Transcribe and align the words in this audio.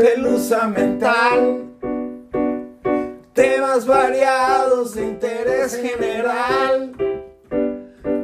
pelusa 0.00 0.66
mental. 0.66 1.68
Temas 3.34 3.86
variados 3.86 4.94
de 4.94 5.02
interés 5.04 5.76
general. 5.76 6.92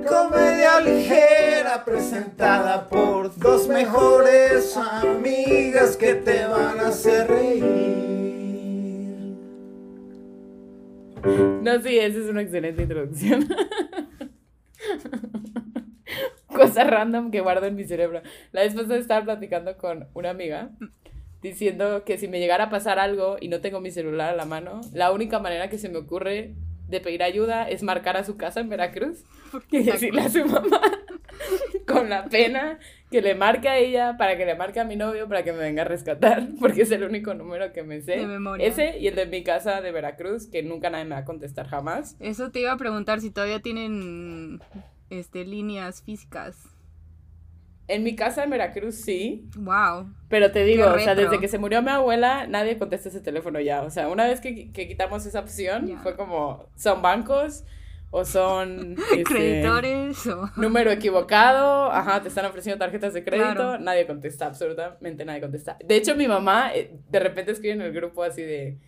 Comedia 0.08 0.80
ligera 0.80 1.84
presentada 1.84 2.88
por 2.88 3.36
dos 3.36 3.68
mejores 3.68 4.74
amigas 4.76 5.96
que 5.98 6.14
te 6.14 6.46
van 6.46 6.80
a 6.80 6.88
hacer 6.88 7.28
reír. 7.28 7.66
No, 11.62 11.82
sí, 11.82 11.98
esa 11.98 12.18
es 12.20 12.30
una 12.30 12.40
excelente 12.40 12.82
introducción. 12.82 13.48
Cosa 16.46 16.84
random 16.84 17.30
que 17.30 17.40
guardo 17.40 17.66
en 17.66 17.76
mi 17.76 17.84
cerebro. 17.84 18.22
La 18.52 18.62
vez 18.62 18.72
pasada 18.72 18.96
estaba 18.96 19.24
platicando 19.24 19.76
con 19.76 20.08
una 20.14 20.30
amiga 20.30 20.70
diciendo 21.42 22.04
que 22.04 22.18
si 22.18 22.28
me 22.28 22.40
llegara 22.40 22.64
a 22.64 22.70
pasar 22.70 22.98
algo 22.98 23.36
y 23.40 23.48
no 23.48 23.60
tengo 23.60 23.80
mi 23.80 23.90
celular 23.90 24.30
a 24.30 24.36
la 24.36 24.44
mano, 24.44 24.80
la 24.92 25.12
única 25.12 25.38
manera 25.38 25.68
que 25.68 25.78
se 25.78 25.88
me 25.88 25.98
ocurre 25.98 26.54
de 26.88 27.00
pedir 27.00 27.22
ayuda 27.22 27.68
es 27.68 27.82
marcar 27.82 28.16
a 28.16 28.24
su 28.24 28.36
casa 28.36 28.60
en 28.60 28.68
Veracruz 28.68 29.24
y 29.70 29.82
decirle 29.82 30.22
a 30.22 30.28
su 30.28 30.44
mamá 30.44 30.80
con 31.86 32.08
la 32.08 32.26
pena 32.26 32.78
que 33.10 33.22
le 33.22 33.34
marque 33.34 33.68
a 33.68 33.78
ella 33.78 34.16
para 34.16 34.36
que 34.36 34.46
le 34.46 34.54
marque 34.54 34.80
a 34.80 34.84
mi 34.84 34.96
novio 34.96 35.28
para 35.28 35.42
que 35.42 35.52
me 35.52 35.58
venga 35.58 35.82
a 35.82 35.84
rescatar 35.84 36.48
porque 36.60 36.82
es 36.82 36.90
el 36.90 37.04
único 37.04 37.34
número 37.34 37.72
que 37.72 37.82
me 37.82 38.00
sé. 38.00 38.16
De 38.18 38.26
memoria. 38.26 38.66
Ese 38.66 38.98
y 38.98 39.08
el 39.08 39.14
de 39.14 39.26
mi 39.26 39.42
casa 39.42 39.80
de 39.80 39.92
Veracruz 39.92 40.46
que 40.46 40.62
nunca 40.62 40.90
nadie 40.90 41.04
me 41.04 41.14
va 41.14 41.18
a 41.18 41.24
contestar 41.24 41.66
jamás. 41.66 42.16
Eso 42.20 42.50
te 42.50 42.60
iba 42.60 42.72
a 42.72 42.76
preguntar 42.76 43.20
si 43.20 43.30
todavía 43.30 43.60
tienen 43.60 44.60
este 45.10 45.44
líneas 45.44 46.02
físicas. 46.02 46.75
En 47.88 48.02
mi 48.02 48.16
casa 48.16 48.42
en 48.42 48.50
Veracruz 48.50 48.96
sí, 48.96 49.48
Wow. 49.56 50.12
pero 50.28 50.50
te 50.50 50.64
digo, 50.64 50.86
o 50.86 50.98
sea, 50.98 51.14
desde 51.14 51.38
que 51.38 51.46
se 51.48 51.58
murió 51.58 51.82
mi 51.82 51.90
abuela, 51.90 52.46
nadie 52.48 52.76
contesta 52.78 53.08
ese 53.08 53.20
teléfono 53.20 53.60
ya. 53.60 53.82
O 53.82 53.90
sea, 53.90 54.08
una 54.08 54.26
vez 54.26 54.40
que, 54.40 54.72
que 54.72 54.88
quitamos 54.88 55.24
esa 55.24 55.38
opción, 55.40 55.86
Ya. 55.86 55.98
fue 55.98 56.16
como, 56.16 56.68
son 56.74 57.00
bancos 57.00 57.64
o 58.10 58.24
son... 58.24 58.96
este, 59.12 59.22
Creditores 59.24 60.26
o... 60.26 60.50
Número 60.56 60.90
equivocado, 60.90 61.92
ajá, 61.92 62.22
te 62.22 62.28
están 62.28 62.46
ofreciendo 62.46 62.78
tarjetas 62.84 63.14
de 63.14 63.22
crédito, 63.22 63.52
Claro. 63.54 63.78
nadie 63.78 64.04
contesta, 64.06 64.46
absolutamente 64.46 65.24
nadie 65.24 65.40
contesta. 65.40 65.76
De 65.84 65.94
hecho, 65.96 66.16
mi 66.16 66.26
mamá 66.26 66.72
eh, 66.74 66.92
de 67.08 67.20
repente 67.20 67.52
escribe 67.52 67.74
en 67.74 67.82
el 67.82 67.92
grupo 67.92 68.24
así 68.24 68.42
de, 68.42 68.78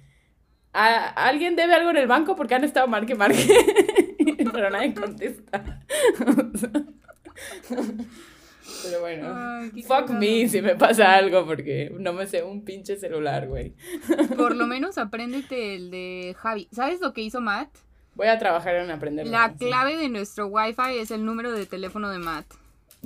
"¿A- 0.73 1.11
¿alguien 1.29 1.55
debe 1.55 1.75
algo 1.75 1.91
en 1.91 1.99
el 1.99 2.07
banco? 2.09 2.35
Porque 2.35 2.55
han 2.57 2.65
estado 2.65 2.89
marque, 2.89 3.15
marque, 3.15 3.47
pero 4.53 4.71
nadie 4.71 4.93
contesta. 4.93 5.83
pero 8.83 9.01
bueno, 9.01 9.33
Ay, 9.35 9.83
fuck 9.83 10.11
me 10.11 10.49
si 10.49 10.63
me 10.63 10.77
pasa 10.77 11.15
algo 11.15 11.47
porque 11.47 11.93
no 11.99 12.13
me 12.13 12.27
sé 12.27 12.43
un 12.43 12.65
pinche 12.65 12.97
celular, 12.97 13.49
güey. 13.49 13.75
Por 14.37 14.57
lo 14.57 14.67
menos 14.69 14.99
apréndete 14.99 15.75
el 15.75 15.91
de 15.91 16.37
Javi. 16.39 16.69
¿Sabes 16.73 17.01
lo 17.01 17.13
que 17.13 17.23
hizo 17.23 17.41
Matt? 17.41 17.71
Voy 18.15 18.27
a 18.27 18.39
trabajar 18.39 18.77
en 18.77 18.91
aprender. 18.91 19.27
La 19.27 19.55
clave 19.55 19.97
de 19.97 20.09
nuestro 20.09 20.47
Wi-Fi 20.49 20.99
es 20.99 21.11
el 21.11 21.25
número 21.25 21.53
de 21.53 21.67
teléfono 21.67 22.11
de 22.11 22.19
Matt. 22.19 22.47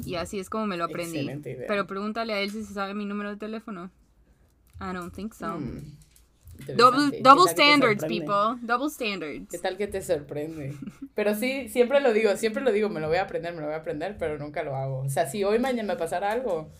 Y 0.04 0.14
así 0.14 0.38
es 0.38 0.48
como 0.48 0.66
me 0.66 0.76
lo 0.76 0.84
aprendí. 0.84 1.18
Excelente 1.18 1.50
idea. 1.50 1.66
Pero 1.68 1.86
pregúntale 1.86 2.32
a 2.32 2.40
él 2.40 2.50
si 2.50 2.64
se 2.64 2.72
sabe 2.72 2.94
mi 2.94 3.04
número 3.04 3.30
de 3.30 3.36
teléfono. 3.36 3.90
I 4.80 4.94
don't 4.94 5.14
think 5.14 5.34
so. 5.34 5.58
Mm, 5.58 5.96
Double. 6.76 7.10
¿Qué 7.10 7.20
double 7.22 7.50
standards, 7.50 8.04
people. 8.04 8.58
Double 8.62 8.88
¿Qué 8.88 8.94
standards. 8.94 9.62
tal 9.62 9.76
que 9.76 9.86
te 9.86 10.02
sorprende? 10.02 10.74
Pero 11.14 11.34
sí, 11.34 11.68
siempre 11.68 12.00
lo 12.00 12.12
digo, 12.12 12.36
siempre 12.36 12.62
lo 12.62 12.72
digo, 12.72 12.88
me 12.88 13.00
lo 13.00 13.08
voy 13.08 13.18
a 13.18 13.22
aprender, 13.22 13.52
me 13.54 13.60
lo 13.60 13.66
voy 13.66 13.74
a 13.74 13.78
aprender, 13.78 14.16
pero 14.18 14.38
nunca 14.38 14.62
lo 14.62 14.74
hago. 14.74 15.00
O 15.00 15.10
sea, 15.10 15.28
si 15.28 15.44
hoy 15.44 15.58
mañana 15.58 15.92
me 15.92 15.98
pasara 15.98 16.32
algo, 16.32 16.70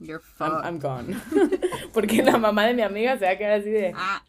You're 0.00 0.20
I'm, 0.40 0.78
gone. 0.80 1.16
Porque 1.92 2.22
la 2.22 2.38
mamá 2.38 2.66
de 2.66 2.74
mi 2.74 2.82
amiga 2.82 3.16
se 3.18 3.24
va 3.24 3.32
a 3.32 3.38
quedar 3.38 3.60
así 3.60 3.70
de, 3.70 3.92
Ah, 3.94 4.24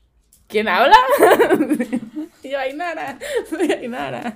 ¿quién 0.48 0.68
habla? 0.68 0.96
y 2.44 2.50
yo, 2.50 2.60
Ainara, 2.60 3.18
soy 3.50 3.72
Ainara. 3.72 4.36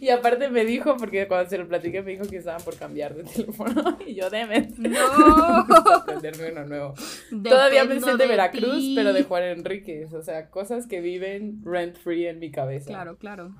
Y 0.00 0.10
aparte 0.10 0.48
me 0.50 0.64
dijo, 0.64 0.96
porque 0.96 1.26
cuando 1.28 1.48
se 1.50 1.58
lo 1.58 1.66
platiqué 1.68 2.02
me 2.02 2.12
dijo 2.12 2.24
que 2.26 2.36
estaban 2.38 2.62
por 2.62 2.76
cambiar 2.76 3.14
de 3.14 3.24
teléfono. 3.32 3.98
y 4.06 4.14
yo, 4.14 4.30
deme. 4.30 4.68
no. 4.78 4.96
aprenderme 5.96 6.52
uno 6.52 6.64
nuevo. 6.66 6.94
Todavía 7.42 7.84
me 7.84 7.94
sé 7.94 8.00
Dependo 8.00 8.16
de 8.16 8.26
Veracruz, 8.26 8.78
ti. 8.78 8.92
pero 8.96 9.12
de 9.12 9.24
Juan 9.24 9.42
Enríquez. 9.44 10.12
O 10.12 10.22
sea, 10.22 10.50
cosas 10.50 10.86
que 10.86 11.00
viven 11.00 11.60
rent 11.64 11.96
free 11.96 12.26
en 12.26 12.38
mi 12.38 12.50
cabeza. 12.50 12.86
Claro, 12.88 13.16
claro. 13.16 13.54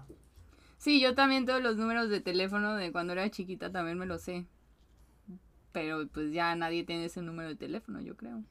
Sí, 0.79 1.01
yo 1.01 1.15
también 1.15 1.45
todos 1.45 1.63
los 1.63 1.77
números 1.77 2.09
de 2.09 2.21
teléfono 2.21 2.77
de 2.77 2.93
cuando 2.93 3.13
era 3.13 3.29
chiquita 3.31 3.73
también 3.73 3.99
me 3.99 4.07
los 4.07 4.23
sé. 4.23 4.47
Pero 5.73 6.09
pues 6.09 6.33
ya 6.33 6.55
nadie 6.57 6.85
tiene 6.85 7.05
ese 7.07 7.21
número 7.23 7.49
de 7.49 7.57
teléfono, 7.57 8.01
yo 8.01 8.17
creo. 8.17 8.43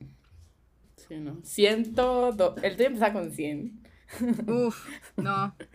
Sí, 0.98 1.16
¿no? 1.20 1.40
Ciento 1.44 2.32
do- 2.32 2.56
El 2.62 2.76
tuyo 2.76 2.88
empezaba 2.88 3.14
con 3.14 3.32
100. 3.32 3.80
Uf, 4.48 4.88
no. 5.18 5.56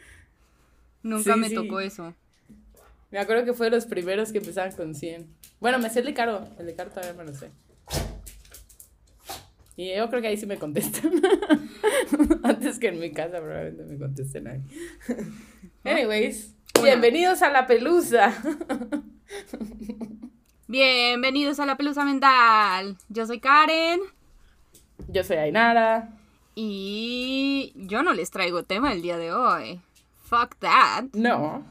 Nunca 1.02 1.34
Sí, 1.34 1.40
me 1.40 1.48
sí. 1.48 1.54
tocó 1.54 1.80
eso. 1.80 2.14
Me 3.10 3.18
acuerdo 3.18 3.44
que 3.44 3.52
fue 3.52 3.66
de 3.66 3.76
los 3.76 3.86
primeros 3.86 4.32
que 4.32 4.38
empezaban 4.38 4.72
con 4.72 4.94
100. 4.94 5.26
Bueno, 5.60 5.78
me 5.78 5.90
sé 5.90 6.00
el 6.00 6.06
de 6.06 6.14
Caro. 6.14 6.48
El 6.58 6.66
de 6.66 6.74
Caro 6.74 6.90
todavía 6.90 7.12
me 7.14 7.24
lo 7.30 7.34
sé. 7.36 7.50
Y 9.76 9.94
yo 9.96 10.08
creo 10.10 10.20
que 10.22 10.28
ahí 10.28 10.36
sí 10.36 10.46
me 10.46 10.58
contestan. 10.58 11.12
Antes 12.42 12.78
que 12.78 12.88
en 12.88 12.98
mi 13.00 13.10
casa 13.12 13.38
probablemente 13.40 13.84
me 13.84 13.98
contesten 13.98 14.46
ahí. 14.46 14.60
Anyways, 15.84 16.54
bienvenidos 16.82 17.42
a 17.42 17.50
La 17.50 17.66
Pelusa. 17.66 18.32
Bienvenidos 20.68 21.58
a 21.60 21.66
la 21.66 21.76
pelusa 21.76 22.04
mental. 22.04 22.96
Yo 23.08 23.26
soy 23.26 23.40
Karen 23.40 24.00
Yo 25.08 25.22
soy 25.24 25.36
Ainara. 25.36 26.16
y 26.54 27.72
yo 27.76 28.02
no 28.02 28.12
les 28.14 28.30
traigo 28.30 28.62
tema 28.62 28.92
el 28.92 29.02
día 29.02 29.18
de 29.18 29.32
hoy. 29.32 29.80
Fuck 30.32 30.60
that. 30.60 31.10
No, 31.12 31.62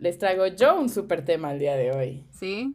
les 0.00 0.18
traigo 0.18 0.48
yo 0.48 0.80
un 0.80 0.88
super 0.88 1.24
tema 1.24 1.52
el 1.52 1.60
día 1.60 1.76
de 1.76 1.92
hoy. 1.92 2.24
¿Sí? 2.32 2.74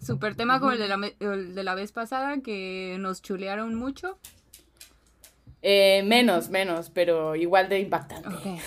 Super 0.00 0.34
tema 0.34 0.58
como 0.58 0.72
el 0.72 0.80
de 0.80 0.88
la, 0.88 0.98
el 1.20 1.54
de 1.54 1.62
la 1.62 1.76
vez 1.76 1.92
pasada 1.92 2.40
que 2.40 2.96
nos 2.98 3.22
chulearon 3.22 3.76
mucho. 3.76 4.18
Eh, 5.62 6.02
menos, 6.04 6.50
menos, 6.50 6.90
pero 6.90 7.36
igual 7.36 7.68
de 7.68 7.78
impactante. 7.78 8.28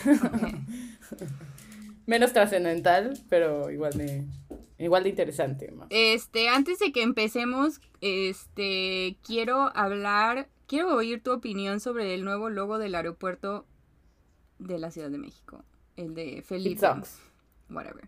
Menos 2.06 2.32
trascendental, 2.32 3.20
pero 3.28 3.70
igual 3.70 3.97
de, 3.97 4.24
igual 4.78 5.03
de 5.03 5.09
interesante. 5.09 5.70
ma. 5.72 5.88
Este, 5.90 6.47
antes 6.47 6.80
de 6.80 6.94
que 6.94 7.02
empecemos, 7.02 7.82
este, 8.00 9.18
quiero 9.22 9.76
hablar, 9.76 10.47
quiero 10.66 10.96
oír 10.96 11.22
tu 11.22 11.34
opinión 11.34 11.82
sobre 11.82 12.14
el 12.14 12.24
nuevo 12.24 12.50
logo 12.50 12.78
del 12.78 12.96
aeropuerto 12.96 13.66
de 14.59 14.80
la 14.80 14.92
Ciudad 14.92 15.09
de 15.09 15.18
México. 15.18 15.66
El 15.95 16.13
de 16.13 16.25
It 16.39 16.44
Felipe. 16.45 16.79
sucks. 16.79 17.19
Whatever. 17.69 18.07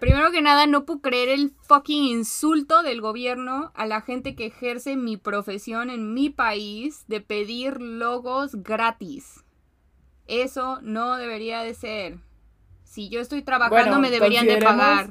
Primero 0.00 0.30
que 0.32 0.42
nada, 0.42 0.66
no 0.66 0.84
puedo 0.84 1.00
creer 1.00 1.28
el 1.30 1.52
fucking 1.62 2.04
insulto 2.04 2.82
del 2.82 3.00
gobierno 3.00 3.72
a 3.74 3.86
la 3.86 4.02
gente 4.02 4.34
que 4.34 4.46
ejerce 4.46 4.96
mi 4.96 5.16
profesión 5.16 5.88
en 5.88 6.12
mi 6.12 6.28
país 6.30 7.04
de 7.08 7.20
pedir 7.20 7.80
logos 7.80 8.56
gratis. 8.62 9.44
Eso 10.26 10.80
no 10.82 11.16
debería 11.16 11.60
de 11.62 11.74
ser. 11.74 12.18
Si 12.84 13.08
yo 13.08 13.20
estoy 13.20 13.42
trabajando, 13.42 13.76
Bueno, 13.76 13.98
me 14.00 14.10
deberían 14.10 14.46
de 14.46 14.58
pagar. 14.58 15.10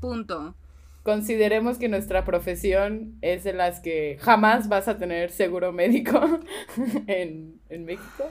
Punto. 0.00 0.54
Consideremos 1.02 1.78
que 1.78 1.88
nuestra 1.88 2.24
profesión 2.24 3.16
es 3.22 3.44
de 3.44 3.52
las 3.52 3.78
que 3.78 4.18
jamás 4.20 4.68
vas 4.68 4.88
a 4.88 4.98
tener 4.98 5.30
seguro 5.30 5.70
médico 5.72 6.20
en, 7.06 7.60
en 7.68 7.84
México. 7.84 8.24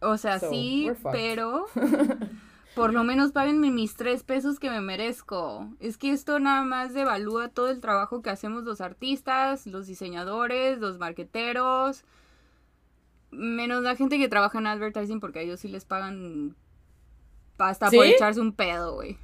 O 0.00 0.16
sea, 0.16 0.38
So, 0.38 0.50
sí, 0.50 0.90
pero 1.12 1.66
por 2.74 2.92
lo 2.92 3.04
menos 3.04 3.32
páguenme 3.32 3.70
mis 3.70 3.94
tres 3.96 4.22
pesos 4.22 4.58
que 4.58 4.70
me 4.70 4.80
merezco. 4.80 5.68
Es 5.80 5.98
que 5.98 6.10
esto 6.12 6.38
nada 6.40 6.62
más 6.64 6.94
devalúa 6.94 7.48
todo 7.48 7.68
el 7.68 7.80
trabajo 7.80 8.22
que 8.22 8.30
hacemos 8.30 8.64
los 8.64 8.80
artistas, 8.80 9.66
los 9.66 9.86
diseñadores, 9.86 10.78
los 10.78 10.98
marqueteros, 10.98 12.04
menos 13.30 13.82
la 13.82 13.96
gente 13.96 14.18
que 14.18 14.28
trabaja 14.28 14.58
en 14.58 14.66
advertising 14.66 15.20
porque 15.20 15.40
a 15.40 15.42
ellos 15.42 15.60
sí 15.60 15.68
les 15.68 15.84
pagan 15.84 16.56
hasta 17.58 17.90
por 17.90 18.06
echarse 18.06 18.40
un 18.40 18.52
pedo, 18.52 18.94
güey. 18.94 19.18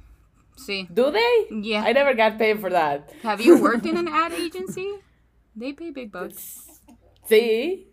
Sí. 0.55 0.87
Do 0.89 1.11
they? 1.11 1.61
Yeah. 1.61 1.87
I 1.87 1.93
never 1.93 2.15
got 2.15 2.37
paid 2.37 2.59
for 2.59 2.71
that. 2.71 3.11
Have 3.23 3.43
you 3.43 3.57
worked 3.57 3.85
in 3.85 3.97
an 3.97 4.07
ad 4.11 4.33
agency? 4.33 4.87
They 5.55 5.73
pay 5.73 5.91
big 5.91 6.11
bucks. 6.11 6.81
Sí, 7.27 7.87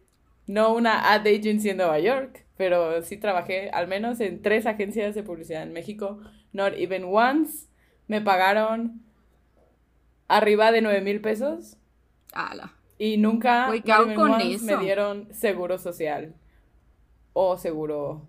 no 0.47 0.75
una 0.75 1.13
ad 1.13 1.27
agency 1.27 1.71
en 1.71 1.79
Nueva 1.79 1.99
York, 1.99 2.44
pero 2.57 3.03
sí 3.03 3.17
trabajé 3.17 3.71
al 3.71 3.89
menos 3.89 4.21
en 4.21 4.43
tres 4.43 4.67
agencias 4.67 5.15
de 5.15 5.23
publicidad 5.23 5.63
en 5.63 5.73
México. 5.73 6.21
Not 6.53 6.75
even 6.77 7.05
once 7.05 7.69
me 8.07 8.21
pagaron 8.21 9.03
arriba 10.29 10.73
de 10.73 10.81
nueve 10.81 11.01
mil 11.01 11.21
pesos 11.21 11.77
Ala. 12.33 12.75
y 12.99 13.17
nunca 13.17 13.71
me 13.71 14.77
dieron 14.79 15.33
seguro 15.33 15.79
social 15.79 16.35
o 17.33 17.57
seguro 17.57 18.27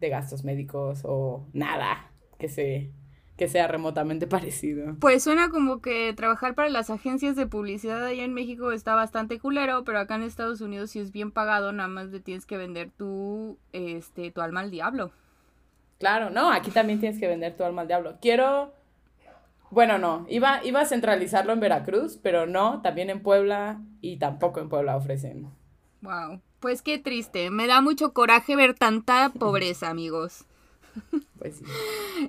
de 0.00 0.08
gastos 0.08 0.44
médicos 0.44 1.02
o 1.04 1.46
nada 1.52 2.10
que 2.38 2.48
se 2.48 2.90
que 3.36 3.48
sea 3.48 3.66
remotamente 3.66 4.26
parecido. 4.28 4.96
Pues 5.00 5.22
suena 5.22 5.50
como 5.50 5.80
que 5.80 6.12
trabajar 6.14 6.54
para 6.54 6.68
las 6.68 6.90
agencias 6.90 7.36
de 7.36 7.46
publicidad 7.46 8.04
allá 8.04 8.24
en 8.24 8.34
México 8.34 8.72
está 8.72 8.94
bastante 8.94 9.38
culero, 9.38 9.84
pero 9.84 9.98
acá 9.98 10.16
en 10.16 10.22
Estados 10.22 10.60
Unidos 10.60 10.90
sí 10.90 11.00
es 11.00 11.10
bien 11.10 11.30
pagado, 11.30 11.72
nada 11.72 11.88
más 11.88 12.08
le 12.08 12.20
tienes 12.20 12.46
que 12.46 12.56
vender 12.56 12.90
tu, 12.90 13.58
este, 13.72 14.30
tu 14.30 14.40
alma 14.40 14.60
al 14.60 14.70
diablo. 14.70 15.10
Claro, 15.98 16.30
no, 16.30 16.50
aquí 16.50 16.70
también 16.70 17.00
tienes 17.00 17.18
que 17.18 17.28
vender 17.28 17.56
tu 17.56 17.64
alma 17.64 17.82
al 17.82 17.88
diablo. 17.88 18.18
Quiero, 18.20 18.72
bueno, 19.70 19.98
no, 19.98 20.26
iba, 20.28 20.64
iba 20.64 20.80
a 20.80 20.86
centralizarlo 20.86 21.52
en 21.52 21.60
Veracruz, 21.60 22.18
pero 22.22 22.46
no, 22.46 22.82
también 22.82 23.10
en 23.10 23.22
Puebla 23.22 23.80
y 24.00 24.18
tampoco 24.18 24.60
en 24.60 24.68
Puebla 24.68 24.96
ofrecen. 24.96 25.48
Wow, 26.02 26.40
pues 26.60 26.82
qué 26.82 26.98
triste, 26.98 27.50
me 27.50 27.66
da 27.66 27.80
mucho 27.80 28.12
coraje 28.12 28.56
ver 28.56 28.74
tanta 28.74 29.30
pobreza, 29.30 29.88
amigos. 29.88 30.44
Pues 31.38 31.56
sí. 31.58 31.64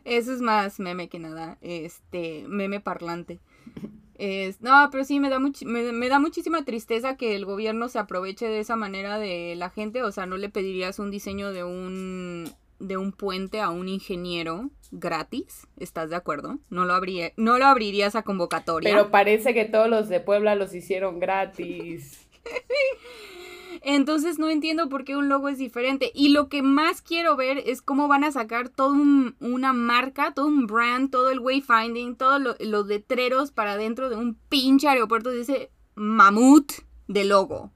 Eso 0.03 0.33
es 0.33 0.41
más 0.41 0.79
meme 0.79 1.07
que 1.07 1.19
nada, 1.19 1.57
este, 1.61 2.45
meme 2.47 2.79
parlante. 2.79 3.39
Es, 4.17 4.61
no, 4.61 4.87
pero 4.93 5.03
sí, 5.03 5.19
me 5.19 5.29
da, 5.29 5.39
much- 5.39 5.65
me, 5.65 5.91
me 5.91 6.07
da 6.07 6.19
muchísima 6.19 6.63
tristeza 6.63 7.17
que 7.17 7.35
el 7.35 7.43
gobierno 7.43 7.89
se 7.89 7.99
aproveche 7.99 8.47
de 8.47 8.61
esa 8.61 8.77
manera 8.77 9.19
de 9.19 9.55
la 9.57 9.69
gente. 9.69 10.03
O 10.03 10.11
sea, 10.13 10.25
no 10.25 10.37
le 10.37 10.47
pedirías 10.47 10.99
un 10.99 11.11
diseño 11.11 11.51
de 11.51 11.65
un, 11.65 12.49
de 12.79 12.95
un 12.95 13.11
puente 13.11 13.59
a 13.59 13.71
un 13.71 13.89
ingeniero 13.89 14.69
gratis. 14.93 15.67
¿Estás 15.77 16.09
de 16.11 16.15
acuerdo? 16.15 16.59
No 16.69 16.85
lo, 16.85 16.93
abría, 16.93 17.33
no 17.35 17.57
lo 17.57 17.65
abrirías 17.65 18.15
a 18.15 18.21
convocatoria. 18.23 18.89
Pero 18.89 19.11
parece 19.11 19.53
que 19.53 19.65
todos 19.65 19.89
los 19.89 20.07
de 20.07 20.21
Puebla 20.21 20.55
los 20.55 20.73
hicieron 20.73 21.19
gratis. 21.19 22.25
Entonces 23.81 24.39
no 24.39 24.49
entiendo 24.49 24.89
por 24.89 25.03
qué 25.03 25.15
un 25.15 25.29
logo 25.29 25.49
es 25.49 25.57
diferente. 25.57 26.11
Y 26.13 26.29
lo 26.29 26.49
que 26.49 26.61
más 26.61 27.01
quiero 27.01 27.35
ver 27.35 27.57
es 27.65 27.81
cómo 27.81 28.07
van 28.07 28.23
a 28.23 28.31
sacar 28.31 28.69
toda 28.69 28.97
una 29.39 29.73
marca, 29.73 30.33
todo 30.33 30.47
un 30.47 30.67
brand, 30.67 31.09
todo 31.11 31.29
el 31.29 31.39
wayfinding, 31.39 32.15
todos 32.15 32.41
lo- 32.41 32.55
los 32.59 32.87
letreros 32.87 33.51
para 33.51 33.77
dentro 33.77 34.09
de 34.09 34.15
un 34.15 34.35
pinche 34.49 34.87
aeropuerto 34.87 35.29
de 35.29 35.41
ese 35.41 35.71
mamut 35.95 36.71
de 37.07 37.25
logo. 37.25 37.71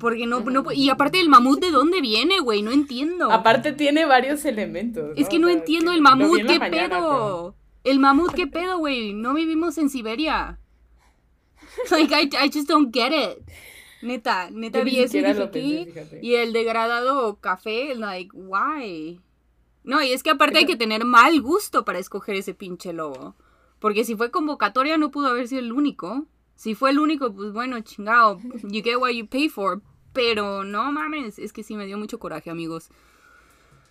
Porque 0.00 0.26
no, 0.26 0.40
no- 0.40 0.72
y 0.72 0.88
aparte 0.88 1.20
el 1.20 1.28
mamut 1.28 1.60
de 1.60 1.70
dónde 1.70 2.00
viene, 2.00 2.40
güey, 2.40 2.62
no 2.62 2.70
entiendo. 2.70 3.30
Aparte 3.30 3.72
tiene 3.72 4.06
varios 4.06 4.44
elementos. 4.46 5.12
es 5.16 5.28
que 5.28 5.38
no 5.38 5.48
O 5.48 5.50
sea, 5.50 5.58
entiendo 5.58 5.92
el 5.92 6.00
mamut, 6.00 6.38
qué 6.46 6.58
mañana, 6.58 6.88
pedo. 6.96 7.54
El 7.84 7.98
mamut, 7.98 8.32
qué 8.32 8.46
pedo, 8.46 8.78
güey. 8.78 9.12
No 9.12 9.34
vivimos 9.34 9.76
en 9.76 9.90
Siberia. 9.90 10.58
Like, 11.90 12.12
I, 12.14 12.28
I 12.46 12.50
just 12.50 12.68
don't 12.68 12.92
get 12.94 13.12
it. 13.12 13.38
Neta, 14.02 14.50
neta 14.50 14.82
vi 14.82 15.00
eso 15.00 15.18
y 16.22 16.34
el 16.34 16.52
degradado 16.52 17.36
café, 17.40 17.94
like, 17.94 18.30
why? 18.34 19.20
No, 19.84 20.02
y 20.02 20.12
es 20.12 20.22
que 20.22 20.30
aparte 20.30 20.58
hay 20.58 20.66
que 20.66 20.76
tener 20.76 21.04
mal 21.04 21.40
gusto 21.40 21.84
para 21.84 21.98
escoger 21.98 22.36
ese 22.36 22.54
pinche 22.54 22.92
logo. 22.92 23.34
Porque 23.80 24.04
si 24.04 24.16
fue 24.16 24.30
convocatoria 24.30 24.96
no 24.98 25.10
pudo 25.10 25.28
haber 25.28 25.48
sido 25.48 25.60
el 25.60 25.72
único. 25.72 26.26
Si 26.56 26.74
fue 26.74 26.90
el 26.90 26.98
único, 26.98 27.32
pues 27.34 27.52
bueno, 27.52 27.80
chingado. 27.80 28.38
You 28.64 28.82
get 28.82 28.96
what 28.98 29.10
you 29.10 29.26
pay 29.26 29.48
for. 29.48 29.80
Pero 30.12 30.64
no 30.64 30.90
mames, 30.92 31.38
es 31.38 31.52
que 31.52 31.62
sí 31.62 31.74
me 31.76 31.86
dio 31.86 31.96
mucho 31.98 32.18
coraje, 32.18 32.50
amigos. 32.50 32.90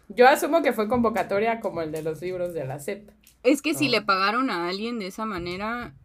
Yo 0.10 0.28
asumo 0.28 0.62
que 0.62 0.74
fue 0.74 0.88
convocatoria 0.88 1.60
como 1.60 1.82
el 1.82 1.92
de 1.92 2.02
los 2.02 2.22
libros 2.22 2.54
de 2.54 2.66
la 2.66 2.80
SEP. 2.80 3.10
Es 3.44 3.62
que 3.62 3.74
si 3.74 3.88
Ah. 3.88 3.92
le 3.92 4.02
pagaron 4.02 4.50
a 4.50 4.68
alguien 4.68 5.00
de 5.00 5.08
esa 5.08 5.26
manera, 5.26 5.96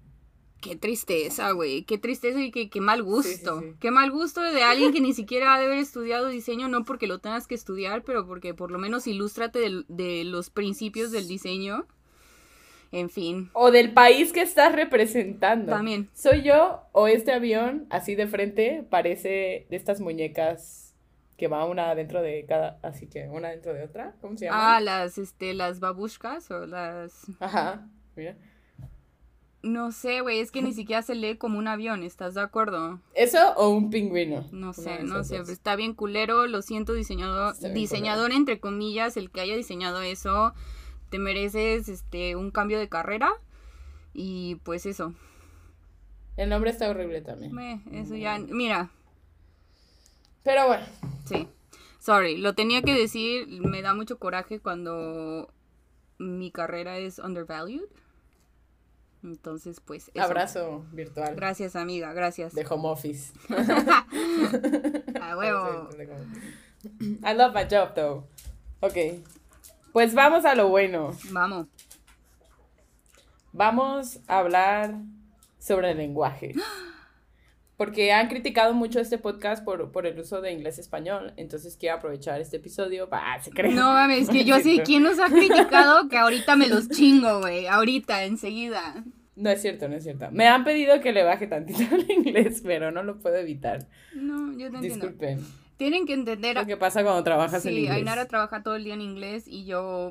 qué 0.62 0.76
tristeza, 0.76 1.50
güey. 1.50 1.82
Qué 1.82 1.98
tristeza 1.98 2.40
y 2.40 2.50
qué, 2.50 2.70
qué 2.70 2.80
mal 2.80 3.02
gusto. 3.02 3.60
sí, 3.60 3.66
sí. 3.66 3.74
Qué 3.80 3.90
mal 3.90 4.10
gusto 4.10 4.40
de 4.40 4.62
alguien 4.62 4.92
que 4.94 5.00
ni 5.02 5.12
siquiera 5.12 5.54
ha 5.54 5.58
de 5.58 5.66
haber 5.66 5.78
estudiado 5.78 6.28
diseño, 6.28 6.68
no 6.68 6.84
porque 6.84 7.06
lo 7.06 7.18
tengas 7.18 7.46
que 7.46 7.54
estudiar, 7.54 8.02
pero 8.04 8.26
porque 8.26 8.54
por 8.54 8.70
lo 8.70 8.78
menos 8.78 9.06
ilústrate 9.06 9.58
del- 9.58 9.84
de, 9.88 10.24
los 10.24 10.48
principios 10.48 11.10
del 11.12 11.28
diseño. 11.28 11.86
En 12.92 13.08
fin. 13.10 13.50
O 13.54 13.70
del 13.70 13.92
país 13.92 14.32
que 14.32 14.42
estás 14.42 14.74
representando. 14.74 15.72
También. 15.72 16.08
¿Soy 16.14 16.42
yo 16.42 16.82
o 16.92 17.08
este 17.08 17.32
avión 17.32 17.86
así 17.90 18.14
de 18.14 18.26
frente 18.26 18.86
parece 18.88 19.66
de 19.70 19.76
estas 19.76 20.00
muñecas 20.00 20.94
que 21.38 21.48
va 21.48 21.64
una 21.64 21.94
dentro 21.94 22.22
de 22.22 22.44
cada, 22.46 22.78
así 22.82 23.06
que 23.08 23.28
una 23.28 23.48
dentro 23.48 23.72
de 23.74 23.82
otra? 23.82 24.14
¿Cómo 24.20 24.36
se 24.36 24.44
llama? 24.44 24.76
Ah, 24.76 24.80
las, 24.80 25.18
este, 25.18 25.54
las 25.54 25.80
babushkas 25.80 26.50
o 26.50 26.66
las... 26.66 27.24
Ajá, 27.40 27.88
mira. 28.14 28.36
No 29.62 29.92
sé, 29.92 30.22
güey, 30.22 30.40
es 30.40 30.50
que 30.50 30.60
ni 30.60 30.72
siquiera 30.72 31.02
se 31.02 31.14
lee 31.14 31.36
como 31.36 31.56
un 31.56 31.68
avión, 31.68 32.02
¿estás 32.02 32.34
de 32.34 32.40
acuerdo? 32.40 32.98
¿Eso 33.14 33.38
o 33.56 33.68
un 33.68 33.90
pingüino? 33.90 34.48
No 34.50 34.72
sé, 34.72 35.04
no 35.04 35.22
sé, 35.22 35.38
pero 35.38 35.52
está 35.52 35.76
bien 35.76 35.94
culero, 35.94 36.46
lo 36.48 36.62
siento 36.62 36.94
diseñador, 36.94 37.56
diseñador 37.72 38.32
entre 38.32 38.58
comillas, 38.58 39.16
el 39.16 39.30
que 39.30 39.40
haya 39.40 39.56
diseñado 39.56 40.02
eso, 40.02 40.52
te 41.10 41.20
mereces 41.20 41.88
este 41.88 42.34
un 42.34 42.50
cambio 42.50 42.80
de 42.80 42.88
carrera 42.88 43.30
y 44.12 44.56
pues 44.64 44.84
eso, 44.84 45.14
El 46.36 46.48
nombre 46.48 46.70
está 46.70 46.90
horrible 46.90 47.20
también. 47.20 47.56
eso 47.92 48.16
ya, 48.16 48.40
mira, 48.40 48.90
Pero 50.42 50.66
bueno, 50.66 50.84
sí, 51.24 51.46
sorry, 52.00 52.36
lo 52.36 52.54
tenía 52.54 52.82
que 52.82 52.94
decir, 52.94 53.46
me 53.46 53.80
da 53.80 53.94
mucho 53.94 54.18
coraje 54.18 54.58
cuando 54.58 55.52
mi 56.18 56.50
carrera 56.50 56.98
es 56.98 57.20
undervalued, 57.20 57.84
entonces 59.22 59.80
pues 59.80 60.10
eso. 60.14 60.22
abrazo 60.24 60.84
virtual 60.92 61.34
Gracias 61.36 61.76
amiga, 61.76 62.12
gracias. 62.12 62.54
de 62.54 62.66
home 62.68 62.88
office. 62.88 63.32
A 65.20 65.36
huevo. 65.36 65.88
I 67.00 67.34
love 67.34 67.54
my 67.54 67.64
job 67.70 67.94
though. 67.94 68.24
Ok. 68.80 68.96
Pues 69.92 70.14
vamos 70.14 70.44
a 70.44 70.54
lo 70.54 70.68
bueno. 70.68 71.16
Vamos. 71.30 71.66
Vamos 73.52 74.20
a 74.26 74.38
hablar 74.38 74.96
sobre 75.58 75.92
el 75.92 75.98
lenguaje. 75.98 76.54
Porque 77.84 78.12
han 78.12 78.28
criticado 78.28 78.74
mucho 78.74 79.00
este 79.00 79.18
podcast 79.18 79.64
por, 79.64 79.90
por 79.90 80.06
el 80.06 80.16
uso 80.20 80.40
de 80.40 80.52
inglés-español. 80.52 81.32
Entonces 81.36 81.76
quiero 81.76 81.96
aprovechar 81.96 82.40
este 82.40 82.58
episodio. 82.58 83.08
Cree. 83.52 83.72
No 83.74 83.92
mames, 83.92 84.28
que 84.28 84.44
yo 84.44 84.60
sé 84.60 84.82
quién 84.84 85.02
nos 85.02 85.18
ha 85.18 85.26
criticado 85.26 86.08
que 86.08 86.16
ahorita 86.16 86.54
me 86.54 86.68
los 86.68 86.88
chingo, 86.88 87.40
güey. 87.40 87.66
Ahorita, 87.66 88.22
enseguida. 88.22 89.02
No 89.34 89.50
es 89.50 89.60
cierto, 89.62 89.88
no 89.88 89.96
es 89.96 90.04
cierto. 90.04 90.28
Me 90.30 90.46
han 90.46 90.62
pedido 90.62 91.00
que 91.00 91.10
le 91.10 91.24
baje 91.24 91.48
tantito 91.48 91.82
el 91.96 92.08
inglés, 92.08 92.62
pero 92.64 92.92
no 92.92 93.02
lo 93.02 93.18
puedo 93.18 93.34
evitar. 93.34 93.88
No, 94.14 94.52
yo 94.52 94.70
te 94.70 94.76
entiendo. 94.76 95.06
Disculpen. 95.08 95.44
Tienen 95.76 96.06
que 96.06 96.12
entender. 96.12 96.54
Lo 96.54 96.66
que 96.66 96.76
pasa 96.76 97.02
cuando 97.02 97.24
trabajas 97.24 97.66
en 97.66 97.72
Sí, 97.72 97.78
inglés. 97.80 97.96
Ainara 97.96 98.26
trabaja 98.26 98.62
todo 98.62 98.76
el 98.76 98.84
día 98.84 98.94
en 98.94 99.00
inglés 99.00 99.48
y 99.48 99.64
yo 99.64 100.10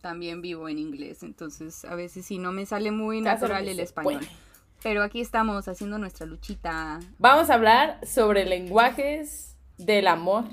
también 0.00 0.40
vivo 0.40 0.66
en 0.70 0.78
inglés. 0.78 1.22
Entonces, 1.22 1.84
a 1.84 1.94
veces 1.94 2.24
sí 2.24 2.38
no 2.38 2.52
me 2.52 2.64
sale 2.64 2.90
muy 2.90 3.20
natural 3.20 3.68
el 3.68 3.80
español. 3.80 4.20
puede. 4.20 4.45
Pero 4.82 5.02
aquí 5.02 5.20
estamos 5.20 5.66
haciendo 5.68 5.98
nuestra 5.98 6.26
luchita. 6.26 7.00
Vamos 7.18 7.50
a 7.50 7.54
hablar 7.54 7.98
sobre 8.06 8.44
lenguajes 8.44 9.56
del 9.78 10.06
amor, 10.06 10.44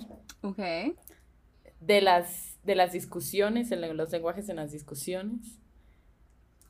Ok. 0.41 0.59
de 1.79 2.01
las, 2.01 2.57
de 2.63 2.75
las 2.75 2.91
discusiones, 2.93 3.71
en 3.71 3.95
los 3.97 4.11
lenguajes 4.11 4.49
en 4.49 4.55
las 4.57 4.71
discusiones, 4.71 5.59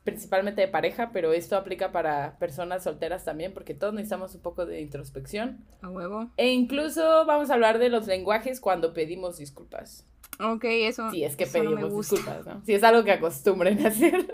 principalmente 0.04 0.60
de 0.60 0.68
pareja, 0.68 1.10
pero 1.12 1.32
esto 1.32 1.56
aplica 1.56 1.90
para 1.90 2.38
personas 2.38 2.84
solteras 2.84 3.24
también, 3.24 3.54
porque 3.54 3.72
todos 3.74 3.94
necesitamos 3.94 4.34
un 4.34 4.42
poco 4.42 4.66
de 4.66 4.80
introspección. 4.82 5.64
A 5.80 5.88
huevo. 5.88 6.30
E 6.36 6.52
incluso 6.52 7.24
vamos 7.24 7.50
a 7.50 7.54
hablar 7.54 7.78
de 7.78 7.88
los 7.88 8.06
lenguajes 8.06 8.60
cuando 8.60 8.92
pedimos 8.92 9.38
disculpas. 9.38 10.04
Ok, 10.40 10.64
eso. 10.64 11.10
Si 11.10 11.24
es 11.24 11.36
que 11.36 11.46
no 11.46 11.52
pedimos 11.52 11.90
gusta. 11.90 12.16
disculpas, 12.16 12.46
¿no? 12.46 12.62
Si 12.66 12.74
es 12.74 12.82
algo 12.82 13.04
que 13.04 13.12
acostumbren 13.12 13.84
a 13.86 13.88
hacer. 13.88 14.26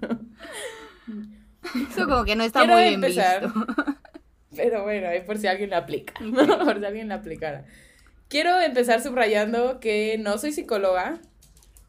Eso 1.90 2.06
como 2.08 2.24
que 2.24 2.36
no 2.36 2.44
está 2.44 2.60
Quiero 2.60 2.74
muy 2.74 2.82
bien 2.84 2.94
empezar. 2.94 3.42
visto. 3.42 3.66
Pero 4.56 4.82
bueno, 4.82 5.08
ahí 5.08 5.20
por 5.20 5.38
si 5.38 5.46
alguien 5.46 5.70
le 5.70 5.76
aplica, 5.76 6.14
por 6.64 6.78
si 6.78 6.84
alguien 6.84 7.08
le 7.08 7.14
aplicara. 7.14 7.64
Quiero 8.28 8.58
empezar 8.60 9.00
subrayando 9.02 9.78
que 9.80 10.16
no 10.18 10.38
soy 10.38 10.52
psicóloga, 10.52 11.20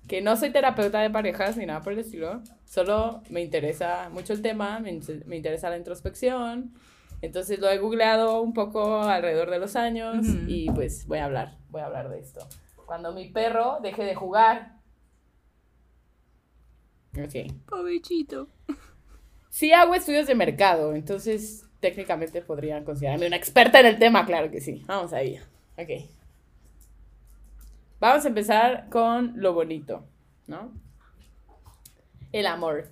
que 0.08 0.22
no 0.22 0.36
soy 0.38 0.52
terapeuta 0.52 1.02
de 1.02 1.10
parejas 1.10 1.58
ni 1.58 1.66
nada 1.66 1.82
por 1.82 1.94
el 1.94 2.00
estilo. 2.00 2.42
Solo 2.66 3.24
me 3.30 3.42
interesa 3.42 4.10
mucho 4.10 4.34
el 4.34 4.42
tema, 4.42 4.80
me, 4.80 5.00
me 5.26 5.36
interesa 5.38 5.70
la 5.70 5.78
introspección. 5.78 6.74
Entonces 7.22 7.60
lo 7.60 7.70
he 7.70 7.78
googleado 7.80 8.42
un 8.42 8.54
poco 8.54 9.02
alrededor 9.02 9.50
de 9.50 9.60
los 9.60 9.76
años 9.76 10.26
Ujú. 10.28 10.38
y 10.48 10.70
pues 10.72 11.06
voy 11.08 11.18
a 11.20 11.26
hablar, 11.26 11.58
voy 11.70 11.82
a 11.82 11.86
hablar 11.88 12.10
de 12.10 12.20
esto. 12.20 12.48
Cuando 12.86 13.12
mi 13.14 13.28
perro 13.30 13.80
deje 13.82 14.04
de 14.04 14.16
jugar. 14.16 14.74
Ok. 17.18 17.52
Pobrecito. 17.68 18.48
Sí 19.50 19.74
hago 19.74 19.96
estudios 19.96 20.28
de 20.28 20.36
mercado, 20.36 20.94
entonces 20.94 21.66
técnicamente 21.80 22.42
podrían 22.42 22.84
considerarme 22.86 23.28
una 23.28 23.36
experta 23.38 23.80
en 23.80 23.86
el 23.88 24.00
tema, 24.00 24.26
claro 24.26 24.52
que 24.52 24.62
sí. 24.62 24.84
Vamos 24.88 25.14
a 25.14 25.22
ello. 25.22 25.42
Ok. 25.78 25.90
Vamos 28.00 28.26
a 28.26 28.28
empezar 28.30 28.88
con 28.90 29.34
lo 29.42 29.54
bonito, 29.54 30.06
¿no? 30.48 30.72
El 32.32 32.46
amor. 32.48 32.88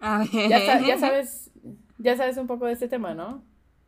A 0.00 0.18
ver. 0.18 0.48
Ya, 0.48 0.60
sa- 0.60 0.80
ya 0.86 0.98
sabes, 0.98 1.50
ya 1.98 2.16
sabes 2.16 2.36
un 2.36 2.46
poco 2.46 2.66
de 2.66 2.72
este 2.72 2.88
tema, 2.88 3.14
¿no? 3.14 3.42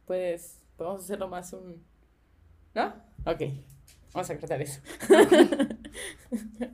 Pues 0.07 0.59
podemos 0.77 1.03
hacerlo 1.05 1.29
más 1.29 1.53
un... 1.53 1.85
¿No? 2.75 2.95
Ok. 3.27 3.43
Vamos 4.13 4.31
a 4.31 4.39
tratar 4.39 4.61
eso. 4.63 4.81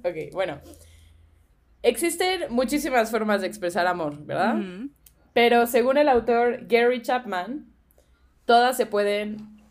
ok, 0.04 0.32
bueno. 0.32 0.60
Existen 1.86 2.52
muchísimas 2.52 3.12
formas 3.12 3.42
de 3.42 3.46
expresar 3.46 3.86
amor, 3.86 4.26
¿verdad? 4.26 4.56
Pero 5.32 5.68
según 5.68 5.98
el 5.98 6.08
autor 6.08 6.66
Gary 6.66 7.00
Chapman, 7.00 7.72
todas 8.44 8.76
se 8.76 8.86
pueden 8.86 9.62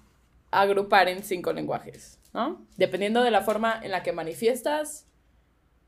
agrupar 0.49 1.09
en 1.09 1.23
cinco 1.23 1.51
lenguajes, 1.51 2.21
¿no? 2.33 2.65
Dependiendo 2.77 3.21
de 3.21 3.31
la 3.31 3.41
forma 3.41 3.77
en 3.83 3.91
la 3.91 4.01
que 4.01 4.13
manifiestas 4.13 5.09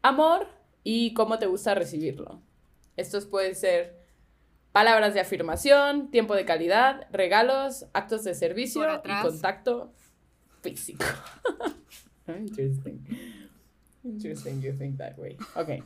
amor 0.01 0.49
y 0.83 1.13
cómo 1.13 1.39
te 1.39 1.45
gusta 1.45 1.75
recibirlo. 1.75 2.41
Estos 2.97 3.25
pueden 3.25 3.55
ser 3.55 3.97
palabras 4.73 5.13
de 5.13 5.21
afirmación, 5.21 6.11
tiempo 6.11 6.35
de 6.35 6.43
calidad, 6.43 7.07
regalos, 7.09 7.85
actos 7.93 8.25
de 8.25 8.35
servicio 8.35 9.01
y 9.05 9.21
contacto 9.21 9.93
físico. 10.61 11.05
Interesting. 12.27 12.99
Interesting 14.03 14.61
you 14.61 14.73
think 14.73 14.97
that 14.97 15.17
way. 15.17 15.37
Ok. 15.55 15.85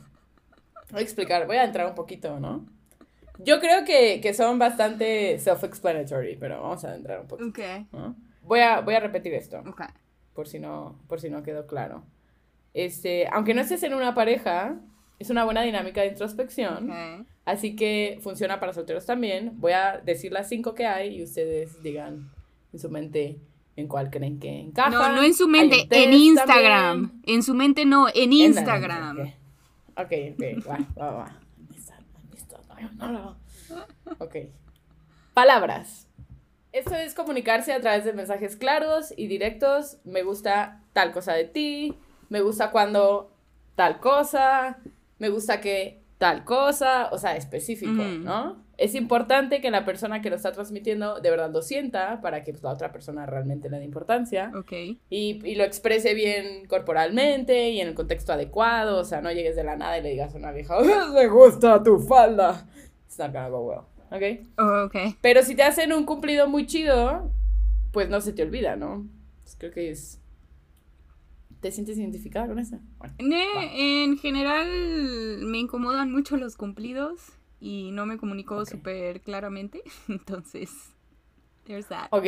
Voy 0.92 1.00
a 1.00 1.02
explicar, 1.02 1.46
voy 1.46 1.56
a 1.56 1.64
entrar 1.64 1.86
un 1.88 1.94
poquito, 1.94 2.38
¿no? 2.38 2.64
Yo 3.38 3.58
creo 3.60 3.84
que, 3.84 4.20
que 4.20 4.34
son 4.34 4.58
bastante 4.58 5.38
self-explanatory, 5.38 6.36
pero 6.38 6.60
vamos 6.62 6.84
a 6.84 6.94
entrar 6.94 7.20
un 7.20 7.26
poquito. 7.26 7.48
Ok, 7.48 7.58
¿no? 7.92 8.14
Voy, 8.42 8.60
a, 8.60 8.80
voy 8.80 8.94
a 8.94 9.00
repetir 9.00 9.34
esto, 9.34 9.58
ok. 9.66 9.82
por 10.34 10.46
si, 10.48 10.58
no, 10.60 10.98
por 11.08 11.20
si 11.20 11.30
no 11.30 11.42
quedó 11.42 11.66
claro. 11.66 12.04
Este, 12.74 13.26
aunque 13.32 13.54
no 13.54 13.60
estés 13.60 13.82
en 13.82 13.94
una 13.94 14.14
pareja, 14.14 14.76
es 15.18 15.30
una 15.30 15.44
buena 15.44 15.62
dinámica 15.62 16.00
de 16.02 16.08
introspección, 16.08 16.90
ok. 16.90 17.26
así 17.44 17.74
que 17.76 18.18
funciona 18.22 18.60
para 18.60 18.72
solteros 18.72 19.06
también. 19.06 19.52
Voy 19.60 19.72
a 19.72 20.00
decir 20.04 20.32
las 20.32 20.48
cinco 20.48 20.74
que 20.74 20.86
hay 20.86 21.16
y 21.18 21.22
ustedes 21.22 21.82
digan 21.82 22.30
en 22.72 22.78
su 22.78 22.90
mente 22.90 23.38
en 23.76 23.88
cuál 23.88 24.10
creen 24.10 24.38
que 24.38 24.60
encaja. 24.60 24.90
No, 24.90 25.12
no 25.16 25.22
en 25.22 25.34
su 25.34 25.48
mente, 25.48 25.86
en 25.90 26.12
Instagram. 26.12 27.08
también. 27.10 27.22
En 27.36 27.42
su 27.42 27.54
mente 27.54 27.84
no, 27.86 28.08
en 28.08 28.14
En- 28.24 28.32
Instagram. 28.32 29.32
Ok, 29.96 30.12
ok, 30.32 30.66
va, 30.68 30.78
va, 30.98 31.10
va. 31.12 31.40
No, 32.98 33.08
no, 33.12 33.12
no. 33.22 33.36
Ok. 34.18 34.36
Palabras. 35.34 36.08
Esto 36.72 36.94
es 36.94 37.14
comunicarse 37.14 37.72
a 37.72 37.80
través 37.80 38.04
de 38.04 38.12
mensajes 38.12 38.56
claros 38.56 39.12
y 39.16 39.26
directos. 39.26 39.98
Me 40.04 40.22
gusta 40.22 40.80
tal 40.92 41.12
cosa 41.12 41.34
de 41.34 41.44
ti. 41.44 41.98
Me 42.28 42.40
gusta 42.40 42.70
cuando 42.70 43.30
tal 43.76 44.00
cosa. 44.00 44.78
Me 45.18 45.28
gusta 45.28 45.60
que 45.60 46.02
tal 46.18 46.44
cosa. 46.44 47.10
O 47.12 47.18
sea, 47.18 47.36
específico. 47.36 48.02
¿no? 48.02 48.64
Es 48.82 48.94
importante 48.94 49.60
que 49.60 49.70
la 49.70 49.84
persona 49.84 50.20
que 50.20 50.30
lo 50.30 50.36
está 50.36 50.52
transmitiendo 50.52 51.20
de 51.20 51.30
verdad 51.30 51.52
lo 51.52 51.62
sienta 51.62 52.20
para 52.20 52.42
que 52.42 52.52
pues, 52.52 52.62
la 52.62 52.70
otra 52.72 52.90
persona 52.92 53.26
realmente 53.26 53.70
le 53.70 53.78
dé 53.78 53.84
importancia 53.84 54.50
Ok. 54.56 54.72
y, 54.72 54.98
y 55.10 55.54
lo 55.54 55.64
exprese 55.64 56.14
bien 56.14 56.66
corporalmente 56.66 57.70
y 57.70 57.80
en 57.80 57.88
el 57.88 57.94
contexto 57.94 58.32
adecuado. 58.32 58.98
O 58.98 59.04
sea, 59.04 59.20
no 59.20 59.30
llegues 59.30 59.54
de 59.56 59.64
la 59.64 59.76
nada 59.76 59.98
y 59.98 60.02
le 60.02 60.10
digas 60.10 60.34
a 60.34 60.38
una 60.38 60.52
vieja, 60.52 60.78
me 61.14 61.28
gusta 61.28 61.82
tu 61.82 61.98
falda. 62.00 62.66
It's 63.06 63.18
not 63.18 63.32
gonna 63.32 63.48
go 63.50 63.60
well, 63.60 63.80
¿ok? 64.10 64.46
Oh, 64.58 64.84
ok. 64.86 65.16
Pero 65.20 65.42
si 65.42 65.54
te 65.54 65.62
hacen 65.62 65.92
un 65.92 66.04
cumplido 66.04 66.48
muy 66.48 66.66
chido, 66.66 67.30
pues 67.92 68.08
no 68.08 68.20
se 68.20 68.32
te 68.32 68.42
olvida, 68.42 68.74
¿no? 68.74 69.06
Pues 69.42 69.54
creo 69.58 69.70
que 69.70 69.90
es... 69.90 70.18
¿Te 71.60 71.70
sientes 71.70 71.96
identificada 71.98 72.48
con 72.48 72.58
eso? 72.58 72.78
Bueno, 72.98 73.14
Ne- 73.20 74.02
en 74.04 74.18
general 74.18 74.66
me 75.42 75.58
incomodan 75.58 76.10
mucho 76.10 76.36
los 76.36 76.56
cumplidos 76.56 77.20
y 77.62 77.92
no 77.92 78.06
me 78.06 78.18
comunico 78.18 78.56
Ok. 78.58 78.68
súper 78.68 79.20
claramente. 79.20 79.82
Entonces, 80.08 80.70
there's 81.64 81.86
that. 81.86 82.08
ok. 82.10 82.26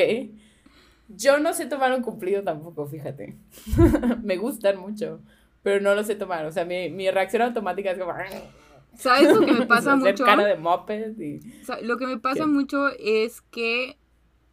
Yo 1.08 1.38
no 1.38 1.52
sé 1.52 1.66
tomar 1.66 1.92
un 1.92 2.02
cumplido 2.02 2.42
tampoco, 2.42 2.86
fíjate. 2.86 3.36
me 4.22 4.36
gustan 4.38 4.78
mucho, 4.78 5.20
pero 5.62 5.80
no 5.82 5.94
lo 5.94 6.02
sé 6.04 6.14
tomar. 6.14 6.46
O 6.46 6.52
sea, 6.52 6.64
mi, 6.64 6.88
mi 6.88 7.10
reacción 7.10 7.42
automática 7.42 7.90
es 7.90 7.98
como... 7.98 8.12
¿Sabes 8.96 9.34
lo 9.34 9.40
que 9.44 9.52
me 9.52 9.66
pasa 9.66 9.94
hacer 9.94 10.12
mucho? 10.12 10.24
cara 10.24 10.44
de 10.46 10.56
moped 10.56 11.18
y... 11.18 11.40
O 11.62 11.64
sea, 11.64 11.80
lo 11.80 11.96
que 11.98 12.06
me 12.06 12.16
pasa 12.18 12.44
¿Qué? 12.44 12.46
mucho 12.46 12.88
es 13.00 13.40
que 13.40 13.98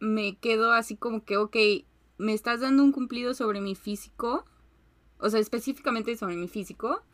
me 0.00 0.36
quedo 0.38 0.72
así 0.72 0.96
como 0.96 1.24
que, 1.24 1.36
ok, 1.36 1.56
me 2.18 2.32
estás 2.34 2.60
dando 2.60 2.82
un 2.82 2.90
cumplido 2.90 3.34
sobre 3.34 3.60
mi 3.60 3.76
físico, 3.76 4.44
o 5.18 5.30
sea, 5.30 5.38
específicamente 5.38 6.16
sobre 6.16 6.34
mi 6.34 6.48
físico. 6.48 7.04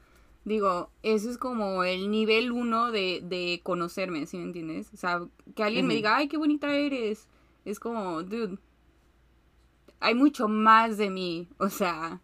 Digo, 0.45 0.91
eso 1.03 1.31
es 1.31 1.37
como 1.37 1.85
el 1.85 2.11
nivel 2.11 2.53
uno 2.53 2.91
de, 2.91 3.21
de 3.23 3.61
conocerme, 3.63 4.27
¿sí 4.27 4.39
me 4.39 4.45
entiendes? 4.45 4.91
O 4.95 4.97
sea, 4.97 5.21
que 5.55 5.63
alguien 5.63 5.87
me 5.87 5.95
diga, 5.95 6.17
ay, 6.17 6.29
qué 6.29 6.37
bonita 6.37 6.75
eres. 6.75 7.29
Es 7.65 7.79
como, 7.79 8.23
dude, 8.23 8.59
hay 10.01 10.15
mucho 10.15 10.49
más 10.49 10.97
de 10.97 11.11
mí. 11.11 11.49
O 11.59 11.69
sea, 11.69 12.21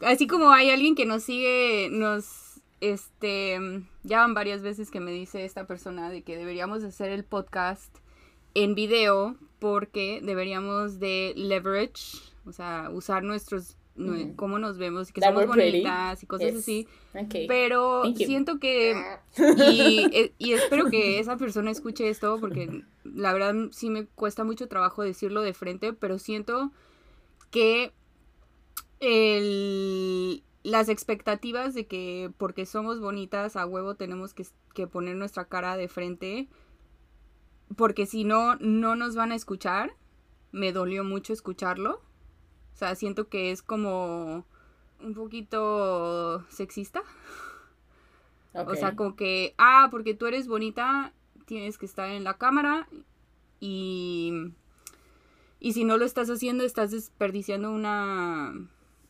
así 0.00 0.26
como 0.26 0.50
hay 0.50 0.70
alguien 0.70 0.94
que 0.94 1.06
nos 1.06 1.24
sigue, 1.24 1.88
nos, 1.90 2.60
este, 2.80 3.58
ya 4.02 4.18
van 4.18 4.34
varias 4.34 4.62
veces 4.62 4.90
que 4.90 5.00
me 5.00 5.12
dice 5.12 5.44
esta 5.44 5.66
persona 5.66 6.10
de 6.10 6.22
que 6.22 6.36
deberíamos 6.36 6.82
hacer 6.84 7.10
el 7.10 7.24
podcast 7.24 7.94
en 8.54 8.74
video 8.74 9.36
porque 9.58 10.20
deberíamos 10.22 10.98
de 10.98 11.32
leverage, 11.36 12.20
o 12.44 12.52
sea, 12.52 12.90
usar 12.92 13.22
nuestros, 13.22 13.76
cómo 14.36 14.58
nos 14.58 14.78
vemos 14.78 15.10
y 15.10 15.12
que 15.12 15.20
That 15.20 15.34
somos 15.34 15.54
pretty. 15.54 15.70
bonitas 15.82 16.22
y 16.22 16.26
cosas 16.26 16.52
Yes. 16.52 16.58
así. 16.60 16.88
Pero 17.48 18.02
siento 18.16 18.58
que, 18.58 18.94
y, 19.36 20.08
e- 20.12 20.34
y 20.38 20.52
espero 20.52 20.88
que 20.90 21.18
esa 21.18 21.36
persona 21.36 21.70
escuche 21.70 22.08
esto 22.08 22.38
porque 22.40 22.84
la 23.04 23.32
verdad 23.32 23.54
sí 23.70 23.90
me 23.90 24.06
cuesta 24.06 24.44
mucho 24.44 24.66
trabajo 24.68 25.02
decirlo 25.02 25.42
de 25.42 25.52
frente, 25.54 25.92
pero 25.92 26.18
siento 26.18 26.72
que 27.50 27.92
el, 29.00 30.42
las 30.62 30.88
expectativas 30.88 31.74
de 31.74 31.86
que 31.86 32.30
porque 32.38 32.66
somos 32.66 33.00
bonitas 33.00 33.56
a 33.56 33.66
huevo 33.66 33.94
tenemos 33.96 34.32
que, 34.34 34.46
que 34.74 34.86
poner 34.86 35.16
nuestra 35.16 35.46
cara 35.46 35.76
de 35.76 35.88
frente, 35.88 36.48
porque 37.76 38.06
si 38.06 38.24
no, 38.24 38.56
no 38.56 38.96
nos 38.96 39.14
van 39.14 39.32
a 39.32 39.34
escuchar. 39.36 39.94
Me 40.54 40.70
dolió 40.72 41.02
mucho 41.02 41.32
escucharlo. 41.32 42.02
O 42.72 42.76
sea, 42.76 42.94
siento 42.94 43.28
que 43.28 43.50
es 43.50 43.62
como 43.62 44.44
un 45.00 45.14
poquito 45.14 46.44
sexista. 46.48 47.02
O 48.54 48.74
sea, 48.74 48.94
como 48.94 49.16
que, 49.16 49.54
ah, 49.58 49.88
porque 49.90 50.14
tú 50.14 50.26
eres 50.26 50.46
bonita, 50.46 51.12
tienes 51.46 51.78
que 51.78 51.86
estar 51.86 52.10
en 52.10 52.24
la 52.24 52.36
cámara 52.36 52.86
y, 53.60 54.52
y 55.58 55.72
si 55.72 55.84
no 55.84 55.96
lo 55.96 56.04
estás 56.04 56.28
haciendo, 56.28 56.64
estás 56.64 56.90
desperdiciando 56.90 57.70
una, 57.70 58.52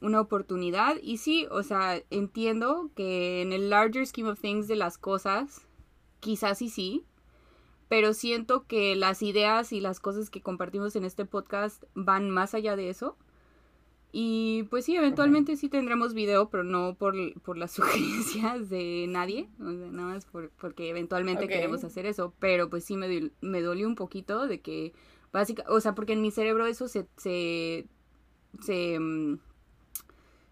una 0.00 0.20
oportunidad. 0.20 0.96
Y 1.02 1.16
sí, 1.16 1.46
o 1.50 1.62
sea, 1.62 2.02
entiendo 2.10 2.90
que 2.94 3.42
en 3.42 3.52
el 3.52 3.70
larger 3.70 4.06
scheme 4.06 4.30
of 4.30 4.40
things 4.40 4.68
de 4.68 4.76
las 4.76 4.98
cosas, 4.98 5.66
quizás 6.20 6.62
y 6.62 6.68
sí, 6.68 7.04
pero 7.88 8.14
siento 8.14 8.66
que 8.66 8.96
las 8.96 9.22
ideas 9.22 9.72
y 9.72 9.80
las 9.80 10.00
cosas 10.00 10.30
que 10.30 10.40
compartimos 10.40 10.96
en 10.96 11.04
este 11.04 11.24
podcast 11.24 11.84
van 11.94 12.30
más 12.30 12.54
allá 12.54 12.76
de 12.76 12.90
eso. 12.90 13.16
Y 14.14 14.64
pues 14.64 14.84
sí, 14.84 14.94
eventualmente 14.94 15.56
sí 15.56 15.70
tendremos 15.70 16.12
video, 16.12 16.50
pero 16.50 16.64
no 16.64 16.96
por, 16.96 17.14
por 17.40 17.56
las 17.56 17.70
sugerencias 17.72 18.68
de 18.68 19.06
nadie, 19.08 19.48
o 19.58 19.64
sea, 19.72 19.88
nada 19.90 20.08
más 20.14 20.26
por- 20.26 20.50
porque 20.50 20.90
eventualmente 20.90 21.48
queremos 21.48 21.82
hacer 21.84 22.04
eso, 22.06 22.34
pero 22.38 22.68
pues 22.68 22.84
sí 22.84 22.96
me, 22.96 23.30
me 23.40 23.62
dolió 23.62 23.86
un 23.88 23.94
poquito 23.94 24.46
de 24.46 24.60
que 24.60 24.92
básica, 25.32 25.64
o 25.68 25.80
sea, 25.80 25.94
porque 25.94 26.12
en 26.12 26.20
mi 26.20 26.30
cerebro 26.30 26.66
eso 26.66 26.88
se, 26.88 27.06
se, 27.16 27.86
se, 28.60 28.98
mm, 29.00 29.38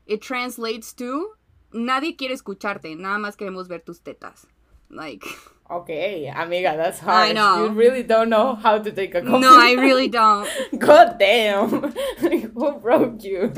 it 0.07 0.23
translates 0.27 0.95
to, 0.95 1.37
nadie 1.73 2.17
quiere 2.17 2.33
escucharte, 2.35 2.97
nada 2.97 3.19
más 3.19 3.37
queremos 3.37 3.69
ver 3.69 3.83
tus 3.83 4.01
tetas, 4.01 4.49
like, 4.89 5.27
Ok, 5.73 5.89
amiga, 6.35 6.77
that's 6.77 6.99
hard. 6.99 7.29
I 7.31 7.33
know. 7.33 7.65
You 7.67 7.71
really 7.73 8.03
don't 8.03 8.29
know 8.29 8.57
how 8.57 8.79
to 8.83 8.91
take 8.91 9.15
a 9.15 9.21
compliment. 9.23 9.43
no, 9.43 9.57
I 9.57 9.75
really 9.75 10.09
don't, 10.09 10.49
God 10.79 11.17
damn. 11.17 11.93
Who 12.55 12.73
broke 12.81 13.23
you? 13.23 13.53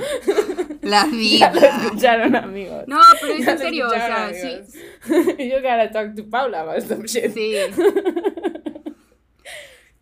la 0.83 1.04
Ya 1.11 1.11
lo 1.11 1.16
vida. 1.16 1.52
escucharon, 1.54 2.37
amigos. 2.37 2.85
No, 2.87 3.00
pero 3.19 3.33
es 3.33 3.47
Ya 3.47 3.52
en 3.52 3.59
serio, 3.59 3.87
o 3.88 3.90
sea, 3.90 4.31
sí. 4.35 4.61
You 5.38 5.62
gotta 5.62 5.90
talk 5.90 6.14
to 6.16 6.25
Paula 6.25 6.61
about 6.61 6.83
some 6.83 7.07
shit. 7.07 7.33
sí. 7.33 7.54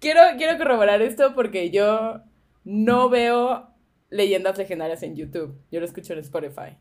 Quiero, 0.00 0.20
quiero 0.38 0.56
corroborar 0.58 1.02
esto 1.02 1.34
porque 1.34 1.70
yo 1.70 2.22
no 2.64 3.08
veo 3.08 3.68
leyendas 4.08 4.56
legendarias 4.58 5.02
en 5.02 5.14
YouTube. 5.14 5.54
Yo 5.70 5.78
lo 5.80 5.86
escucho 5.86 6.14
en 6.14 6.20
Spotify. 6.20 6.76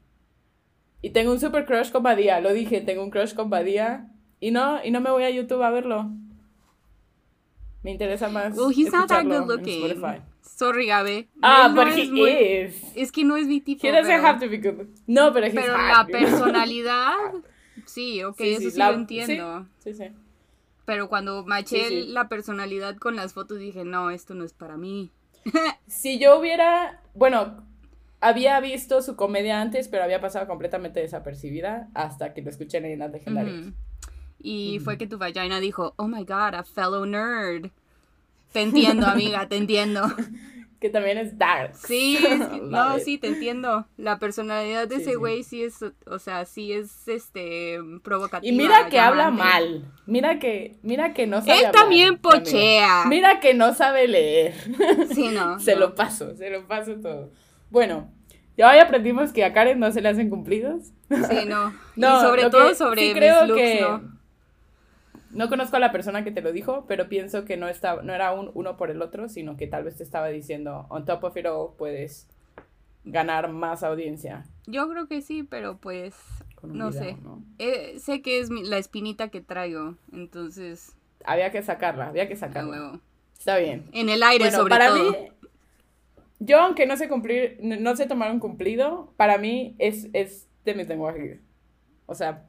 Y 1.01 1.12
tengo 1.12 1.31
un 1.31 1.39
super 1.39 1.65
crush 1.65 1.91
con 1.91 2.01
Badía. 2.03 2.39
Lo 2.39 2.53
dije, 2.53 2.81
tengo 2.81 3.03
un 3.03 3.09
crush 3.12 3.33
con 3.33 3.50
Badía. 3.50 4.07
Y 4.39 4.51
no, 4.51 4.84
y 4.84 4.91
no 4.91 5.01
me 5.01 5.10
voy 5.12 5.24
a 5.24 5.29
YouTube 5.29 5.62
a 5.63 5.69
verlo. 5.69 6.10
Me 7.84 7.91
interesa 7.91 8.29
más. 8.29 8.58
Well, 8.58 8.72
he's 8.75 8.91
not 8.91 9.08
that 9.10 9.24
good 9.25 9.48
looking. 9.48 10.01
Sorry, 10.41 10.88
Gabe. 10.88 11.29
Ah, 11.41 11.69
no 11.74 11.75
but 11.75 11.93
he 11.96 12.03
es 12.03 12.12
muy- 12.12 12.29
is. 12.31 12.84
Es 12.96 13.12
que 13.12 13.24
no 13.24 13.38
es 13.38 13.48
mi 13.48 13.62
tipo. 13.62 13.86
He 13.88 13.91
doesn't 13.91 14.08
pero, 14.08 14.27
have 14.27 14.39
to 14.46 14.50
be 14.50 14.58
good. 14.58 14.88
No, 15.08 15.31
pero 15.31 15.48
pero 15.53 15.77
la 15.77 16.05
personalidad, 16.12 17.13
sí, 17.86 18.22
ok, 18.24 18.38
Sí, 18.38 18.50
eso 18.55 18.69
sí, 18.72 18.77
la- 18.77 18.91
lo 18.91 18.98
entiendo. 18.98 19.67
Sí, 19.79 19.93
sí. 19.93 20.05
Pero 20.86 21.08
cuando 21.08 21.46
maché 21.46 21.89
la 22.08 22.27
personalidad 22.27 22.98
con 22.98 23.15
las 23.15 23.34
fotos 23.34 23.60
dije, 23.60 23.86
no, 23.86 24.10
esto 24.10 24.34
no 24.34 24.43
es 24.43 24.53
para 24.53 24.75
mí. 24.75 25.12
Si 25.88 26.19
yo 26.19 26.38
hubiera, 26.38 27.01
bueno, 27.13 27.63
había 28.19 28.60
visto 28.60 29.01
su 29.01 29.15
comedia 29.15 29.62
antes, 29.62 29.88
pero 29.88 30.03
había 30.03 30.19
pasado 30.19 30.48
completamente 30.48 31.00
desapercibida 31.00 31.89
hasta 31.93 32.34
que 32.34 32.41
lo 32.41 32.50
escuché 32.50 32.77
en 32.77 32.84
Leyendas 32.84 33.12
Legendarias. 33.12 33.67
Ujú. 33.67 33.74
Y 34.41 34.79
fue 34.79 34.98
que 34.98 35.08
tu 35.08 35.17
vagina 35.17 35.60
dijo, 35.60 35.93
oh 35.98 36.08
my 36.08 36.24
god, 36.24 36.55
a 36.55 36.63
fellow 36.63 37.05
nerd. 37.05 37.72
Te 38.53 38.62
entiendo, 38.62 39.05
amiga, 39.08 39.48
te 39.48 39.58
entiendo. 39.58 40.03
Que 40.79 40.89
también 40.89 41.17
es 41.17 41.38
dark. 41.38 41.75
Sí, 41.75 42.17
es 42.17 42.48
que- 42.48 42.62
no, 42.63 42.98
it. 42.98 43.03
sí, 43.03 43.17
te 43.17 43.27
entiendo. 43.27 43.86
La 43.98 44.17
personalidad 44.17 44.88
de 44.88 44.96
Sí, 44.96 45.01
ese 45.01 45.15
güey 45.15 45.43
sí 45.43 45.62
es, 45.62 45.84
o 46.05 46.19
sea, 46.19 46.46
sí 46.46 46.72
es, 46.72 47.05
este, 47.10 47.79
provocativa. 48.01 48.50
Y 48.50 48.55
mira 48.55 48.88
que 48.88 48.98
habla 48.98 49.29
mal. 49.29 49.91
Mira 50.05 50.39
que, 50.39 50.77
mira 50.81 51.13
que 51.13 51.27
no 51.27 51.41
sabe 51.41 51.65
Él 51.65 51.72
también 51.74 52.17
pochea. 52.17 53.03
Mira 53.08 53.41
que 53.41 53.53
no 53.53 53.74
sabe 53.74 54.08
leer. 54.08 54.53
Sí, 55.13 55.27
no. 55.27 55.60
se 55.60 55.74
no. 55.74 55.81
lo 55.81 55.96
paso, 55.96 56.34
se 56.38 56.50
lo 56.50 56.65
paso 56.65 56.93
todo. 56.96 57.29
Bueno, 57.69 58.10
ya 58.55 58.72
hoy 58.72 58.77
aprendimos 58.77 59.34
que 59.34 59.43
a 59.43 59.51
Karen 59.51 59.79
no 59.79 59.91
se 59.91 60.00
le 60.00 60.08
hacen 60.08 60.29
cumplidos. 60.29 60.93
Sí, 61.10 61.46
no. 61.46 61.74
No, 61.98 62.19
y 62.19 62.22
sobre 62.22 62.50
todo 62.50 62.69
que 62.69 62.75
sobre 62.75 63.01
sí 63.01 63.08
mis 63.08 63.15
creo 63.17 63.46
looks, 63.48 63.62
que 63.62 63.81
¿no? 63.81 64.19
No 65.31 65.50
conozco 65.50 65.77
a 65.77 65.79
la 65.79 65.91
persona 65.91 66.24
que 66.24 66.31
te 66.31 66.41
lo 66.41 66.51
dijo, 66.51 66.86
pero 66.88 67.09
pienso 67.09 67.45
que 67.45 67.57
no 67.57 67.67
estaba, 67.67 68.01
no 68.01 68.13
era 68.13 68.31
un 68.33 68.51
uno 68.53 68.77
por 68.77 68.89
el 68.91 69.01
otro, 69.01 69.29
sino 69.29 69.57
que 69.57 69.67
tal 69.67 69.83
vez 69.83 69.98
te 69.98 70.03
estaba 70.03 70.27
diciendo, 70.29 70.86
on 70.89 71.05
top 71.05 71.24
of 71.25 71.38
it 71.38 71.45
all, 71.45 71.71
puedes 71.77 72.27
ganar 73.05 73.50
más 73.50 73.81
audiencia 73.83 74.45
Yo 74.67 74.88
creo 74.89 75.07
que 75.07 75.21
sí, 75.21 75.43
pero 75.43 75.77
pues, 75.77 76.15
no 76.63 76.89
video, 76.89 77.03
sé. 77.03 77.17
¿no? 77.21 77.43
Eh, 77.57 77.95
sé 78.00 78.21
que 78.21 78.39
es 78.39 78.50
mi- 78.50 78.63
la 78.63 78.77
espinita 78.77 79.29
que 79.29 79.41
traigo, 79.41 79.95
entonces, 80.12 80.95
Había 81.25 81.51
que 81.51 81.62
sacarla, 81.62 82.07
había 82.07 82.27
que 82.27 82.36
sacarla. 82.36 82.69
huevo. 82.71 83.00
Está 83.38 83.57
bien. 83.57 83.89
En 83.93 84.09
el 84.09 84.21
aire, 84.24 84.45
Bueno, 84.45 84.57
sobre 84.57 84.71
para 84.75 84.88
todo. 84.88 85.12
mí, 85.12 85.17
yo 86.39 86.59
aunque 86.62 86.86
no 86.86 86.95
sé 86.98 87.07
cumplir, 87.09 87.57
no 87.62 87.75
no 87.77 87.95
sé 87.95 88.05
tomar 88.05 88.31
un 88.31 88.39
cumplido, 88.39 89.13
para 89.17 89.38
mí 89.38 89.75
es, 89.79 90.07
es 90.13 90.48
de 90.65 90.74
mis 90.75 90.88
lenguajes. 90.88 91.39
O 92.05 92.15
sea, 92.15 92.45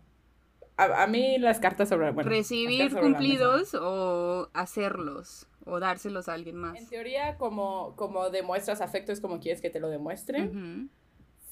a, 0.80 1.02
a 1.02 1.06
mí 1.06 1.38
las 1.38 1.58
cartas 1.58 1.88
sobre, 1.88 2.10
bueno, 2.10 2.28
Recibir 2.28 2.90
sobre 2.90 3.02
cumplidos 3.02 3.75
o 3.75 4.49
hacerlos, 4.54 5.46
o 5.64 5.80
dárselos 5.80 6.28
a 6.28 6.34
alguien 6.34 6.56
más. 6.56 6.78
En 6.78 6.88
teoría, 6.88 7.37
como, 7.37 7.94
como 7.96 8.30
demuestras 8.30 8.80
afecto 8.80 9.12
es 9.12 9.20
como 9.20 9.40
quieres 9.40 9.60
que 9.60 9.70
te 9.70 9.80
lo 9.80 9.88
demuestren. 9.88 10.90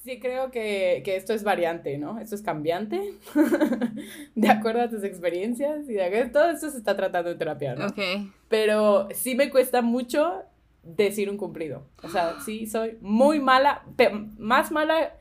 Sí 0.04 0.20
creo 0.20 0.50
que, 0.50 1.02
que 1.04 1.16
esto 1.16 1.34
es 1.34 1.42
variante, 1.42 1.98
¿no? 1.98 2.18
Esto 2.18 2.34
es 2.34 2.42
cambiante, 2.42 3.14
de 4.34 4.48
acuerdo 4.48 4.82
a 4.82 4.88
tus 4.88 5.04
experiencias 5.04 5.88
y 5.88 5.94
de 5.94 6.04
acuerdo, 6.04 6.32
todo 6.32 6.50
esto 6.50 6.70
se 6.70 6.78
está 6.78 6.96
tratando 6.96 7.30
en 7.30 7.38
terapia, 7.38 7.74
¿no? 7.74 7.86
Ok. 7.86 7.98
Pero 8.48 9.08
sí 9.12 9.34
me 9.34 9.50
cuesta 9.50 9.82
mucho 9.82 10.44
decir 10.82 11.28
un 11.28 11.36
cumplido. 11.36 11.82
O 12.02 12.08
sea, 12.08 12.40
sí 12.40 12.66
soy 12.66 12.96
muy 13.00 13.40
mala, 13.40 13.84
más 14.38 14.70
mala 14.70 15.12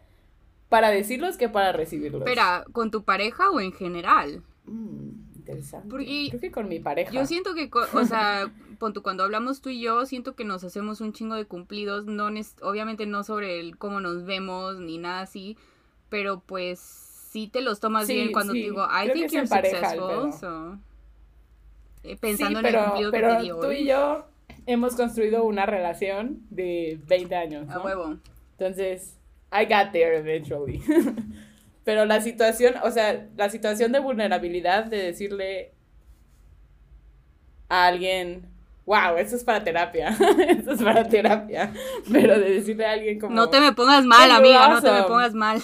para 0.69 0.89
decirlos 0.89 1.37
que 1.37 1.49
para 1.49 1.71
recibirlos. 1.71 2.21
Espera, 2.21 2.65
¿con 2.71 2.91
tu 2.91 3.03
pareja 3.03 3.49
o 3.51 3.59
en 3.59 3.71
general? 3.71 4.43
Mm, 4.65 5.09
interesante. 5.37 5.87
Porque 5.89 6.27
Creo 6.29 6.41
que 6.41 6.51
con 6.51 6.67
mi 6.67 6.79
pareja. 6.79 7.11
Yo 7.11 7.25
siento 7.25 7.53
que, 7.53 7.69
o 7.93 8.05
sea, 8.05 8.51
cuando 9.03 9.23
hablamos 9.23 9.61
tú 9.61 9.69
y 9.69 9.81
yo, 9.81 10.05
siento 10.05 10.35
que 10.35 10.43
nos 10.45 10.63
hacemos 10.63 11.01
un 11.01 11.13
chingo 11.13 11.35
de 11.35 11.45
cumplidos, 11.45 12.05
no 12.05 12.29
obviamente 12.61 13.05
no 13.05 13.23
sobre 13.23 13.59
el 13.59 13.77
cómo 13.77 13.99
nos 14.01 14.25
vemos 14.25 14.79
ni 14.79 14.97
nada 14.97 15.21
así, 15.21 15.57
pero 16.09 16.41
pues 16.45 16.79
sí 16.79 17.47
te 17.47 17.61
los 17.61 17.79
tomas 17.79 18.07
Sí, 18.07 18.13
bien 18.15 18.31
cuando 18.31 18.53
sí, 18.53 18.59
te 18.59 18.65
digo, 18.65 18.85
I 18.85 19.03
creo 19.09 19.13
think 19.13 19.31
you're 19.31 19.47
successful, 19.47 20.33
so, 20.33 20.73
eh, 22.03 22.09
Sí, 22.11 22.15
pensando 22.19 22.59
pero, 22.61 22.77
en 22.79 22.83
el 22.83 22.89
cumplido 22.89 23.11
pero 23.11 23.27
que 23.29 23.35
te 23.35 23.41
di 23.43 23.49
tú 23.49 23.55
hoy. 23.67 23.75
y 23.77 23.85
yo 23.87 24.25
hemos 24.65 24.95
construido 24.95 25.43
una 25.45 25.65
relación 25.65 26.41
de 26.49 26.99
20 27.07 27.35
años, 27.35 27.69
A 27.69 27.75
¿no? 27.75 27.83
huevo. 27.83 28.17
Entonces, 28.57 29.16
I 29.51 29.65
got 29.65 29.91
there 29.91 30.17
eventually. 30.17 30.81
Pero 31.83 32.05
la 32.05 32.19
situación, 32.19 32.75
o 32.83 32.91
sea, 32.91 33.29
la 33.37 33.49
situación 33.49 33.93
de 33.93 33.99
vulnerabilidad 33.99 34.85
de 34.85 34.97
decirle 34.97 35.73
a 37.69 37.87
alguien, 37.87 38.45
wow, 38.85 39.15
esto 39.17 39.37
es 39.37 39.43
para 39.45 39.63
terapia, 39.63 40.09
esto 40.49 40.73
es 40.73 40.83
para 40.83 41.07
terapia, 41.07 41.73
pero 42.11 42.39
de 42.39 42.55
decirle 42.55 42.85
a 42.85 42.91
alguien 42.91 43.19
como... 43.21 43.33
No 43.33 43.49
te 43.49 43.61
me 43.61 43.71
pongas 43.71 44.03
mal, 44.03 44.29
amiga, 44.31 44.67
no 44.67 44.81
te 44.81 44.91
me 44.91 45.03
pongas 45.03 45.33
mal. 45.33 45.63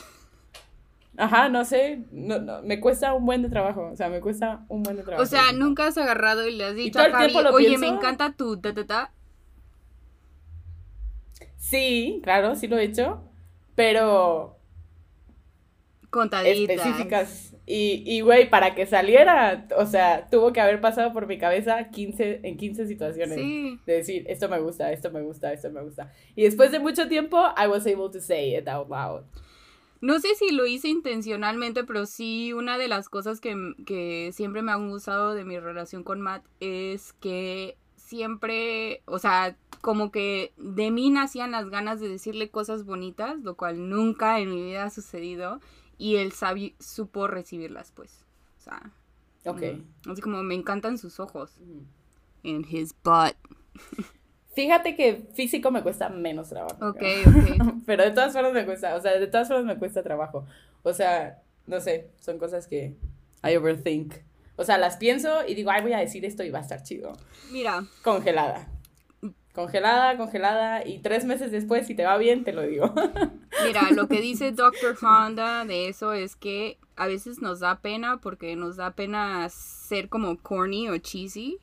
Ajá, 1.18 1.50
no 1.50 1.66
sé, 1.66 2.04
no, 2.12 2.40
no, 2.40 2.62
me 2.64 2.80
cuesta 2.80 3.14
un 3.14 3.26
buen 3.26 3.42
de 3.42 3.50
trabajo, 3.50 3.90
o 3.92 3.96
sea, 3.98 4.08
me 4.08 4.22
cuesta 4.22 4.66
un 4.70 4.82
buen 4.82 4.96
de 4.96 5.04
trabajo. 5.04 5.24
O 5.24 5.26
sea, 5.26 5.52
nunca 5.52 5.88
has 5.88 5.98
agarrado 5.98 6.48
y 6.48 6.56
le 6.56 6.64
has 6.64 6.76
dicho 6.76 6.94
todo 6.94 7.04
a 7.04 7.26
el 7.26 7.34
Javi, 7.34 7.48
oye, 7.54 7.68
pienso. 7.68 7.82
me 7.82 7.88
encanta 7.88 8.32
tu 8.32 8.62
ta 8.62 8.74
ta 8.74 8.86
ta. 8.86 9.14
Sí, 11.58 12.22
claro, 12.24 12.56
sí 12.56 12.68
lo 12.68 12.78
he 12.78 12.86
hecho, 12.86 13.30
pero 13.76 14.58
Contaditas. 16.10 16.78
específicas. 16.78 17.56
Y, 17.66 18.04
y, 18.06 18.22
güey, 18.22 18.50
para 18.50 18.76
que 18.76 18.86
saliera, 18.86 19.68
o 19.78 19.86
sea, 19.86 20.30
tuvo 20.30 20.52
que 20.52 20.60
haber 20.60 20.82
pasado 20.82 21.14
por 21.14 21.28
mi 21.28 21.38
cabeza 21.38 21.90
15, 21.90 22.42
en 22.44 22.58
15 22.58 22.88
situaciones. 22.88 23.36
Sí. 23.36 23.80
De 23.86 23.94
decir, 23.94 24.26
esto 24.28 24.50
me 24.50 24.60
gusta, 24.60 24.92
esto 24.92 25.12
me 25.12 25.22
gusta, 25.22 25.54
esto 25.54 25.72
me 25.72 25.82
gusta. 25.82 26.12
Y 26.36 26.44
después 26.44 26.72
de 26.72 26.80
mucho 26.80 27.08
tiempo, 27.08 27.38
I 27.58 27.68
was 27.68 27.88
able 27.88 28.10
to 28.12 28.20
say 28.20 28.56
it 28.56 28.68
out 28.68 28.90
loud. 28.90 29.24
No 30.02 30.20
sé 30.20 30.36
si 30.36 30.52
lo 30.52 30.66
hice 30.66 30.90
intencionalmente, 30.90 31.86
pero 31.86 32.06
sí 32.06 32.52
una 32.52 32.78
de 32.78 32.90
las 32.90 33.08
cosas 33.08 33.40
que, 33.40 33.56
que 33.86 34.32
siempre 34.34 34.62
me 34.62 34.74
han 34.74 34.90
gustado 34.90 35.34
de 35.34 35.46
mi 35.46 35.58
relación 35.58 36.04
con 36.04 36.20
Matt 36.20 36.44
es 36.60 37.14
que 37.14 37.78
siempre, 38.06 39.02
o 39.06 39.20
sea, 39.20 39.56
como 39.82 40.12
que 40.12 40.54
de 40.58 40.92
mí 40.92 41.10
nacían 41.10 41.52
las 41.52 41.70
ganas 41.70 42.00
de 42.00 42.08
decirle 42.10 42.50
cosas 42.50 42.86
bonitas, 42.86 43.40
lo 43.42 43.56
cual 43.56 43.90
nunca 43.90 44.40
en 44.40 44.50
mi 44.54 44.62
vida 44.64 44.86
ha 44.86 44.90
sucedido, 44.90 45.60
y 45.98 46.16
él 46.18 46.32
sabi- 46.32 46.76
supo 46.80 47.28
recibirlas, 47.28 47.92
pues. 47.92 48.26
O 48.60 48.62
sea, 48.62 48.92
Ok. 49.46 49.62
mm, 50.06 50.12
así 50.12 50.22
como 50.22 50.42
me 50.44 50.56
encantan 50.56 50.98
sus 50.98 51.20
ojos. 51.20 51.60
En 52.44 52.66
his 52.70 52.94
butt. 53.04 53.36
Fíjate 54.54 54.96
que 54.96 55.28
físico 55.34 55.72
me 55.72 55.82
cuesta 55.82 56.10
menos 56.10 56.50
trabajo. 56.50 56.90
Ok, 56.90 56.98
creo. 57.00 57.30
ok. 57.30 57.84
Pero 57.86 58.04
de 58.04 58.12
todas 58.12 58.34
formas 58.34 58.54
me 58.54 58.66
cuesta, 58.66 58.96
o 58.96 59.02
sea, 59.02 59.18
de 59.20 59.28
todas 59.28 59.48
formas 59.48 59.66
me 59.66 59.80
cuesta 59.80 60.04
trabajo. 60.04 60.46
O 60.84 60.94
sea, 60.94 61.42
no 61.66 61.80
sé, 61.80 62.10
son 62.20 62.38
cosas 62.38 62.68
que 62.68 62.96
I 63.44 63.56
overthink. 63.56 64.14
O 64.56 64.64
sea, 64.64 64.78
las 64.78 64.98
pienso 64.98 65.46
y 65.48 65.56
digo, 65.56 65.72
ay, 65.72 65.82
voy 65.82 65.94
a 65.94 65.98
decir 66.00 66.26
esto 66.26 66.44
y 66.44 66.50
va 66.52 66.60
a 66.60 66.62
estar 66.62 66.84
chido. 66.84 67.14
Mira, 67.52 67.84
Congelada. 68.04 68.68
Congelada, 69.54 70.18
congelada. 70.18 70.86
Y 70.88 71.00
tres 71.00 71.26
meses 71.26 71.52
después, 71.52 71.86
si 71.86 71.94
te 71.94 72.04
va 72.06 72.18
bien, 72.18 72.44
te 72.44 72.54
lo 72.54 72.64
digo. 72.64 72.92
Mira, 73.66 73.92
lo 73.92 74.08
que 74.08 74.20
dice 74.20 74.52
Dr. 74.52 74.98
Honda 75.00 75.64
de 75.66 75.90
eso 75.90 76.14
es 76.14 76.36
que 76.36 76.80
a 76.96 77.06
veces 77.06 77.40
nos 77.40 77.60
da 77.60 77.80
pena 77.80 78.18
porque 78.18 78.56
nos 78.56 78.78
da 78.78 78.92
pena 78.92 79.48
ser 79.50 80.10
como 80.10 80.38
corny 80.40 80.90
o 80.90 80.98
cheesy. 80.98 81.60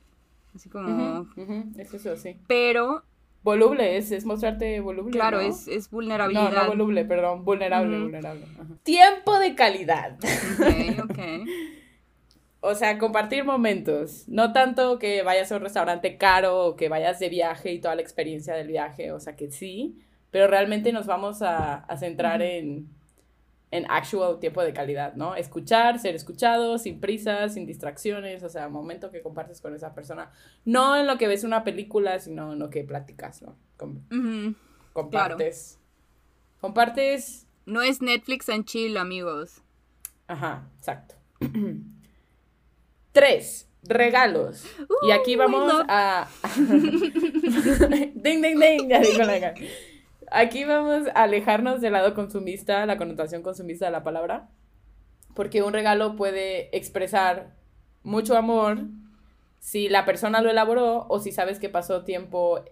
Así 0.54 0.68
como... 0.68 1.26
Ujú, 1.36 1.64
Es 1.78 1.92
eso, 1.92 2.16
sí. 2.16 2.36
Pero, 2.46 3.02
Voluble, 3.42 3.96
es, 3.96 4.12
es 4.12 4.24
mostrarte 4.24 4.78
voluble. 4.80 5.10
claro, 5.10 5.38
¿no? 5.38 5.48
es, 5.48 5.66
es 5.66 5.86
No, 5.90 5.96
vulnerabilidad. 5.96 6.50
no 6.62 6.68
voluble, 6.68 7.04
perdón. 7.04 7.44
Vulnerable, 7.44 7.98
vulnerable. 7.98 8.44
ajá. 8.54 8.68
Tiempo 8.84 9.38
de 9.40 9.54
calidad. 9.56 10.16
Ok, 10.20 11.10
ok. 11.10 11.18
O 12.62 12.74
sea, 12.74 12.98
compartir 12.98 13.44
momentos. 13.44 14.24
No 14.28 14.52
tanto 14.52 14.98
que 14.98 15.22
vayas 15.22 15.50
a 15.50 15.56
un 15.56 15.62
restaurante 15.62 16.18
caro 16.18 16.66
o 16.66 16.76
que 16.76 16.88
vayas 16.90 17.18
de 17.18 17.28
viaje 17.30 17.72
y 17.72 17.80
toda 17.80 17.94
la 17.94 18.02
experiencia 18.02 18.54
del 18.54 18.68
viaje. 18.68 19.12
O 19.12 19.20
sea, 19.20 19.34
que 19.36 19.50
sí. 19.50 19.98
Pero 20.30 20.46
realmente 20.46 20.92
nos 20.92 21.06
vamos 21.06 21.40
a, 21.42 21.76
a 21.76 21.96
centrar 21.96 22.42
en, 22.42 22.88
en 23.70 23.90
actual 23.90 24.38
tiempo 24.40 24.62
de 24.62 24.74
calidad, 24.74 25.14
¿no? 25.14 25.34
Escuchar, 25.36 25.98
ser 25.98 26.14
escuchado, 26.14 26.76
sin 26.78 27.00
prisas, 27.00 27.54
sin 27.54 27.66
distracciones. 27.66 28.42
O 28.42 28.48
sea, 28.50 28.68
momento 28.68 29.10
que 29.10 29.22
compartes 29.22 29.60
con 29.62 29.74
esa 29.74 29.94
persona. 29.94 30.30
No 30.66 30.96
en 30.96 31.06
lo 31.06 31.16
que 31.16 31.28
ves 31.28 31.44
una 31.44 31.64
película, 31.64 32.18
sino 32.18 32.52
en 32.52 32.58
lo 32.58 32.68
que 32.68 32.84
platicas, 32.84 33.40
¿no? 33.42 33.56
Com- 33.78 34.02
compartes. 34.92 35.78
Compartes 36.60 37.46
No 37.64 37.80
es 37.80 38.02
Netflix 38.02 38.50
and 38.50 38.66
chill, 38.66 38.98
amigos. 38.98 39.62
Ajá, 40.26 40.68
exacto. 40.78 41.14
Tres, 43.12 43.70
regalos. 43.82 44.64
y 45.06 45.10
aquí 45.10 45.36
vamos 45.36 45.72
a... 45.88 46.28
ding, 46.56 48.42
ding, 48.42 48.58
ding, 48.58 48.88
ya 48.88 49.00
digo 49.00 49.22
la. 49.22 49.54
Aquí 50.30 50.64
vamos 50.64 51.08
a 51.08 51.24
alejarnos 51.24 51.80
del 51.80 51.92
lado 51.92 52.14
consumista, 52.14 52.86
la 52.86 52.96
connotación 52.96 53.42
consumista 53.42 53.86
de 53.86 53.92
la 53.92 54.04
palabra, 54.04 54.48
porque 55.34 55.62
un 55.62 55.72
regalo 55.72 56.14
puede 56.14 56.74
expresar 56.76 57.56
mucho 58.02 58.36
amor 58.36 58.78
si 59.58 59.88
la 59.88 60.04
persona 60.04 60.40
lo 60.40 60.50
elaboró 60.50 61.06
o 61.08 61.18
si 61.18 61.32
sabes 61.32 61.58
que 61.58 61.68
pasó 61.68 62.04
tiempo 62.04 62.64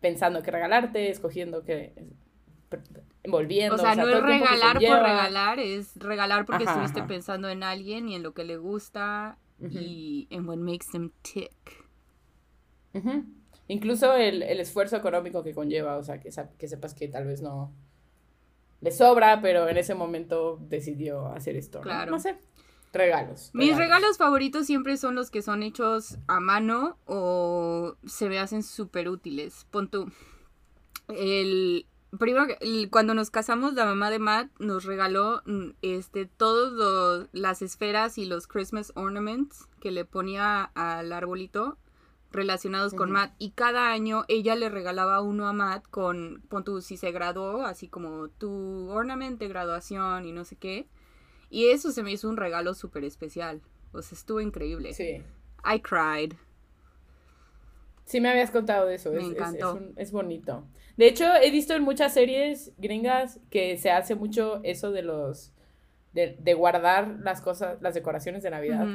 pensando 0.00 0.42
qué 0.42 0.50
regalarte, 0.50 1.10
escogiendo 1.10 1.64
qué 1.64 1.94
envolviendo. 3.22 3.76
O 3.76 3.78
sea, 3.78 3.94
no 3.94 4.02
todo 4.02 4.10
es 4.10 4.18
el 4.18 4.26
tiempo 4.26 4.44
que 4.44 4.52
regalar 4.52 4.74
por 4.74 5.08
regalar, 5.08 5.58
es 5.60 5.96
regalar 5.96 6.44
porque 6.44 6.64
Ajá, 6.64 6.72
estuviste 6.72 7.00
ajá. 7.00 7.08
pensando 7.08 7.48
en 7.48 7.62
alguien 7.62 8.08
y 8.08 8.16
en 8.16 8.22
lo 8.22 8.34
que 8.34 8.44
le 8.44 8.56
gusta 8.56 9.38
Ujú. 9.58 9.78
y 9.78 10.28
en 10.30 10.48
what 10.48 10.58
makes 10.58 10.86
them 10.92 11.12
tick. 11.22 11.86
Ujú. 12.94 13.24
Incluso 13.68 14.14
el, 14.14 14.42
el 14.42 14.60
esfuerzo 14.60 14.96
económico 14.96 15.42
que 15.42 15.54
conlleva, 15.54 15.96
o 15.96 16.02
sea, 16.02 16.20
que, 16.20 16.30
que 16.58 16.68
sepas 16.68 16.94
que 16.94 17.08
tal 17.08 17.26
vez 17.26 17.42
no, 17.42 17.72
le 18.80 18.92
sobra, 18.92 19.40
pero 19.40 19.68
en 19.68 19.76
ese 19.78 19.94
momento 19.94 20.58
decidió 20.68 21.26
hacer 21.28 21.56
esto. 21.56 21.80
Claro. 21.80 22.10
No 22.10 22.20
sé. 22.20 22.36
Regalos. 22.92 23.50
Mis 23.52 23.76
regalos 23.76 24.16
favoritos 24.16 24.66
siempre 24.66 24.96
son 24.96 25.16
los 25.16 25.30
que 25.30 25.42
son 25.42 25.62
hechos 25.62 26.18
a 26.28 26.40
mano 26.40 26.96
o 27.04 27.96
se 28.06 28.28
me 28.28 28.38
hacen 28.38 28.62
súper 28.62 29.08
útiles. 29.08 29.66
Pon 29.70 29.90
tú. 29.90 30.10
El, 31.08 31.86
primero, 32.18 32.46
cuando 32.90 33.14
nos 33.14 33.30
casamos, 33.30 33.74
la 33.74 33.84
mamá 33.84 34.10
de 34.10 34.18
Matt 34.18 34.50
nos 34.58 34.84
regaló 34.84 35.42
mm, 35.46 35.70
este, 35.82 36.26
todas 36.26 37.28
las 37.32 37.62
esferas 37.62 38.18
y 38.18 38.26
los 38.26 38.46
Christmas 38.46 38.92
ornaments 38.94 39.68
que 39.80 39.90
le 39.90 40.04
ponía 40.04 40.64
al 40.74 41.12
arbolito 41.12 41.78
relacionados 42.32 42.94
con. 42.94 43.10
Matt. 43.10 43.34
Y 43.38 43.50
cada 43.50 43.90
año 43.90 44.24
ella 44.28 44.54
le 44.54 44.68
regalaba 44.68 45.20
uno 45.20 45.48
a 45.48 45.52
Matt 45.52 45.86
con, 45.88 46.42
pon 46.48 46.64
tú, 46.64 46.80
si 46.82 46.96
se 46.96 47.10
graduó, 47.12 47.64
así 47.64 47.88
como 47.88 48.28
tu 48.28 48.88
ornament 48.90 49.38
de 49.38 49.48
graduación 49.48 50.26
y 50.26 50.32
no 50.32 50.44
sé 50.44 50.56
qué. 50.56 50.86
Y 51.50 51.68
eso 51.68 51.92
se 51.92 52.02
me 52.02 52.12
hizo 52.12 52.28
un 52.28 52.36
regalo 52.36 52.74
súper 52.74 53.04
especial. 53.04 53.62
O 53.92 54.02
sea, 54.02 54.16
estuvo 54.16 54.40
increíble. 54.40 54.92
Sí. 54.92 55.22
I 55.64 55.80
cried. 55.80 56.34
Sí 58.06 58.20
me 58.22 58.30
habías 58.30 58.50
contado 58.50 58.86
de 58.86 58.94
eso. 58.94 59.10
Me 59.12 59.18
es, 59.18 59.24
encantó. 59.26 59.68
Es, 59.68 59.74
un- 59.82 59.92
es 59.96 60.12
bonito. 60.12 60.64
De 60.96 61.06
hecho, 61.08 61.26
he 61.42 61.50
visto 61.50 61.74
en 61.74 61.82
muchas 61.82 62.14
series 62.14 62.72
gringas 62.78 63.38
que 63.50 63.76
se 63.76 63.90
hace 63.90 64.14
mucho 64.14 64.60
eso 64.64 64.90
de 64.92 65.02
los... 65.02 65.52
De, 66.14 66.34
de 66.40 66.54
guardar 66.54 67.16
las 67.22 67.42
cosas, 67.42 67.76
las 67.82 67.92
decoraciones 67.92 68.42
de 68.42 68.48
Navidad 68.50 68.86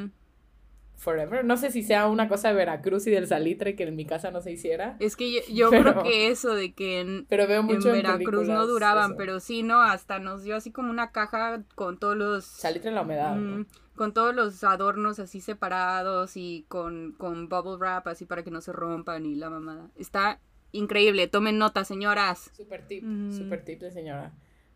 forever. 0.96 1.44
No 1.44 1.56
sé 1.56 1.70
si 1.72 1.82
sea 1.82 2.06
una 2.06 2.28
cosa 2.28 2.48
de 2.48 2.54
Veracruz 2.54 3.06
y 3.06 3.10
del 3.10 3.26
salitre 3.26 3.74
que 3.74 3.82
en 3.84 3.96
mi 3.96 4.04
casa 4.04 4.30
no 4.30 4.40
se 4.40 4.52
hiciera. 4.52 4.96
Es 5.00 5.16
que 5.16 5.32
yo, 5.32 5.40
yo 5.52 5.70
Pero- 5.70 5.92
creo 5.92 6.02
que 6.04 6.28
eso 6.28 6.54
de 6.54 6.72
que 6.72 7.00
en, 7.00 7.26
Pero 7.28 7.46
veo 7.46 7.62
mucho 7.62 7.88
en, 7.88 8.02
Veracruz 8.02 8.46
no 8.48 8.66
duraban, 8.66 9.10
eso. 9.12 9.16
pero 9.18 9.40
sí, 9.40 9.62
no, 9.62 9.82
hasta 9.82 10.18
nos 10.20 10.42
dio 10.44 10.56
así 10.56 10.70
como 10.70 10.90
una 10.90 11.10
caja 11.10 11.62
con 11.74 11.98
todos 11.98 12.16
los... 12.16 12.44
Salitre 12.44 12.90
en 12.90 12.94
la 12.94 13.02
humedad. 13.02 13.34
¿no? 13.36 13.66
Con 13.96 14.14
todos 14.14 14.34
los 14.34 14.64
adornos 14.64 15.18
así 15.18 15.40
separados 15.40 16.36
y 16.36 16.64
con, 16.68 17.12
con 17.12 17.48
bubble 17.48 17.76
wrap 17.76 18.08
así 18.08 18.24
para 18.24 18.42
que 18.42 18.50
no 18.50 18.60
se 18.60 18.72
rompan 18.72 19.26
y 19.26 19.34
la 19.34 19.50
mamada. 19.50 19.90
Está 19.96 20.40
increíble, 20.72 21.28
tomen 21.28 21.58
nota, 21.58 21.84
señoras. 21.84 22.50
Super 22.56 22.86
tip, 22.86 23.04
Mm. 23.04 23.32
super 23.32 23.64
tip 23.64 23.80
de 23.80 23.90
señora. 23.90 24.32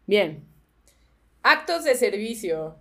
Bien. 0.07 0.45
Actos 1.43 1.85
de 1.85 1.95
servicio. 1.95 2.77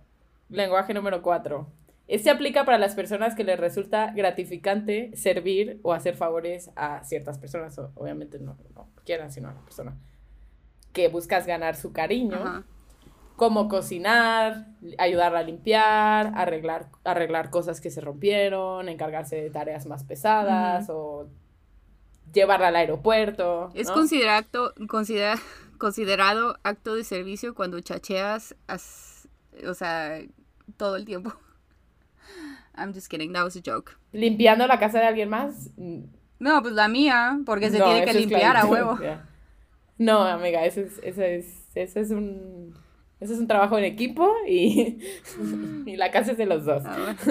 Lenguaje 0.48 0.92
número 0.94 1.22
4. 1.22 1.66
Este 2.08 2.30
aplica 2.30 2.64
para 2.64 2.78
las 2.78 2.94
personas 2.94 3.34
que 3.34 3.42
les 3.42 3.58
resulta 3.58 4.12
gratificante 4.14 5.10
servir 5.16 5.80
o 5.82 5.92
hacer 5.92 6.14
favores 6.16 6.70
a 6.76 7.02
ciertas 7.02 7.38
personas. 7.38 7.78
obviamente 7.94 8.38
no, 8.38 8.56
no 8.74 8.88
quieran, 9.04 9.32
sino 9.32 9.48
a 9.48 9.54
la 9.54 9.60
persona. 9.62 9.96
Que 10.92 11.08
buscas 11.08 11.46
ganar 11.46 11.74
su 11.76 11.92
cariño. 11.92 12.36
Ajá. 12.36 12.64
Como 13.36 13.68
cocinar, 13.68 14.66
ayudarla 14.98 15.40
a 15.40 15.42
limpiar, 15.42 16.32
arreglar, 16.34 16.88
arreglar 17.04 17.50
cosas 17.50 17.80
que 17.80 17.90
se 17.90 18.00
rompieron, 18.00 18.88
encargarse 18.88 19.36
de 19.36 19.50
tareas 19.50 19.86
más 19.86 20.04
pesadas 20.04 20.88
o 20.88 21.28
llevarla 22.32 22.68
al 22.68 22.76
aeropuerto. 22.76 23.70
Es 23.74 23.88
¿no? 23.88 23.94
considerado, 23.94 24.72
considera- 24.88 25.38
considerado 25.78 26.58
acto 26.62 26.94
de 26.94 27.04
servicio 27.04 27.54
cuando 27.54 27.78
chacheas, 27.80 28.56
as- 28.66 29.28
o 29.68 29.74
sea, 29.74 30.18
todo 30.78 30.96
el 30.96 31.04
tiempo. 31.04 31.32
I'm 32.76 32.92
just 32.94 33.08
kidding, 33.08 33.32
that 33.34 33.44
was 33.44 33.56
a 33.56 33.60
joke. 33.64 33.92
limpiando 34.12 34.66
la 34.66 34.78
casa 34.78 34.98
de 34.98 35.06
alguien 35.06 35.28
más. 35.28 35.70
No, 36.38 36.62
pues 36.62 36.74
la 36.74 36.88
mía, 36.88 37.38
porque 37.46 37.70
se 37.70 37.78
no, 37.78 37.84
tiene 37.86 38.04
que 38.04 38.12
limpiar 38.14 38.56
a 38.56 38.66
huevo. 38.66 38.98
No, 39.98 40.22
amiga, 40.24 40.64
eso 40.66 40.80
es, 40.80 41.00
eso 41.02 41.22
es, 41.22 41.46
eso 41.74 42.00
es 42.00 42.10
un, 42.10 42.74
eso 43.20 43.32
es 43.32 43.38
un 43.38 43.46
trabajo 43.46 43.78
en 43.78 43.84
equipo 43.84 44.30
y, 44.46 44.98
y 45.86 45.96
la 45.96 46.10
casa 46.10 46.32
es 46.32 46.38
de 46.38 46.46
los 46.46 46.64
dos. 46.64 46.82
Ah, 46.84 47.14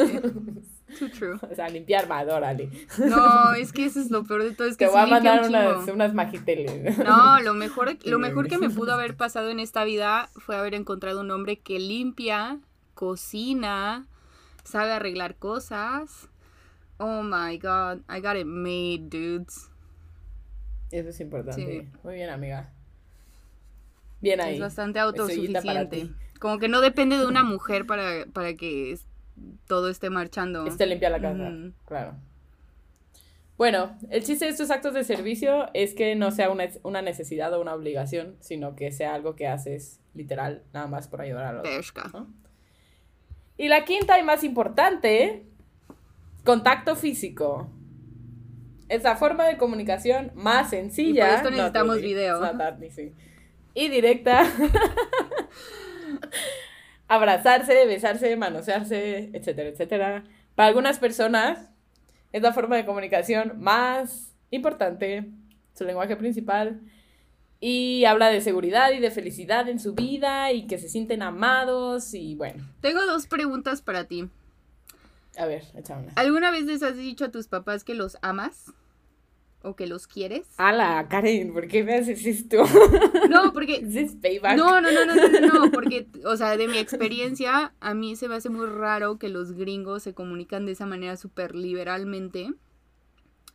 Too 0.99 1.09
true. 1.09 1.39
O 1.51 1.55
sea, 1.55 1.67
limpiar 1.67 2.07
más, 2.07 2.27
órale. 2.27 2.69
No, 2.97 3.53
es 3.53 3.73
que 3.73 3.85
eso 3.85 3.99
es 3.99 4.11
lo 4.11 4.23
peor 4.23 4.43
de 4.43 4.51
todo, 4.51 4.67
es 4.67 4.77
que 4.77 4.85
Te 4.85 4.91
voy 4.91 5.01
a 5.01 5.07
mandar 5.07 5.41
un 5.41 5.49
unas, 5.49 5.87
unas 5.87 6.13
magiteles. 6.13 6.97
No, 6.99 7.41
lo 7.41 7.53
mejor, 7.53 7.97
lo 8.05 8.19
mejor 8.19 8.47
que 8.47 8.57
me 8.57 8.69
pudo 8.69 8.93
haber 8.93 9.17
pasado 9.17 9.49
en 9.49 9.59
esta 9.59 9.83
vida 9.83 10.29
fue 10.35 10.55
haber 10.55 10.73
encontrado 10.73 11.21
un 11.21 11.31
hombre 11.31 11.59
que 11.59 11.79
limpia, 11.79 12.59
cocina, 12.93 14.07
sabe 14.63 14.91
arreglar 14.91 15.35
cosas. 15.35 16.29
Oh 16.97 17.23
my 17.23 17.57
god, 17.57 17.99
I 18.09 18.21
got 18.21 18.37
it 18.37 18.45
made, 18.45 19.09
dudes. 19.09 19.69
Eso 20.91 21.09
es 21.09 21.19
importante. 21.19 21.81
Sí. 21.81 21.97
Muy 22.03 22.15
bien, 22.15 22.29
amiga. 22.29 22.71
Bien 24.25 24.41
ahí. 24.41 24.55
Es 24.55 24.59
bastante 24.59 24.99
autosuficiente. 24.99 26.09
Como 26.39 26.57
que 26.57 26.67
no 26.67 26.81
depende 26.81 27.17
de 27.17 27.27
una 27.27 27.43
mujer 27.43 27.85
para, 27.85 28.25
para 28.33 28.55
que 28.55 28.97
todo 29.67 29.89
esté 29.89 30.09
marchando. 30.09 30.65
Esté 30.65 30.87
limpia 30.87 31.11
la 31.11 31.21
casa. 31.21 31.51
Claro. 31.85 32.15
Bueno, 33.55 33.95
el 34.09 34.23
chiste 34.23 34.45
de 34.45 34.51
estos 34.51 34.71
actos 34.71 34.95
de 34.95 35.03
servicio 35.03 35.67
es 35.73 35.93
que 35.93 36.15
no 36.15 36.31
sea 36.31 36.49
una, 36.49 36.67
una 36.81 37.03
necesidad 37.03 37.53
o 37.53 37.61
una 37.61 37.73
obligación, 37.73 38.35
sino 38.39 38.75
que 38.75 38.91
sea 38.91 39.13
algo 39.13 39.35
que 39.35 39.47
haces 39.47 40.01
literal, 40.15 40.63
nada 40.73 40.87
más 40.87 41.07
por 41.07 41.21
ayudar 41.21 41.45
a 41.45 41.53
los 41.53 41.61
Pesca. 41.63 42.09
¿no? 42.11 42.27
Y 43.57 43.67
la 43.67 43.85
quinta 43.85 44.19
y 44.19 44.23
más 44.23 44.43
importante, 44.43 45.43
contacto 46.43 46.95
físico. 46.95 47.69
Es 48.89 49.03
la 49.03 49.15
forma 49.15 49.45
de 49.45 49.57
comunicación 49.57 50.31
más 50.35 50.71
sencilla. 50.71 51.27
Y 51.27 51.29
por 51.29 51.37
esto 51.37 51.51
necesitamos 51.51 52.01
video. 52.01 52.43
easy, 52.81 53.13
Y 53.75 53.89
directa. 53.89 54.47
Abrazarse, 57.07 57.85
besarse, 57.85 58.35
manosearse, 58.35 59.29
etcétera, 59.33 59.69
etcétera. 59.69 60.23
Para 60.55 60.69
algunas 60.69 60.97
personas 60.97 61.69
es 62.31 62.41
la 62.41 62.53
forma 62.53 62.77
de 62.77 62.85
comunicación 62.85 63.61
más 63.61 64.33
importante, 64.49 65.29
su 65.75 65.83
lenguaje 65.83 66.15
principal. 66.15 66.81
Y 67.59 68.05
habla 68.05 68.29
de 68.29 68.41
seguridad 68.41 68.91
y 68.91 68.99
de 68.99 69.11
felicidad 69.11 69.69
en 69.69 69.79
su 69.79 69.93
vida 69.93 70.51
y 70.51 70.67
que 70.67 70.77
se 70.77 70.89
sienten 70.89 71.21
amados 71.21 72.13
y 72.13 72.35
bueno, 72.35 72.63
Tengo 72.81 73.05
dos 73.05 73.27
preguntas 73.27 73.81
para 73.81 74.05
ti. 74.05 74.29
a 75.37 75.45
ver, 75.45 75.63
una. 75.73 76.11
¿Alguna 76.15 76.51
vez 76.51 76.65
les 76.65 76.83
has 76.83 76.97
dicho 76.97 77.25
a 77.25 77.31
tus 77.31 77.47
papás 77.47 77.83
que 77.83 77.95
los 77.95 78.17
amas? 78.21 78.73
¿O 79.65 79.75
que 79.75 79.87
los 79.87 80.05
quieres? 80.05 80.45
Ala, 80.57 81.07
Karen, 81.09 81.51
¿por 81.51 81.67
qué 81.67 81.83
me 81.83 81.95
haces 81.95 82.23
esto? 82.25 82.63
No, 83.29 83.51
porque 83.51 83.77
¿Es 83.77 83.89
this 83.93 84.15
payback? 84.21 84.55
No, 84.55 84.79
no, 84.79 84.91
no, 84.91 85.05
no, 85.05 85.15
no, 85.15 85.39
no, 85.65 85.71
porque, 85.71 86.07
o 86.23 86.37
sea, 86.37 86.55
de 86.55 86.67
mi 86.67 86.77
experiencia, 86.77 87.73
a 87.79 87.93
mí 87.95 88.15
se 88.15 88.27
me 88.27 88.35
hace 88.35 88.49
muy 88.49 88.67
raro 88.67 89.17
que 89.17 89.27
los 89.29 89.53
gringos 89.53 90.03
se 90.03 90.13
comunican 90.13 90.67
de 90.67 90.73
esa 90.73 90.85
manera 90.85 91.17
súper 91.17 91.55
liberalmente. 91.55 92.53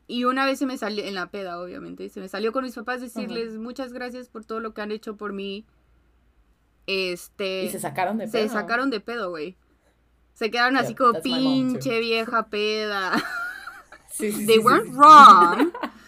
Y 0.08 0.24
una 0.24 0.44
vez 0.46 0.58
se 0.58 0.66
me 0.66 0.76
salió, 0.76 1.04
en 1.04 1.14
la 1.14 1.30
peda, 1.30 1.60
obviamente, 1.60 2.08
se 2.08 2.18
me 2.18 2.28
salió 2.28 2.50
con 2.52 2.64
mis 2.64 2.74
papás 2.74 3.00
decirles 3.00 3.56
muchas 3.56 3.92
gracias 3.92 4.28
por 4.28 4.44
todo 4.44 4.58
lo 4.58 4.74
que 4.74 4.80
han 4.82 4.90
hecho 4.90 5.16
por 5.16 5.32
mí. 5.32 5.64
Este. 6.88 7.62
Y 7.66 7.68
se 7.68 7.78
sacaron 7.78 8.18
de 8.18 8.26
se 8.26 8.38
pedo. 8.38 8.48
sacaron 8.52 8.90
de 8.90 8.98
pedo, 8.98 9.30
güey. 9.30 9.56
Se 10.34 10.50
quedaron 10.50 10.76
así 10.76 10.96
como 10.96 11.20
pinche 11.20 12.00
vieja 12.00 12.48
peda. 12.48 13.12
Sí, 14.10 14.32
sí, 14.32 14.44
They 14.46 14.56
sí, 14.56 14.62
weren't 14.64 14.92
wrong. 14.96 15.70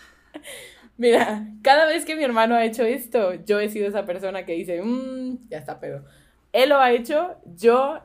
Mira, 1.03 1.49
cada 1.62 1.87
vez 1.87 2.05
que 2.05 2.15
mi 2.15 2.23
hermano 2.23 2.55
ha 2.55 2.65
hecho 2.65 2.85
esto, 2.85 3.35
yo 3.45 3.59
he 3.59 3.69
sido 3.69 3.88
esa 3.88 4.07
persona 4.07 4.45
que 4.47 4.53
dice, 4.53 4.81
mmm, 4.81 5.49
ya 5.51 5.59
está 5.59 5.81
pedo. 5.81 6.05
Él 6.53 6.69
lo 6.69 6.79
ha 6.79 6.93
hecho, 6.93 7.35
yo 7.57 7.99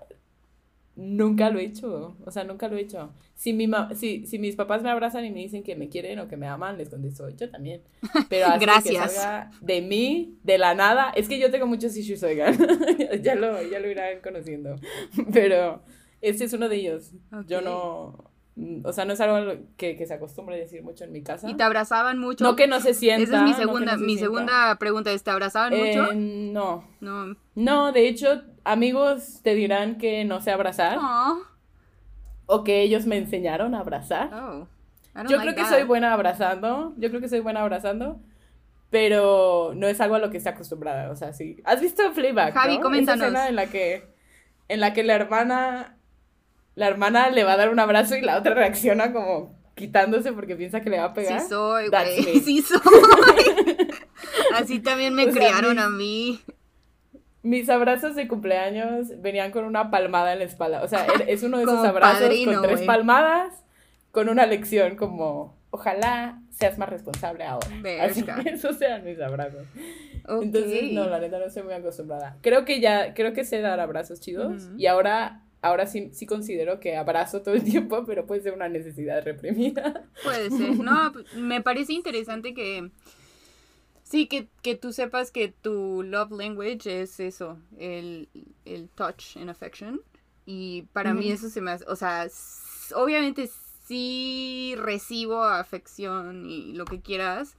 nunca 0.96 1.52
lo 1.52 1.60
he 1.60 1.66
hecho. 1.66 2.18
O 2.26 2.32
sea, 2.32 2.44
nunca 2.44 2.68
lo 2.68 2.76
he 2.78 2.82
hecho. 2.82 3.12
Si, 3.36 3.54
mi 3.54 3.68
ma- 3.68 3.94
si, 3.94 4.26
si 4.26 4.40
mis 4.40 4.56
papás 4.56 4.82
me 4.82 4.90
abrazan 4.90 5.26
y 5.26 5.30
me 5.30 5.42
dicen 5.42 5.62
que 5.62 5.76
me 5.76 5.90
quieren 5.90 6.18
o 6.18 6.28
que 6.28 6.38
me 6.38 6.48
aman, 6.48 6.76
les 6.78 6.90
contesto, 6.90 7.30
yo 7.30 7.50
también. 7.52 7.82
Pero 8.30 8.48
así 8.48 8.66
Gracias. 8.66 9.04
que 9.04 9.10
salga 9.10 9.52
de 9.62 9.82
mí, 9.82 10.40
de 10.44 10.58
la 10.58 10.74
nada. 10.74 11.12
Es 11.16 11.28
que 11.30 11.38
yo 11.40 11.52
tengo 11.52 11.68
muchos 11.68 11.96
issues, 11.96 12.24
oigan. 12.24 12.58
ya, 13.22 13.36
lo, 13.36 13.62
ya 13.62 13.80
lo 13.80 13.92
irán 13.92 14.22
conociendo. 14.24 14.76
Pero 15.34 15.84
este 16.22 16.46
es 16.46 16.54
uno 16.54 16.68
de 16.68 16.78
ellos. 16.78 17.12
Yo 17.48 17.62
no. 17.62 18.32
O 18.84 18.92
sea, 18.92 19.06
no 19.06 19.14
es 19.14 19.22
algo 19.22 19.54
que, 19.78 19.96
que 19.96 20.08
se 20.08 20.16
acostumbre 20.16 20.56
a 20.56 20.58
decir 20.58 20.82
mucho 20.82 21.04
en 21.04 21.12
mi 21.12 21.22
casa. 21.22 21.50
Y 21.50 21.54
te 21.54 21.64
abrazaban 21.64 22.18
mucho. 22.18 22.44
No 22.44 22.56
que 22.56 22.68
no 22.68 22.80
se 22.80 22.94
sienta. 22.96 23.24
Esa 23.24 23.38
es 23.38 23.44
mi 23.44 23.54
segunda, 23.54 23.94
no 23.94 24.00
se 24.00 24.06
mi 24.06 24.18
sienta. 24.18 24.26
segunda 24.26 24.76
pregunta 24.80 25.12
es, 25.12 25.24
¿te 25.24 25.30
abrazaban 25.30 25.78
mucho? 25.78 26.12
Eh, 26.12 26.16
no. 26.16 26.84
No. 27.00 27.36
No, 27.54 27.92
de 27.92 28.08
hecho, 28.08 28.42
amigos 28.64 29.42
te 29.44 29.54
dirán 29.54 29.98
que 29.98 30.26
no 30.26 30.42
sé 30.42 30.52
abrazar 30.52 30.98
o 32.48 32.64
que 32.64 32.82
ellos 32.82 33.06
me 33.06 33.18
enseñaron 33.18 33.76
a 33.76 33.80
abrazar. 33.82 34.34
Oh. 34.34 34.68
Yo 35.30 35.38
creo 35.40 35.56
que 35.56 35.66
soy 35.66 35.84
buena 35.84 36.14
abrazando. 36.14 36.94
Yo 36.98 37.10
creo 37.10 37.22
que 37.22 37.30
soy 37.30 37.42
buena 37.42 37.62
abrazando. 37.62 38.20
Pero 38.90 39.74
no 39.76 39.88
es 39.88 40.00
algo 40.00 40.16
a 40.16 40.20
lo 40.20 40.30
que 40.30 40.38
esté 40.38 40.50
acostumbrada. 40.50 41.12
O 41.12 41.16
sea, 41.16 41.34
sí. 41.34 41.58
¿Has 41.66 41.82
visto 41.82 42.10
Fleabag? 42.14 42.54
Javi, 42.54 42.78
no? 42.78 42.84
coméntanos. 42.84 43.22
Esa 43.22 43.28
escena 43.28 43.50
en 43.50 43.56
la 43.56 43.68
que. 43.68 44.08
En 44.70 44.80
la 44.80 44.94
que 44.94 45.04
la 45.04 45.16
hermana. 45.16 45.97
La 46.78 46.88
hermana 46.88 47.30
le 47.32 47.44
va 47.44 47.54
a 47.54 47.58
dar 47.58 47.70
un 47.70 47.80
abrazo 47.80 48.16
y 48.16 48.22
la 48.22 48.38
otra 48.38 48.54
reacciona 48.54 49.12
como 49.12 49.58
quitándose 49.74 50.32
porque 50.32 50.56
piensa 50.56 50.82
que 50.82 50.92
le 50.92 51.00
va 51.00 51.06
a 51.06 51.14
pegar. 51.14 51.40
Sí 51.42 51.48
soy, 51.50 51.88
güey. 51.90 52.40
Sí 52.46 52.62
soy. 52.62 52.82
Así 54.54 54.80
también 54.80 55.14
me 55.14 55.24
O 55.26 55.32
sea, 55.32 55.34
criaron 55.42 55.76
mis- 55.76 55.84
a 55.84 55.90
mí. 55.90 56.40
mis 57.44 57.70
abrazos 57.70 58.16
de 58.16 58.28
cumpleaños 58.28 59.08
venían 59.22 59.52
con 59.52 59.66
una 59.66 59.90
palmada 59.92 60.34
en 60.34 60.40
la 60.40 60.46
espalda. 60.46 60.84
O 60.84 60.88
sea, 60.88 61.06
es 61.28 61.44
uno 61.44 61.58
de 61.58 61.64
esos 61.64 61.84
abrazos 61.86 62.22
padrino, 62.22 62.54
con 62.54 62.62
tres 62.64 62.76
güey. 62.78 62.88
palmadas, 62.88 63.64
con 64.12 64.30
una 64.30 64.46
lección 64.46 64.96
como, 64.98 65.58
ojalá 65.70 66.42
seas 66.52 66.78
más 66.78 66.90
responsable 66.90 67.44
ahora. 67.44 67.68
Así, 68.02 68.22
Verga. 68.24 68.42
esos 68.52 68.82
eran 68.82 69.04
mis 69.04 69.20
abrazos. 69.20 69.66
Ok. 70.28 70.44
Entonces, 70.44 70.92
no, 70.94 71.08
la 71.08 71.20
neta 71.20 71.40
no 71.40 71.46
estoy 71.46 71.64
muy 71.64 71.74
acostumbrada. 71.74 72.38
Creo 72.42 72.66
que 72.66 72.80
ya, 72.82 73.14
creo 73.14 73.34
que 73.34 73.44
sé 73.46 73.62
dar 73.62 73.80
abrazos 73.80 74.20
chidos 74.20 74.66
Ujú. 74.66 74.76
y 74.78 74.88
ahora, 74.88 75.44
ahora 75.62 75.88
sí, 75.88 76.10
sí 76.14 76.26
considero 76.26 76.80
que 76.80 76.96
abrazo 76.98 77.42
todo 77.42 77.56
el 77.56 77.64
tiempo, 77.64 78.04
pero 78.08 78.26
puede 78.26 78.42
ser 78.42 78.54
una 78.54 78.70
necesidad 78.70 79.24
reprimida. 79.24 80.06
Puede 80.24 80.52
ser. 80.52 80.78
No, 80.80 81.14
me 81.36 81.62
parece 81.62 81.94
interesante 81.94 82.54
que. 82.54 82.92
Sí, 84.04 84.28
que, 84.28 84.48
que 84.62 84.76
tú 84.76 84.94
sepas 84.94 85.32
que 85.32 85.50
tu 85.50 86.02
love 86.02 86.32
language 86.32 87.02
es 87.02 87.20
eso, 87.20 87.60
el, 87.78 88.30
el 88.64 88.88
touch 88.90 89.36
and 89.36 89.50
affection. 89.50 90.02
Y 90.46 90.84
para 90.94 91.14
mí 91.14 91.26
Ujú. 91.26 91.34
eso 91.34 91.50
se 91.50 91.60
me 91.60 91.72
hace. 91.72 91.84
O 91.88 91.96
sea, 91.98 92.26
obviamente 92.96 93.50
sí 93.86 94.76
recibo 94.78 95.44
afección 95.44 96.46
y 96.50 96.74
lo 96.74 96.86
que 96.86 97.02
quieras. 97.02 97.58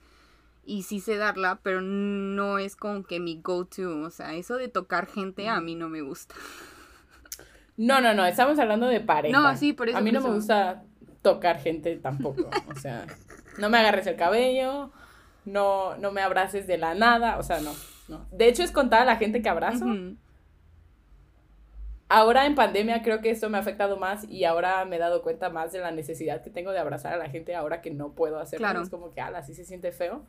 Y 0.65 0.83
sí 0.83 0.99
sé 0.99 1.17
darla, 1.17 1.59
pero 1.63 1.81
no 1.81 2.57
es 2.59 2.75
como 2.75 3.03
que 3.03 3.19
mi 3.19 3.39
go-to. 3.41 4.01
O 4.01 4.09
sea, 4.09 4.35
eso 4.35 4.55
de 4.55 4.67
tocar 4.69 5.07
gente 5.07 5.47
a 5.47 5.61
mí 5.61 5.75
no 5.75 5.87
me 5.89 6.01
gusta. 6.01 6.35
No, 7.79 8.01
no, 8.01 8.13
no, 8.13 8.25
estamos 8.25 8.59
hablando 8.59 8.87
de 8.87 8.99
pareja. 8.99 9.39
No, 9.39 9.55
sí, 9.55 9.71
por 9.71 9.87
eso, 9.87 9.97
A 9.97 10.01
mí 10.01 10.11
no 10.11 10.19
me 10.19 10.27
eso. 10.27 10.35
gusta 10.35 10.83
tocar 11.21 11.59
gente 11.59 11.95
tampoco. 11.95 12.49
O 12.69 12.75
sea, 12.75 13.07
no 13.57 13.69
me 13.69 13.77
agarres 13.77 14.05
el 14.05 14.17
cabello, 14.17 14.91
no, 15.45 15.95
no 15.95 16.11
me 16.11 16.21
abraces 16.21 16.67
de 16.67 16.77
la 16.77 16.93
nada. 16.93 17.37
O 17.37 17.43
sea, 17.43 17.61
no, 17.61 17.71
no. 18.09 18.25
De 18.33 18.49
hecho, 18.49 18.63
es 18.63 18.71
contada 18.71 19.05
la 19.05 19.15
gente 19.15 19.41
que 19.41 19.47
abrazo. 19.47 19.85
Ahora 22.09 22.45
en 22.47 22.55
pandemia 22.55 23.01
creo 23.01 23.21
que 23.21 23.29
esto 23.29 23.49
me 23.49 23.57
ha 23.57 23.61
afectado 23.61 23.95
más 23.95 24.27
y 24.27 24.43
ahora 24.43 24.83
me 24.83 24.97
he 24.97 24.99
dado 24.99 25.21
cuenta 25.21 25.49
más 25.49 25.71
de 25.71 25.79
la 25.79 25.91
necesidad 25.91 26.41
que 26.43 26.49
tengo 26.49 26.71
de 26.71 26.79
abrazar 26.79 27.13
a 27.13 27.17
la 27.17 27.29
gente 27.29 27.55
ahora 27.55 27.81
que 27.81 27.91
no 27.91 28.11
puedo 28.11 28.39
hacerlo. 28.39 28.65
Claro. 28.65 28.81
Es 28.81 28.89
como 28.89 29.13
que, 29.13 29.21
ala, 29.21 29.41
sí 29.43 29.53
se 29.53 29.63
siente 29.63 29.93
feo. 29.93 30.25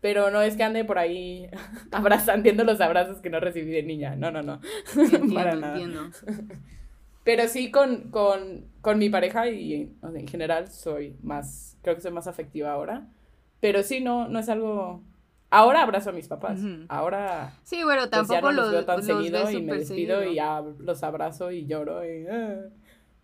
Pero 0.00 0.30
no 0.30 0.40
es 0.40 0.56
que 0.56 0.62
ande 0.62 0.86
por 0.86 0.98
ahí 0.98 1.50
abrazando 1.92 2.64
los 2.64 2.80
abrazos 2.80 3.18
que 3.20 3.28
no 3.28 3.40
recibí 3.40 3.72
de 3.72 3.82
niña. 3.82 4.16
No, 4.16 4.30
no, 4.30 4.42
no. 4.42 4.60
Entiendo, 4.96 5.34
Para 5.34 5.54
nada. 5.54 5.74
entiendo. 5.78 6.10
Pero 7.24 7.48
sí 7.48 7.70
con, 7.70 8.10
con, 8.10 8.66
con 8.82 8.98
mi 8.98 9.08
pareja 9.08 9.48
y 9.48 9.90
o 10.02 10.10
sea, 10.10 10.20
en 10.20 10.28
general 10.28 10.70
soy 10.70 11.16
más, 11.22 11.78
creo 11.82 11.94
que 11.94 12.02
soy 12.02 12.12
más 12.12 12.26
afectiva 12.26 12.70
ahora. 12.70 13.08
Pero 13.60 13.82
sí, 13.82 14.00
no, 14.00 14.28
no 14.28 14.38
es 14.38 14.48
algo... 14.48 15.02
Ahora 15.48 15.82
abrazo 15.82 16.10
a 16.10 16.12
mis 16.12 16.28
papás. 16.28 16.60
Ujú. 16.60 16.84
Ahora 16.88 17.54
Sí, 17.62 17.82
bueno, 17.84 18.02
pues, 18.02 18.10
ya 18.10 18.16
tampoco 18.18 18.40
no 18.40 18.52
los, 18.52 18.64
los, 18.64 18.72
veo 18.72 18.84
tan 18.84 18.96
los 18.96 19.06
seguido 19.06 19.50
y 19.50 19.62
me 19.62 19.78
despido 19.78 20.18
seguido. 20.18 20.32
y 20.32 20.34
ya 20.34 20.62
los 20.78 21.02
abrazo 21.02 21.50
y 21.50 21.66
lloro. 21.66 22.04
y, 22.04 22.26
ah. 22.26 22.66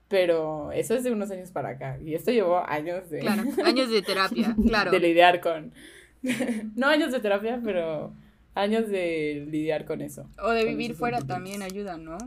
Pero 0.08 0.72
eso 0.72 0.94
es 0.94 1.04
de 1.04 1.12
unos 1.12 1.30
años 1.30 1.50
para 1.50 1.70
acá. 1.70 1.98
Y 2.02 2.14
esto 2.14 2.30
llevó 2.30 2.64
años 2.66 3.10
de, 3.10 3.18
Claro, 3.18 3.42
años 3.64 3.90
de 3.90 4.02
terapia, 4.02 4.56
claro. 4.66 4.90
de 4.90 4.98
lidiar 5.00 5.40
con... 5.40 5.72
no 6.74 6.86
años 6.86 7.12
de 7.12 7.20
terapia, 7.20 7.60
pero 7.62 8.12
años 8.54 8.88
de 8.88 9.46
lidiar 9.50 9.84
con 9.84 10.00
eso. 10.00 10.26
O 10.42 10.50
de 10.50 10.64
vivir 10.64 10.94
fuera 10.94 11.20
también 11.20 11.62
ayuda, 11.62 11.96
¿no? 11.96 12.18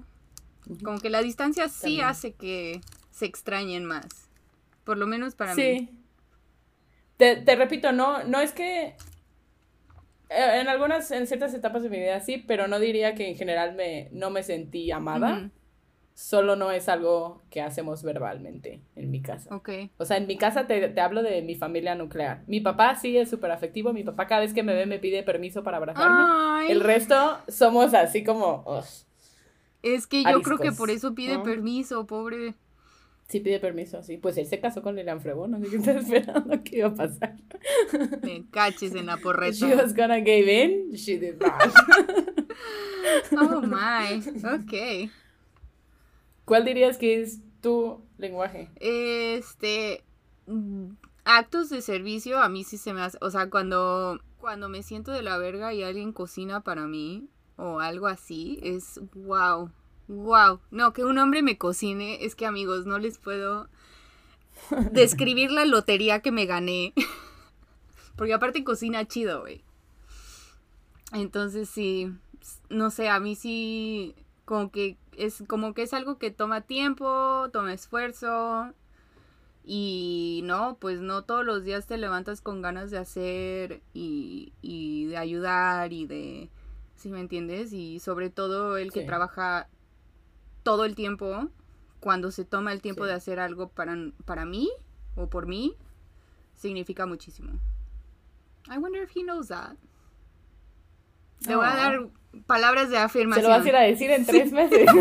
Como 0.84 1.00
que 1.00 1.10
la 1.10 1.22
distancia 1.22 1.68
sí 1.68 1.82
También. 1.82 2.06
hace 2.06 2.34
que 2.34 2.82
se 3.12 3.26
extrañen 3.26 3.86
más. 3.86 4.30
Por 4.84 4.98
lo 4.98 5.08
menos 5.08 5.36
para 5.36 5.56
mí. 5.56 5.62
Sí. 5.62 5.90
Te, 7.18 7.38
te 7.38 7.56
repito, 7.56 7.92
no, 7.92 8.24
no 8.24 8.40
es 8.42 8.52
que 8.52 8.96
eh, 10.30 10.60
en 10.62 10.68
algunas, 10.68 11.12
en 11.12 11.28
ciertas 11.28 11.54
etapas 11.54 11.84
de 11.84 11.90
mi 11.90 12.00
vida 12.00 12.20
sí, 12.20 12.38
pero 12.38 12.68
no 12.68 12.80
diría 12.80 13.14
que 13.16 13.30
en 13.30 13.36
general 13.36 13.76
me, 13.76 14.10
no 14.12 14.30
me 14.30 14.44
sentí 14.44 14.92
amada. 14.92 15.50
Solo 16.16 16.56
no 16.56 16.70
es 16.70 16.90
algo 16.90 17.42
que 17.50 17.62
hacemos 17.62 18.04
verbalmente 18.04 18.82
en 18.96 19.10
mi 19.10 19.22
casa. 19.22 19.54
Ok. 19.56 19.70
O 19.98 20.06
sea, 20.06 20.18
en 20.18 20.28
mi 20.28 20.38
casa 20.38 20.68
te, 20.68 20.90
te 20.90 21.02
hablo 21.02 21.24
de 21.24 21.42
mi 21.42 21.56
familia 21.56 21.96
nuclear. 21.96 22.44
Mi 22.46 22.60
papá 22.60 22.96
sí 22.96 23.18
es 23.18 23.32
súper 23.32 23.50
afectivo. 23.50 23.94
Mi 23.94 24.04
papá 24.04 24.28
cada 24.28 24.42
vez 24.42 24.54
que 24.54 24.62
me 24.62 24.76
ve 24.76 24.86
me 24.86 25.00
pide 25.00 25.24
permiso 25.24 25.64
para 25.64 25.78
abrazarme. 25.78 26.24
Ay, 26.28 26.72
El 26.72 26.82
resto 26.82 27.40
somos 27.48 27.94
así 27.96 28.24
como... 28.24 28.64
es 29.84 30.08
que 30.08 30.24
yo 30.24 30.42
creo 30.42 30.58
que 30.58 30.72
por 30.72 30.90
eso 30.90 31.14
pide 31.14 31.36
¿no? 31.36 31.44
permiso, 31.44 32.08
pobre. 32.08 32.56
Sí 33.28 33.40
pide 33.40 33.60
permiso, 33.60 34.02
sí. 34.04 34.18
Pues 34.18 34.38
él 34.38 34.48
se 34.48 34.60
casó 34.60 34.82
con 34.82 34.96
Lilian 34.96 35.22
Frebón, 35.22 35.52
no 35.52 35.60
sé 35.60 35.70
qué 35.70 35.76
estaba 35.78 36.00
esperando 36.00 36.64
que 36.64 36.78
iba 36.78 36.88
a 36.88 36.96
pasar. 36.96 37.36
Me 38.22 38.46
caches 38.50 38.96
en 38.96 39.06
la 39.08 39.18
porreta. 39.18 39.54
She 39.54 39.76
was 39.76 39.94
gonna 39.94 40.20
give 40.20 40.50
in, 40.52 40.94
she 40.96 41.18
did 41.18 41.36
not. 41.40 41.74
Oh 43.32 43.62
my. 43.62 44.20
Ok. 44.56 45.10
¿Cuál 46.46 46.66
dirías 46.66 46.98
que 46.98 47.22
es 47.22 47.40
tu 47.62 48.02
lenguaje? 48.18 48.70
Este. 48.80 50.04
mm, 50.48 50.92
Actos 51.26 51.70
de 51.70 51.82
servicio 51.82 52.42
a 52.42 52.50
mí 52.50 52.64
sí 52.64 52.78
se 52.78 52.94
me 52.94 53.02
hace. 53.02 53.18
O 53.22 53.32
sea, 53.32 53.50
cuando, 53.50 54.20
cuando 54.40 54.68
me 54.68 54.84
siento 54.84 55.12
de 55.12 55.22
la 55.22 55.38
verga 55.38 55.74
y 55.74 55.84
alguien 55.84 56.12
cocina 56.12 56.62
para 56.62 56.86
mí 56.88 57.30
o 57.58 57.80
algo 57.80 58.08
así, 58.08 58.60
es 58.64 59.00
wow. 59.14 59.72
Wow. 60.08 60.60
No, 60.72 60.94
que 60.94 61.04
un 61.04 61.18
hombre 61.18 61.42
me 61.42 61.58
cocine, 61.58 62.26
es 62.26 62.36
que 62.36 62.46
amigos, 62.46 62.86
no 62.86 63.00
les 63.00 63.18
puedo 63.18 63.68
describir 64.92 65.52
la 65.52 65.66
lotería 65.66 66.22
que 66.22 66.32
me 66.32 66.46
gané. 66.46 66.94
Porque 68.16 68.34
aparte 68.34 68.64
cocina 68.64 69.08
chido, 69.08 69.42
güey. 69.42 69.64
Entonces 71.14 71.70
sí, 71.70 72.12
no 72.70 72.90
sé, 72.90 73.10
a 73.10 73.20
mí 73.20 73.36
sí 73.36 74.16
como 74.46 74.72
que 74.72 74.98
es 75.18 75.44
como 75.48 75.74
que 75.74 75.84
es 75.84 75.94
algo 75.94 76.18
que 76.18 76.32
toma 76.32 76.62
tiempo, 76.62 77.50
toma 77.52 77.74
esfuerzo 77.74 78.74
y 79.64 80.42
no, 80.44 80.78
pues 80.80 81.00
no 81.00 81.24
todos 81.24 81.46
los 81.46 81.64
días 81.64 81.88
te 81.88 81.98
levantas 81.98 82.42
con 82.42 82.62
ganas 82.62 82.92
de 82.92 82.98
hacer 82.98 83.82
y, 83.94 84.54
y 84.62 85.06
de 85.06 85.18
ayudar 85.18 85.94
y 85.94 86.06
de, 86.06 86.50
¿sí 87.04 87.10
me 87.10 87.20
entiendes? 87.20 87.74
Y 87.74 88.00
sobre 88.00 88.30
todo 88.30 88.78
el 88.78 88.92
que 88.94 89.02
Sí. 89.02 89.06
trabaja 89.06 89.68
todo 90.64 90.86
el 90.86 90.96
tiempo, 90.96 91.50
cuando 92.00 92.32
se 92.32 92.46
toma 92.46 92.72
el 92.72 92.82
tiempo 92.82 93.04
Sí. 93.04 93.10
de 93.10 93.14
hacer 93.16 93.40
algo 93.40 93.68
para, 93.70 93.96
para 94.26 94.46
mí 94.46 94.70
o 95.16 95.30
por 95.30 95.46
mí, 95.46 95.76
significa 96.56 97.06
muchísimo. 97.06 97.60
I 98.74 98.78
wonder 98.78 99.04
if 99.04 99.12
he 99.16 99.22
knows 99.24 99.50
that. 99.50 99.76
Le 101.46 101.58
voy 101.58 101.66
a 101.66 101.76
dar 101.76 102.08
palabras 102.48 102.90
de 102.90 102.96
Se 102.96 103.02
afirmación. 103.02 103.44
lo 103.44 103.50
vas 103.50 103.66
a 103.66 103.68
ir 103.70 103.76
a 103.76 103.82
decir 103.82 104.10
en 104.12 104.26
tres 104.26 104.52
meses. 104.54 104.88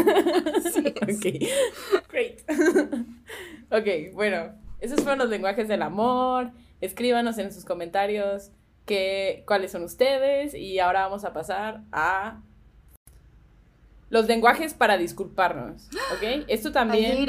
Ok, 1.03 2.09
great. 2.11 2.41
ok, 3.71 4.13
bueno, 4.15 4.53
esos 4.81 5.01
fueron 5.03 5.19
los 5.21 5.29
lenguajes 5.29 5.69
del 5.69 5.83
amor. 5.83 6.51
Escríbanos 6.81 7.39
en 7.39 7.53
sus 7.53 7.65
comentarios 7.65 8.51
que, 8.87 9.45
cuáles 9.47 9.73
son 9.73 9.85
ustedes. 9.85 10.55
Y 10.55 10.79
ahora 10.79 11.03
vamos 11.03 11.25
a 11.25 11.33
pasar 11.33 11.83
a 11.93 12.41
los 14.11 14.27
lenguajes 14.27 14.75
para 14.75 14.99
disculparnos. 14.99 15.89
¿Ok? 16.15 16.45
Esto 16.49 16.73
también 16.73 17.29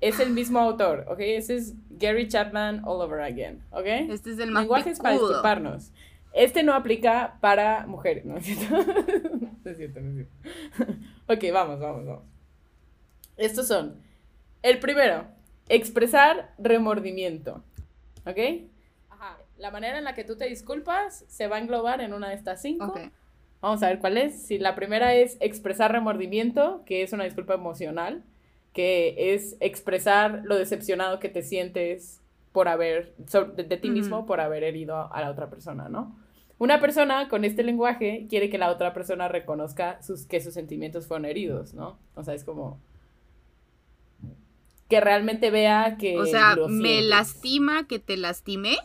es 0.00 0.20
el 0.20 0.30
mismo 0.30 0.58
autor. 0.58 1.06
¿Ok? 1.08 1.20
Ese 1.20 1.56
es 1.56 1.74
Gary 1.90 2.28
Chapman 2.28 2.82
all 2.84 3.00
over 3.00 3.20
again. 3.20 3.62
¿Ok? 3.70 3.86
Este 3.86 4.32
es 4.32 4.38
el 4.38 4.50
más 4.50 4.64
lenguajes 4.64 4.98
para 4.98 5.14
picudo. 5.14 5.28
disculparnos. 5.28 5.92
Este 6.34 6.64
no 6.64 6.74
aplica 6.74 7.38
para 7.40 7.86
mujeres, 7.86 8.24
¿no 8.24 8.36
es 8.36 8.44
cierto? 8.44 8.76
no 9.64 9.70
es 9.70 9.76
cierto, 9.76 10.00
no 10.00 10.10
es 10.10 10.26
cierto. 10.76 10.92
ok, 11.28 11.44
vamos, 11.52 11.78
vamos, 11.78 12.04
vamos. 12.04 12.24
Estos 13.36 13.68
son. 13.68 14.02
El 14.62 14.80
primero, 14.80 15.26
expresar 15.68 16.52
remordimiento. 16.58 17.62
¿Ok? 18.26 18.38
La 19.58 19.70
manera 19.70 19.98
en 19.98 20.04
la 20.04 20.14
que 20.14 20.24
tú 20.24 20.36
te 20.36 20.46
disculpas 20.46 21.24
se 21.28 21.46
va 21.46 21.56
a 21.56 21.58
englobar 21.60 22.00
en 22.00 22.12
una 22.12 22.28
de 22.28 22.34
estas 22.34 22.62
cinco. 22.62 22.86
Ok. 22.86 23.00
Vamos 23.60 23.82
a 23.82 23.88
ver 23.88 23.98
cuál 23.98 24.18
es. 24.18 24.42
Si 24.42 24.58
la 24.58 24.74
primera 24.74 25.14
es 25.14 25.38
expresar 25.40 25.90
remordimiento, 25.92 26.82
que 26.84 27.02
es 27.02 27.12
una 27.12 27.24
disculpa 27.24 27.54
emocional, 27.54 28.22
que 28.74 29.34
es 29.34 29.56
expresar 29.60 30.42
lo 30.44 30.56
decepcionado 30.56 31.18
que 31.18 31.28
te 31.28 31.42
sientes 31.42 32.20
por 32.52 32.68
haber, 32.68 33.14
de, 33.16 33.64
de 33.64 33.76
ti 33.76 33.90
mismo 33.90 34.26
por 34.26 34.40
haber 34.40 34.64
herido 34.64 35.12
a 35.12 35.20
la 35.20 35.30
otra 35.30 35.48
persona, 35.48 35.88
¿no? 35.88 36.14
Una 36.58 36.80
persona 36.80 37.28
con 37.28 37.44
este 37.44 37.64
lenguaje 37.64 38.26
quiere 38.28 38.48
que 38.48 38.58
la 38.58 38.70
otra 38.70 38.92
persona 38.94 39.28
reconozca 39.28 40.00
sus, 40.02 40.24
que 40.26 40.40
sus 40.40 40.54
sentimientos 40.54 41.06
fueron 41.06 41.24
heridos, 41.24 41.74
¿no? 41.74 41.98
O 42.14 42.22
sea, 42.22 42.34
es 42.34 42.44
como 42.44 42.78
que 44.88 45.00
realmente 45.00 45.50
vea 45.50 45.96
que... 45.98 46.18
O 46.18 46.26
sea, 46.26 46.56
me 46.68 47.02
lastima 47.02 47.86
que 47.88 47.98
te 47.98 48.16
lastimé. 48.16 48.76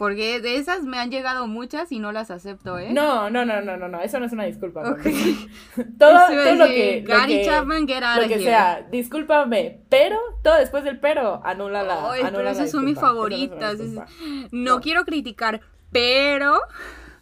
Porque 0.00 0.40
de 0.40 0.56
esas 0.56 0.82
me 0.84 0.98
han 0.98 1.10
llegado 1.10 1.46
muchas 1.46 1.92
y 1.92 1.98
no 1.98 2.10
las 2.10 2.30
acepto, 2.30 2.78
¿eh? 2.78 2.88
No, 2.90 3.28
no, 3.28 3.44
no, 3.44 3.60
no, 3.60 3.76
no, 3.76 3.86
no, 3.86 4.00
eso 4.00 4.18
no 4.18 4.24
es 4.24 4.32
una 4.32 4.44
disculpa. 4.44 4.80
Ok. 4.80 4.86
porque 5.02 5.12
todo, 5.98 6.18
todo 6.26 6.54
lo 6.54 6.64
que... 6.64 7.04
lo 7.06 7.14
Gary 7.18 7.32
que- 7.40 7.44
Chapman, 7.44 7.86
get 7.86 8.02
out 8.02 8.22
lo 8.22 8.28
que 8.28 8.34
here. 8.36 8.44
sea, 8.44 8.88
discúlpame, 8.90 9.82
pero 9.90 10.16
todo 10.42 10.54
después 10.56 10.84
del 10.84 10.98
pero 11.00 11.42
anula 11.44 11.82
la 11.82 12.12
Ay, 12.12 12.20
anula 12.22 12.30
pero 12.30 12.42
la 12.44 12.50
esas 12.52 12.70
son 12.70 12.86
mis 12.86 12.98
favoritas. 12.98 13.78
No, 13.78 14.06
No. 14.52 14.80
quiero 14.80 15.04
criticar, 15.04 15.60
pero. 15.92 16.58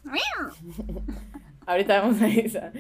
Ahorita 1.67 2.01
vamos 2.01 2.23
a 2.23 2.29
esa. 2.29 2.73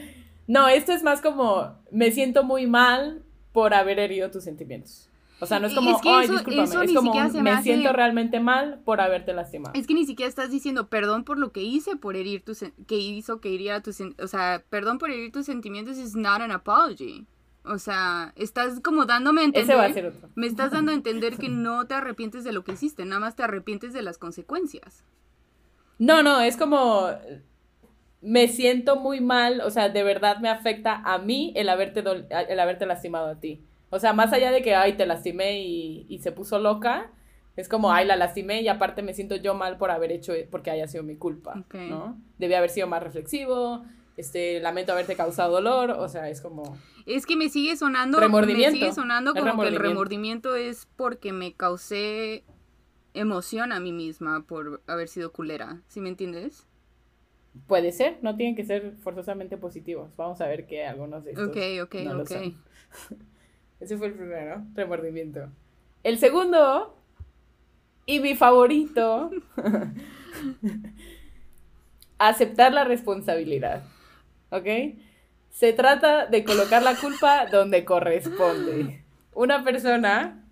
No, 0.46 0.68
esto 0.68 0.92
es 0.92 1.02
más 1.02 1.20
como, 1.20 1.74
me 1.90 2.10
siento 2.10 2.44
muy 2.44 2.66
mal 2.66 3.22
por 3.52 3.74
haber 3.74 3.98
herido 3.98 4.30
tus 4.30 4.44
sentimientos. 4.44 5.07
O 5.40 5.46
sea, 5.46 5.60
no 5.60 5.68
es 5.68 5.74
como, 5.74 5.94
Es 5.96 6.02
que 6.02 6.08
ay, 6.10 6.24
eso- 6.24 6.32
discúlpame. 6.34 6.64
eso 6.64 6.82
es 6.82 6.92
como, 6.94 7.14
me 7.14 7.42
me 7.42 7.50
hace- 7.50 7.62
siento 7.62 7.92
realmente 7.92 8.40
mal 8.40 8.80
por 8.84 9.00
haberte 9.00 9.32
lastimado. 9.34 9.72
Es 9.78 9.86
que 9.86 9.94
ni 9.94 10.04
siquiera 10.04 10.28
estás 10.28 10.50
diciendo 10.50 10.88
perdón 10.88 11.22
por 11.24 11.38
lo 11.38 11.52
que 11.52 11.62
hice, 11.62 11.94
por 11.96 12.16
herir 12.16 12.42
tus, 12.44 12.64
que 12.86 12.96
hizo 12.96 13.40
que 13.40 13.48
hiriera 13.50 13.80
tus, 13.82 14.00
o 14.00 14.26
sea, 14.26 14.64
perdón 14.68 14.98
por 14.98 15.10
herir 15.10 15.30
tus 15.30 15.46
sentimientos 15.46 15.96
is 15.96 16.16
not 16.16 16.40
an 16.40 16.50
apology. 16.50 17.26
O 17.64 17.78
sea, 17.78 18.32
estás 18.36 18.80
como 18.80 19.04
dándome 19.04 19.42
a 19.42 19.44
entender. 19.44 19.70
Ese 19.70 19.78
va 19.78 19.84
a 19.86 19.92
ser 19.92 20.06
otro. 20.06 20.28
Me 20.34 20.46
estás 20.46 20.70
dando 20.72 20.90
a 20.90 20.94
entender 20.94 21.36
que 21.36 21.48
no 21.50 21.86
te 21.86 21.94
arrepientes 21.94 22.42
de 22.42 22.52
lo 22.52 22.64
que 22.64 22.72
hiciste, 22.72 23.04
nada 23.04 23.20
más 23.20 23.36
te 23.36 23.42
arrepientes 23.42 23.92
de 23.92 24.02
las 24.02 24.18
consecuencias. 24.18 25.04
No, 25.98 26.22
no, 26.22 26.40
es 26.40 26.56
como, 26.56 27.08
me 28.22 28.48
siento 28.48 28.96
muy 28.96 29.20
mal, 29.20 29.60
o 29.60 29.70
sea, 29.70 29.88
de 29.88 30.02
verdad 30.02 30.38
me 30.38 30.48
afecta 30.48 31.02
a 31.04 31.18
mí 31.18 31.52
el 31.56 31.68
haberte, 31.68 32.02
el 32.48 32.58
haberte 32.60 32.86
lastimado 32.86 33.28
a 33.28 33.34
ti. 33.36 33.60
O 33.90 33.98
sea, 33.98 34.12
más 34.12 34.32
allá 34.32 34.50
de 34.50 34.62
que, 34.62 34.74
ay, 34.74 34.94
te 34.96 35.06
lastimé 35.06 35.60
y, 35.62 36.06
y 36.08 36.18
se 36.18 36.32
puso 36.32 36.58
loca, 36.58 37.10
es 37.56 37.68
como, 37.68 37.92
ay, 37.92 38.06
la 38.06 38.16
lastimé 38.16 38.62
y 38.62 38.68
aparte 38.68 39.02
me 39.02 39.14
siento 39.14 39.36
yo 39.36 39.54
mal 39.54 39.78
por 39.78 39.90
haber 39.90 40.12
hecho, 40.12 40.32
porque 40.50 40.70
haya 40.70 40.86
sido 40.86 41.02
mi 41.02 41.16
culpa, 41.16 41.54
Ok. 41.60 41.74
¿no? 41.74 42.20
Debí 42.38 42.54
haber 42.54 42.70
sido 42.70 42.86
más 42.86 43.02
reflexivo, 43.02 43.84
este, 44.16 44.60
lamento 44.60 44.92
haberte 44.92 45.16
causado 45.16 45.52
dolor, 45.52 45.90
o 45.92 46.08
sea, 46.08 46.28
es 46.28 46.40
como, 46.40 46.76
Es 47.06 47.24
que 47.26 47.36
me 47.36 47.48
sigue 47.48 47.76
sonando. 47.76 48.20
Remordimiento. 48.20 48.72
Me 48.72 48.78
sigue 48.78 48.92
sonando 48.92 49.34
como 49.34 49.62
que 49.62 49.68
el 49.68 49.76
remordimiento. 49.76 50.54
es 50.54 50.86
porque 50.96 51.32
me 51.32 51.54
causé 51.54 52.44
emoción 53.14 53.72
a 53.72 53.80
mí 53.80 53.92
misma 53.92 54.44
por 54.46 54.82
haber 54.86 55.08
sido 55.08 55.32
culera. 55.32 55.82
¿Sí 55.88 56.00
me 56.00 56.08
entiendes? 56.10 56.64
puede 57.66 57.90
ser, 57.90 58.18
no 58.22 58.36
tienen 58.36 58.54
que 58.54 58.64
ser 58.64 58.92
forzosamente 59.02 59.56
positivos. 59.56 60.14
Vamos 60.16 60.40
a 60.40 60.46
ver 60.46 60.66
que 60.66 60.86
algunos 60.86 61.24
de 61.24 61.32
estos 61.32 61.48
Ok, 61.48 61.56
ok, 61.82 61.94
no 62.04 62.14
lo 62.14 62.22
ok. 62.22 62.28
son. 62.28 62.62
Ese 63.80 63.96
fue 63.96 64.08
el 64.08 64.14
primero, 64.14 64.62
remordimiento. 64.74 65.48
El 66.02 66.18
segundo, 66.18 66.96
y 68.06 68.20
mi 68.20 68.34
favorito, 68.34 69.30
aceptar 72.18 72.72
la 72.72 72.84
responsabilidad. 72.84 73.82
¿Ok? 74.50 74.66
Se 75.50 75.72
trata 75.72 76.26
de 76.26 76.42
colocar 76.44 76.82
la 76.82 76.96
culpa 76.96 77.46
donde 77.46 77.84
corresponde. 77.84 79.04
Una 79.34 79.62
persona, 79.62 80.42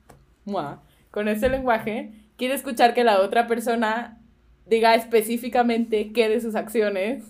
con 1.10 1.28
ese 1.28 1.48
lenguaje, 1.48 2.12
quiere 2.36 2.54
escuchar 2.54 2.94
que 2.94 3.04
la 3.04 3.20
otra 3.20 3.46
persona 3.46 4.20
diga 4.66 4.94
específicamente 4.94 6.12
qué 6.12 6.28
de 6.28 6.40
sus 6.40 6.54
acciones. 6.54 7.24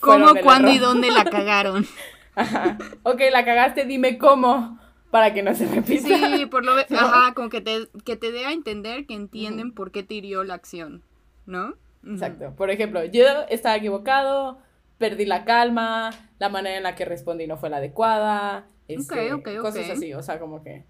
¿Cómo, 0.00 0.34
cuándo 0.42 0.70
y 0.70 0.78
dónde 0.78 1.10
la 1.10 1.24
cagaron? 1.30 1.86
Ajá. 2.34 2.78
Ok, 3.02 3.20
la 3.30 3.44
cagaste, 3.44 3.84
dime 3.84 4.16
cómo 4.16 4.78
para 5.10 5.32
que 5.32 5.42
no 5.42 5.54
se 5.54 5.66
repita. 5.66 6.08
Sí, 6.36 6.46
por 6.46 6.64
lo 6.64 6.74
¿No? 6.90 6.98
Ajá, 6.98 7.34
como 7.34 7.48
que 7.48 7.60
te, 7.60 7.88
que 8.04 8.16
te 8.16 8.32
dé 8.32 8.46
a 8.46 8.52
entender 8.52 9.06
que 9.06 9.14
entienden 9.14 9.72
por 9.72 9.90
qué 9.90 10.02
te 10.02 10.14
hirió 10.14 10.44
la 10.44 10.54
acción, 10.54 11.02
¿no? 11.46 11.74
Exacto. 12.06 12.54
Por 12.56 12.70
ejemplo, 12.70 13.04
yo 13.04 13.24
estaba 13.48 13.76
equivocado, 13.76 14.58
perdí 14.98 15.26
la 15.26 15.44
calma, 15.44 16.10
la 16.38 16.48
manera 16.48 16.76
en 16.76 16.82
la 16.82 16.94
que 16.94 17.04
respondí 17.04 17.46
no 17.46 17.56
fue 17.56 17.70
la 17.70 17.78
adecuada, 17.78 18.66
este, 18.86 19.32
Ok, 19.34 19.40
ok, 19.46 19.60
cosas 19.60 19.90
así, 19.90 20.14
o 20.14 20.22
sea, 20.22 20.38
como 20.38 20.62
que, 20.62 20.84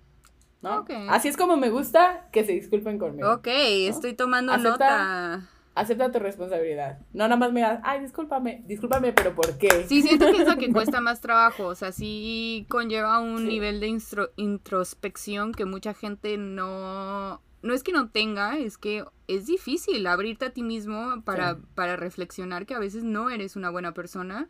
¿no? 0.62 0.85
Así 1.09 1.28
es 1.28 1.37
como 1.37 1.57
me 1.57 1.70
gusta 1.70 2.28
que 2.33 2.44
se 2.44 2.52
disculpen 2.52 2.98
conmigo. 2.98 3.33
Ok, 3.33 3.48
estoy 3.48 4.14
tomando 4.14 4.52
Acepta- 4.52 4.70
nota. 4.70 5.48
Acepta 5.78 6.10
tu 6.10 6.18
responsabilidad. 6.18 6.98
No 7.12 7.24
nada 7.24 7.36
más 7.36 7.52
me 7.52 7.60
digas, 7.60 7.80
ay, 7.84 8.00
discúlpame, 8.00 8.64
discúlpame, 8.66 9.12
pero 9.12 9.34
¿por 9.34 9.56
qué? 9.58 9.84
Sí, 9.88 10.02
siento 10.02 10.26
que 10.32 10.42
es 10.42 10.48
lo 10.48 10.56
que 10.58 10.68
cuesta 10.72 11.00
más 11.00 11.20
trabajo, 11.20 11.66
o 11.66 11.74
sea, 11.76 11.92
sí 11.92 12.66
conlleva 12.68 13.20
un 13.20 13.38
Sí. 13.38 13.44
nivel 13.46 13.78
de 13.80 13.96
introspección 14.36 15.52
que 15.52 15.64
mucha 15.64 15.94
gente 15.94 16.36
no, 16.36 17.40
no 17.62 17.74
es 17.74 17.82
que 17.84 17.92
no 17.92 18.08
tenga, 18.10 18.58
es 18.58 18.76
que 18.76 19.04
es 19.28 19.46
difícil 19.46 20.06
abrirte 20.06 20.46
a 20.46 20.50
ti 20.50 20.62
mismo 20.62 21.22
para, 21.24 21.54
Sí. 21.54 21.60
para 21.74 21.96
reflexionar 21.96 22.66
que 22.66 22.74
a 22.74 22.78
veces 22.80 23.04
no 23.04 23.30
eres 23.30 23.54
una 23.56 23.70
buena 23.70 23.92
persona. 23.94 24.48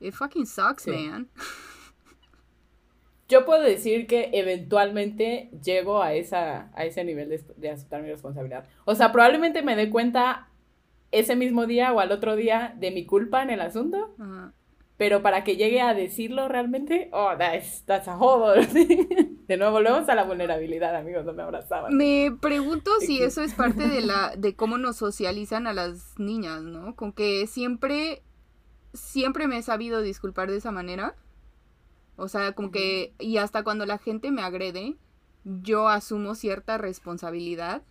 It 0.00 0.12
fucking 0.14 0.46
sucks, 0.46 0.82
Sí. 0.82 0.90
man. 0.90 1.28
Yo 3.32 3.46
puedo 3.46 3.62
decir 3.62 4.06
que 4.06 4.28
eventualmente 4.34 5.48
llego 5.64 6.02
a, 6.02 6.12
esa, 6.12 6.70
a 6.74 6.84
ese 6.84 7.02
nivel 7.02 7.30
de, 7.30 7.42
de 7.56 7.70
aceptar 7.70 8.02
mi 8.02 8.10
responsabilidad. 8.10 8.66
O 8.84 8.94
sea, 8.94 9.10
probablemente 9.10 9.62
me 9.62 9.74
dé 9.74 9.88
cuenta 9.88 10.50
ese 11.12 11.34
mismo 11.34 11.66
día 11.66 11.94
o 11.94 12.00
al 12.00 12.12
otro 12.12 12.36
día 12.36 12.74
de 12.76 12.90
mi 12.90 13.06
culpa 13.06 13.42
en 13.42 13.48
el 13.48 13.62
asunto, 13.62 14.14
Ajá. 14.18 14.52
pero 14.98 15.22
para 15.22 15.44
que 15.44 15.56
llegue 15.56 15.80
a 15.80 15.94
decirlo 15.94 16.46
realmente, 16.48 17.08
oh, 17.12 17.30
that's, 17.38 17.86
that's 17.86 18.06
a 18.06 18.18
whole. 18.18 18.66
De 19.48 19.56
nuevo, 19.56 19.72
volvemos 19.72 20.06
a 20.10 20.14
la 20.14 20.24
vulnerabilidad, 20.24 20.94
amigos, 20.94 21.24
no 21.24 21.32
me 21.32 21.42
abrazaban. 21.42 21.96
Me 21.96 22.36
pregunto 22.38 22.90
si 23.00 23.22
eso 23.22 23.42
es 23.42 23.54
parte 23.54 23.88
de 23.88 24.02
la 24.02 24.34
de 24.38 24.54
cómo 24.54 24.76
nos 24.76 24.96
socializan 24.96 25.66
a 25.66 25.72
las 25.72 26.18
niñas, 26.18 26.62
¿no? 26.62 26.96
Con 26.96 27.12
que 27.12 27.46
siempre 27.46 28.22
siempre 28.92 29.48
me 29.48 29.56
he 29.56 29.62
sabido 29.62 30.02
disculpar 30.02 30.50
de 30.50 30.58
esa 30.58 30.70
manera. 30.70 31.16
O 32.22 32.28
sea, 32.28 32.52
como 32.52 32.70
que 32.70 33.14
y 33.18 33.38
hasta 33.38 33.64
cuando 33.64 33.84
la 33.84 33.98
gente 33.98 34.30
me 34.30 34.42
agrede, 34.42 34.96
yo 35.44 35.88
asumo 35.88 36.34
cierta 36.34 36.78
responsabilidad. 36.78 37.82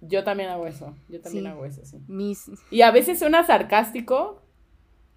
Yo 0.00 0.24
también 0.24 0.50
hago 0.50 0.66
eso, 0.66 0.94
yo 1.08 1.20
también 1.20 1.44
Sí. 1.44 1.50
hago 1.50 1.64
eso, 1.64 1.84
sí. 1.84 1.98
Mis 2.08 2.50
Y 2.70 2.82
a 2.82 2.90
veces 2.90 3.18
suena 3.18 3.44
sarcástico 3.44 4.42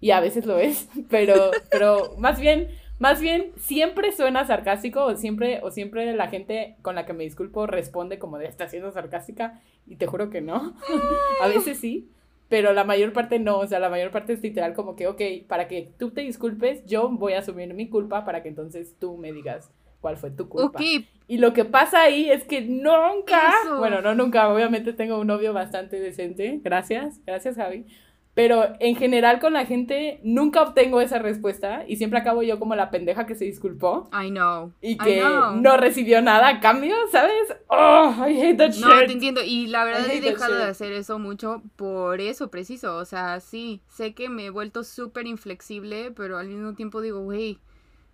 y 0.00 0.10
a 0.12 0.20
veces 0.20 0.46
lo 0.46 0.58
es, 0.58 0.88
pero, 1.10 1.50
pero 1.70 2.14
más 2.18 2.38
bien, 2.40 2.68
más 2.98 3.20
bien 3.20 3.52
siempre 3.56 4.12
suena 4.12 4.46
sarcástico 4.46 5.04
o 5.04 5.16
siempre, 5.16 5.60
o 5.62 5.70
siempre 5.70 6.14
la 6.14 6.28
gente 6.28 6.76
con 6.82 6.94
la 6.94 7.04
que 7.06 7.12
me 7.12 7.24
disculpo 7.24 7.66
responde 7.66 8.18
como 8.18 8.38
de 8.38 8.46
está 8.46 8.68
siendo 8.68 8.92
sarcástica 8.92 9.60
y 9.86 9.96
te 9.96 10.06
juro 10.06 10.30
que 10.30 10.40
no. 10.40 10.74
a 11.42 11.48
veces 11.48 11.78
sí, 11.78 12.10
pero 12.52 12.74
la 12.74 12.84
mayor 12.84 13.14
parte 13.14 13.38
no, 13.38 13.60
o 13.60 13.66
sea, 13.66 13.78
la 13.78 13.88
mayor 13.88 14.10
parte 14.10 14.34
es 14.34 14.42
literal 14.42 14.74
como 14.74 14.94
que, 14.94 15.06
ok, 15.06 15.22
para 15.48 15.68
que 15.68 15.90
tú 15.98 16.10
te 16.10 16.20
disculpes, 16.20 16.84
yo 16.84 17.08
voy 17.08 17.32
a 17.32 17.38
asumir 17.38 17.72
mi 17.72 17.88
culpa 17.88 18.26
para 18.26 18.42
que 18.42 18.50
entonces 18.50 18.94
tú 18.98 19.16
me 19.16 19.32
digas 19.32 19.72
cuál 20.02 20.18
fue 20.18 20.30
tu 20.32 20.50
culpa. 20.50 20.78
Y 21.26 21.38
lo 21.38 21.54
que 21.54 21.64
pasa 21.64 22.02
ahí 22.02 22.28
es 22.28 22.44
que 22.44 22.60
nunca, 22.60 23.54
Eso. 23.64 23.78
bueno, 23.78 24.02
no 24.02 24.14
nunca, 24.14 24.52
obviamente 24.52 24.92
tengo 24.92 25.18
un 25.18 25.28
novio 25.28 25.54
bastante 25.54 25.98
decente, 25.98 26.60
gracias, 26.62 27.24
gracias 27.24 27.56
Javi, 27.56 27.86
pero 28.34 28.72
en 28.80 28.96
general 28.96 29.40
con 29.40 29.52
la 29.52 29.66
gente 29.66 30.18
nunca 30.22 30.62
obtengo 30.62 31.00
esa 31.02 31.18
respuesta 31.18 31.84
y 31.86 31.96
siempre 31.96 32.18
acabo 32.18 32.42
yo 32.42 32.58
como 32.58 32.74
la 32.74 32.90
pendeja 32.90 33.26
que 33.26 33.34
se 33.34 33.44
disculpó 33.44 34.08
I 34.12 34.30
know. 34.30 34.72
y 34.80 34.96
que 34.96 35.20
know. 35.20 35.56
no 35.56 35.76
recibió 35.76 36.22
nada 36.22 36.48
a 36.48 36.60
cambio, 36.60 36.94
¿sabes? 37.10 37.34
Oh, 37.68 38.14
I 38.26 38.40
hate 38.40 38.56
that 38.56 38.74
No, 38.76 38.88
shit. 38.98 39.06
te 39.06 39.12
entiendo. 39.12 39.42
Y 39.44 39.66
la 39.66 39.84
verdad 39.84 40.08
he 40.10 40.20
dejado 40.22 40.54
de 40.56 40.64
hacer 40.64 40.92
eso 40.92 41.18
mucho 41.18 41.62
por 41.76 42.20
eso, 42.22 42.50
preciso. 42.50 42.96
O 42.96 43.04
sea, 43.04 43.40
sí, 43.40 43.82
sé 43.88 44.14
que 44.14 44.30
me 44.30 44.46
he 44.46 44.50
vuelto 44.50 44.82
súper 44.82 45.26
inflexible, 45.26 46.10
pero 46.12 46.38
al 46.38 46.48
mismo 46.48 46.72
tiempo 46.74 47.02
digo, 47.02 47.20
güey, 47.20 47.58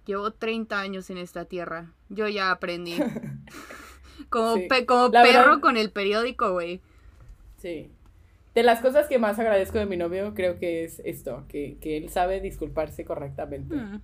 llevo 0.05 0.33
30 0.33 0.81
años 0.81 1.11
en 1.11 1.19
esta 1.19 1.45
tierra. 1.45 1.93
Yo 2.09 2.27
ya 2.27 2.51
aprendí. 2.51 2.97
como 4.31 4.57
Sí. 4.57 4.67
pe- 4.69 4.85
como 4.87 5.09
La 5.09 5.23
perro 5.23 5.39
verdad- 5.51 5.61
con 5.61 5.77
el 5.77 5.91
periódico, 5.93 6.53
güey. 6.53 6.81
Sí. 7.59 7.91
De 8.55 8.63
las 8.63 8.81
cosas 8.81 9.07
que 9.07 9.19
más 9.19 9.39
agradezco 9.39 9.79
de 9.79 9.87
mi 9.87 9.97
novio 9.97 10.35
creo 10.35 10.59
que 10.59 10.85
es 10.85 11.01
esto, 11.05 11.45
que, 11.49 11.79
que 11.81 11.97
él 11.97 12.09
sabe 12.09 12.41
disculparse 12.41 13.05
correctamente. 13.05 13.75
Mm. 13.75 14.01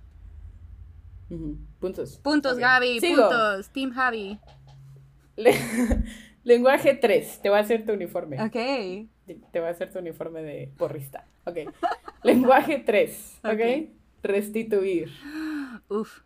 Puntos. 1.79 2.17
Puntos. 2.19 2.57
Gaby, 2.57 2.99
Sigo. 2.99 3.21
puntos. 3.23 3.69
Team 3.69 3.91
Javi. 3.91 4.39
Le- 5.35 5.55
Lenguaje 6.43 6.93
3. 6.93 7.39
Te 7.41 7.49
voy 7.49 7.57
a 7.57 7.61
hacer 7.61 7.85
tu 7.85 7.93
uniforme. 7.93 8.41
Ok. 8.41 8.51
Te 9.51 9.59
voy 9.59 9.67
a 9.67 9.71
hacer 9.71 9.91
tu 9.91 9.99
uniforme 9.99 10.43
de 10.43 10.71
porrista. 10.77 11.25
Ok. 11.45 11.57
Lenguaje 12.23 12.77
3. 12.85 13.39
Ok. 13.43 13.51
ok. 13.53 13.89
Restituir. 14.23 15.09
Uf. 15.89 16.21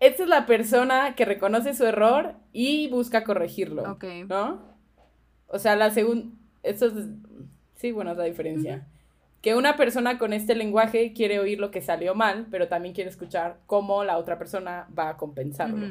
Esta 0.00 0.22
es 0.22 0.28
la 0.30 0.46
persona 0.46 1.14
que 1.14 1.26
reconoce 1.26 1.74
su 1.74 1.84
error 1.84 2.34
y 2.54 2.88
busca 2.88 3.22
corregirlo. 3.22 3.92
Ok. 3.92 4.04
¿No? 4.26 4.62
O 5.48 5.58
sea, 5.58 5.76
la 5.76 5.90
segunda. 5.90 6.34
Esto 6.62 6.86
es. 6.86 6.94
Sí, 7.76 7.92
bueno, 7.92 8.12
es 8.12 8.16
la 8.18 8.24
diferencia. 8.24 8.86
Que 9.40 9.54
una 9.54 9.76
persona 9.76 10.18
con 10.18 10.32
este 10.34 10.54
lenguaje 10.54 11.12
quiere 11.14 11.38
oír 11.38 11.58
lo 11.58 11.70
que 11.70 11.80
salió 11.80 12.14
mal, 12.14 12.46
pero 12.50 12.68
también 12.68 12.94
quiere 12.94 13.08
escuchar 13.08 13.58
cómo 13.66 14.04
la 14.04 14.18
otra 14.18 14.38
persona 14.38 14.86
va 14.96 15.08
a 15.10 15.16
compensarlo. 15.16 15.86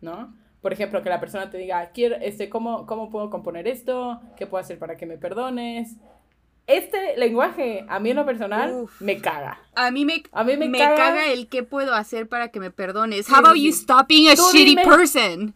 ¿no? 0.00 0.34
Por 0.60 0.72
ejemplo, 0.72 1.02
que 1.02 1.08
la 1.08 1.18
persona 1.18 1.50
te 1.50 1.58
diga, 1.58 1.90
quiero, 1.90 2.14
este, 2.16 2.48
¿cómo, 2.48 2.86
¿cómo 2.86 3.10
puedo 3.10 3.30
componer 3.30 3.66
esto? 3.66 4.20
¿Qué 4.36 4.46
puedo 4.46 4.60
hacer 4.60 4.78
para 4.78 4.96
que 4.96 5.06
me 5.06 5.18
perdones? 5.18 5.96
Este 6.68 7.16
lenguaje, 7.16 7.84
a 7.88 7.98
mí 7.98 8.10
en 8.10 8.16
lo 8.16 8.24
personal, 8.24 8.72
Uf. 8.72 9.00
me 9.00 9.20
caga. 9.20 9.58
A 9.74 9.90
mí 9.90 10.04
me, 10.04 10.22
A 10.30 10.44
mí 10.44 10.56
me, 10.56 10.68
me 10.68 10.78
caga. 10.78 10.94
caga 10.94 11.32
el 11.32 11.48
qué 11.48 11.64
puedo 11.64 11.92
hacer 11.94 12.28
para 12.28 12.48
que 12.52 12.60
me 12.60 12.70
perdones. 12.70 13.28
How 13.28 13.38
about 13.38 13.56
you 13.56 13.70
stop 13.70 14.06
being 14.08 14.28
a 14.28 14.36
Tú 14.36 14.42
shitty 14.52 14.76
dime. 14.76 14.84
person? 14.84 15.54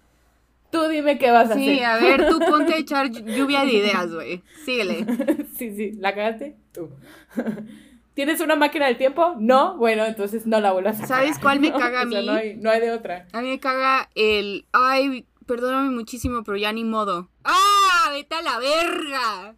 Tú 0.70 0.88
dime 0.88 1.18
qué 1.18 1.30
vas 1.30 1.50
a 1.50 1.54
Sí, 1.54 1.80
hacer. 1.80 1.84
a 1.84 1.96
ver, 1.98 2.28
tú 2.28 2.38
ponte 2.50 2.74
a 2.74 2.78
echar 2.78 3.10
lluvia 3.10 3.64
de 3.64 3.72
ideas, 3.72 4.12
güey. 4.12 4.42
Síguele. 4.64 5.06
sí, 5.56 5.74
sí, 5.76 5.92
¿la 5.92 6.14
cagaste? 6.14 6.56
Tú. 6.72 6.90
¿Tienes 8.14 8.40
una 8.40 8.56
máquina 8.56 8.86
del 8.86 8.96
tiempo? 8.96 9.34
No, 9.38 9.76
bueno, 9.76 10.04
entonces 10.06 10.46
no 10.46 10.58
la 10.60 10.72
vuelvas 10.72 11.00
a 11.02 11.06
¿Sabes 11.06 11.38
cuál 11.38 11.60
me 11.60 11.70
¿no? 11.70 11.78
caga 11.78 12.00
a 12.02 12.06
O 12.06 12.10
sea, 12.10 12.20
mí? 12.20 12.26
no, 12.26 12.32
hay, 12.32 12.56
no 12.56 12.70
hay 12.70 12.80
de 12.80 12.90
otra. 12.92 13.26
A 13.32 13.42
mí 13.42 13.48
me 13.50 13.60
caga 13.60 14.08
el. 14.14 14.64
Ay, 14.72 15.26
perdóname 15.46 15.90
muchísimo, 15.90 16.42
pero 16.42 16.56
ya 16.56 16.72
ni 16.72 16.82
modo. 16.84 17.28
¡Ah! 17.44 18.08
¡Vete 18.12 18.34
a 18.36 18.42
la 18.42 18.58
verga! 18.58 19.54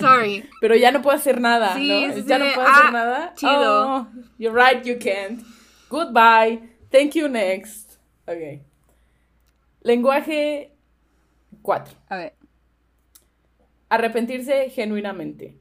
Sorry. 0.00 0.44
Pero 0.60 0.76
ya 0.76 0.90
no 0.92 1.02
puedo 1.02 1.16
hacer 1.16 1.40
nada, 1.40 1.74
Sí, 1.74 1.88
¿no? 1.88 2.14
sí, 2.14 2.24
ya 2.26 2.38
sí. 2.38 2.44
no 2.44 2.54
puedo 2.54 2.66
Ah, 2.68 2.78
hacer 2.80 2.92
nada. 2.92 3.34
chido. 3.34 3.86
Oh, 3.96 4.06
you're 4.38 4.56
right, 4.58 4.82
you 4.84 4.96
can't. 4.98 5.42
Goodbye. 5.90 6.60
Thank 6.90 7.12
you, 7.14 7.28
next. 7.28 7.98
Ok. 8.26 8.62
Lenguaje 9.82 10.72
4. 11.62 11.94
A 12.08 12.16
ver. 12.16 12.34
Arrepentirse 13.88 14.70
genuinamente. 14.70 15.56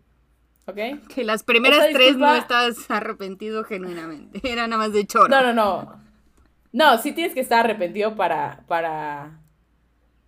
¿Ok? 0.65 0.77
Que 1.13 1.23
las 1.23 1.43
primeras 1.43 1.85
Esta 1.85 1.97
tres 1.97 2.17
no 2.17 2.35
estás 2.35 2.91
arrepentido 2.91 3.63
genuinamente. 3.63 4.41
Era 4.51 4.67
nada 4.67 4.83
más 4.83 4.93
de 4.93 5.05
choro. 5.05 5.29
No, 5.29 5.41
no, 5.41 5.53
no. 5.53 6.01
No, 6.73 6.97
sí 6.97 7.13
tienes 7.13 7.33
que 7.33 7.39
estar 7.39 7.61
arrepentido 7.65 8.15
para. 8.15 8.65
para. 8.67 9.39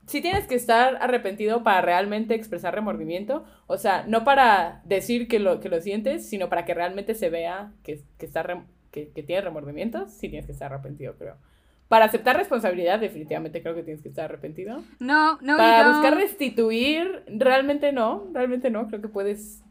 Sí 0.07 0.21
tienes 0.21 0.47
que 0.47 0.55
estar 0.55 0.97
arrepentido 1.01 1.61
para 1.63 1.81
realmente 1.81 2.33
expresar 2.35 2.73
remordimiento. 2.73 3.43
O 3.67 3.77
sea, 3.77 4.05
no 4.07 4.23
para 4.23 4.81
decir 4.85 5.27
que 5.27 5.39
lo, 5.39 5.59
que 5.59 5.69
lo 5.69 5.81
sientes, 5.81 6.27
sino 6.27 6.49
para 6.49 6.65
que 6.65 6.73
realmente 6.73 7.13
se 7.15 7.29
vea 7.29 7.73
que, 7.83 8.01
que, 8.17 8.25
está 8.25 8.43
rem- 8.43 8.65
que, 8.91 9.09
que 9.09 9.21
tienes 9.23 9.43
remordimientos. 9.43 10.11
Sí 10.13 10.29
tienes 10.29 10.45
que 10.45 10.53
estar 10.53 10.71
arrepentido, 10.73 11.15
creo. 11.17 11.35
Para 11.89 12.05
aceptar 12.05 12.37
responsabilidad, 12.37 12.99
definitivamente 12.99 13.63
creo 13.63 13.73
que 13.73 13.81
tienes 13.81 14.03
que 14.03 14.09
estar 14.09 14.25
arrepentido. 14.25 14.83
No, 14.99 15.39
no, 15.41 15.57
Para 15.57 15.89
buscar 15.89 16.15
restituir, 16.15 17.23
realmente 17.27 17.91
no, 17.91 18.27
realmente 18.31 18.69
no, 18.69 18.87
creo 18.87 19.01
que 19.01 19.07
puedes, 19.07 19.63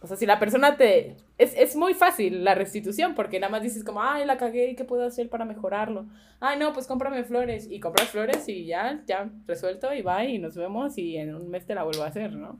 o 0.00 0.08
sea, 0.08 0.16
si 0.16 0.26
la 0.26 0.40
persona 0.40 0.76
te, 0.76 1.16
es, 1.38 1.54
es 1.56 1.76
muy 1.76 1.94
fácil 1.94 2.42
la 2.42 2.56
restitución, 2.56 3.14
porque 3.14 3.38
nada 3.38 3.52
más 3.52 3.62
dices 3.62 3.84
como, 3.84 4.02
ay, 4.02 4.26
la 4.26 4.38
cagué, 4.38 4.74
¿qué 4.74 4.82
puedo 4.82 5.06
hacer 5.06 5.30
para 5.30 5.44
mejorarlo? 5.44 6.06
Ay, 6.40 6.58
no, 6.58 6.72
pues 6.72 6.88
cómprame 6.88 7.22
flores, 7.22 7.68
y 7.70 7.78
compras 7.78 8.08
flores 8.08 8.48
y 8.48 8.66
ya, 8.66 9.00
ya, 9.06 9.30
resuelto, 9.46 9.94
y 9.94 10.02
bye, 10.02 10.30
y 10.30 10.38
nos 10.38 10.56
vemos, 10.56 10.98
y 10.98 11.16
en 11.16 11.32
un 11.32 11.48
mes 11.48 11.64
te 11.64 11.76
la 11.76 11.84
vuelvo 11.84 12.02
a 12.02 12.08
hacer, 12.08 12.32
¿no? 12.32 12.58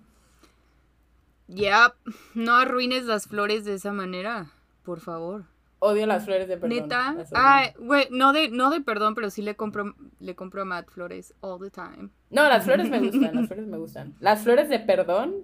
Ya, 1.48 1.92
no 2.34 2.55
arruines 2.55 3.07
las 3.07 3.26
flores 3.26 3.64
de 3.64 3.74
esa 3.74 3.92
manera, 3.92 4.53
por 4.84 5.00
favor. 5.00 5.51
Odio 5.85 6.07
las 6.07 6.24
flores 6.24 6.47
de 6.47 6.57
perdón. 6.59 6.78
Neta. 6.78 7.16
Ay, 7.33 7.70
güey, 7.76 8.07
no 8.12 8.33
de, 8.33 8.49
no 8.51 8.70
de 8.70 8.80
perdón, 8.80 9.16
pero 9.16 9.30
sí 9.30 9.43
le 9.43 9.57
compro, 9.57 9.97
le 10.20 10.37
compro 10.37 10.62
a 10.62 10.64
Matt 10.64 10.89
flores 10.89 11.35
all 11.41 11.59
the 11.61 11.70
time. 11.70 12.11
No, 12.30 12.49
las 12.49 12.62
flores 12.62 12.89
me 12.89 13.01
gustan, 13.01 13.35
las 13.35 13.49
flores 13.49 13.66
me 13.66 13.78
gustan. 13.78 14.14
Las 14.20 14.45
flores 14.45 14.68
de 14.68 14.78
perdón, 14.78 15.35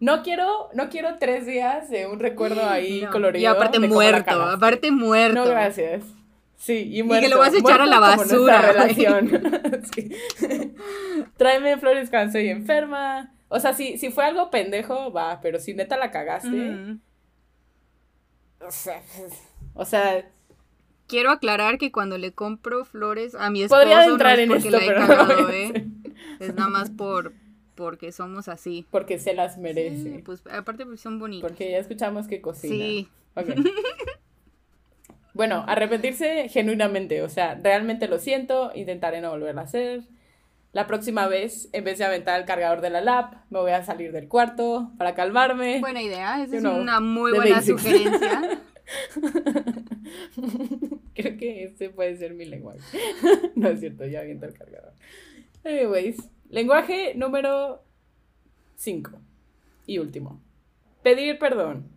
no 0.00 0.24
quiero, 0.24 0.68
no 0.74 0.88
quiero 0.88 1.18
tres 1.20 1.46
días 1.46 1.90
de 1.90 2.08
un 2.08 2.18
recuerdo 2.18 2.64
ahí 2.68 3.02
No, 3.02 3.10
colorido. 3.10 3.42
Y 3.42 3.46
aparte 3.46 3.78
muerto, 3.78 4.42
aparte 4.42 4.90
muerto. 4.90 5.44
No, 5.44 5.48
gracias. 5.48 6.02
Sí, 6.56 6.88
y 6.90 6.96
que 6.96 7.04
muerto. 7.04 7.28
lo 7.28 7.38
vas 7.38 7.54
a 7.54 7.58
echar 7.58 7.80
a 7.80 7.86
la 7.86 8.00
basura, 8.00 8.62
relación. 8.62 9.30
Sí. 9.94 10.10
Tráeme 11.36 11.78
flores 11.78 12.10
cuando 12.10 12.28
estoy 12.28 12.48
enferma. 12.48 13.32
O 13.46 13.60
sea, 13.60 13.74
si, 13.74 13.96
si 13.98 14.10
fue 14.10 14.24
algo 14.24 14.50
pendejo, 14.50 15.12
va, 15.12 15.40
pero 15.40 15.60
si 15.60 15.72
neta 15.72 15.96
la 15.96 16.10
cagaste. 16.10 16.96
O, 18.66 18.70
sea, 18.70 19.02
o 19.74 19.84
sea, 19.84 20.28
Quiero 21.06 21.30
aclarar 21.30 21.76
que 21.78 21.92
cuando 21.92 22.16
le 22.16 22.32
compro 22.32 22.84
flores 22.84 23.34
a 23.34 23.50
mi 23.50 23.62
esposo 23.62 23.82
podría 23.82 24.06
no 24.06 24.12
entrar 24.12 24.38
es 24.38 24.44
en 24.44 24.48
porque 24.48 24.68
esto, 24.68 24.78
la 24.78 24.84
he 24.84 24.98
no 25.00 25.06
cagado, 25.06 25.50
¿eh? 25.50 25.86
Es 26.40 26.54
nada 26.54 26.70
más 26.70 26.90
por 26.90 27.32
porque 27.74 28.12
somos 28.12 28.48
así. 28.48 28.86
Porque 28.90 29.18
se 29.18 29.34
las 29.34 29.54
Sí, 29.54 29.60
merece. 29.60 30.22
pues 30.24 30.42
aparte 30.50 30.84
porque 30.84 30.98
son 30.98 31.18
bonitos. 31.18 31.50
Porque 31.50 31.70
ya 31.70 31.78
escuchamos 31.78 32.26
que 32.26 32.40
cocina. 32.40 32.74
Sí. 32.74 33.08
Bueno, 35.34 35.64
arrepentirse 35.66 36.48
genuinamente, 36.48 37.22
o 37.22 37.28
sea, 37.28 37.56
realmente 37.60 38.06
lo 38.06 38.18
siento, 38.20 38.70
intentaré 38.74 39.20
no 39.20 39.30
volverlo 39.30 39.60
a 39.60 39.64
hacer. 39.64 40.02
La 40.74 40.86
próxima 40.86 41.26
vez, 41.28 41.68
en 41.72 41.84
vez 41.84 41.98
de 41.98 42.04
aventar 42.04 42.38
el 42.38 42.44
cargador 42.46 42.80
de 42.82 42.90
la 42.90 43.00
lap, 43.00 43.34
me 43.48 43.60
voy 43.60 43.70
a 43.70 43.82
salir 43.84 44.10
del 44.12 44.28
cuarto 44.28 44.90
para 44.98 45.14
calmarme. 45.14 45.78
Buena 45.80 46.02
idea, 46.02 46.42
esa 46.42 46.52
You 46.52 46.58
es 46.58 46.64
una 46.64 47.00
muy 47.00 47.32
buena 47.32 47.56
basics. 47.56 47.80
sugerencia. 47.80 48.60
Creo 51.14 51.36
que 51.36 51.64
este 51.64 51.90
puede 51.90 52.16
ser 52.16 52.34
mi 52.34 52.44
lenguaje. 52.44 52.80
no 53.54 53.68
es 53.68 53.80
cierto, 53.80 54.04
ya 54.06 54.20
aviento 54.20 54.46
el 54.46 54.54
cargador. 54.54 54.92
Anyways, 55.64 56.28
lenguaje 56.50 57.14
número 57.14 57.84
5 58.76 59.12
y 59.86 59.98
último. 59.98 60.42
Pedir 61.02 61.38
perdón. 61.38 61.88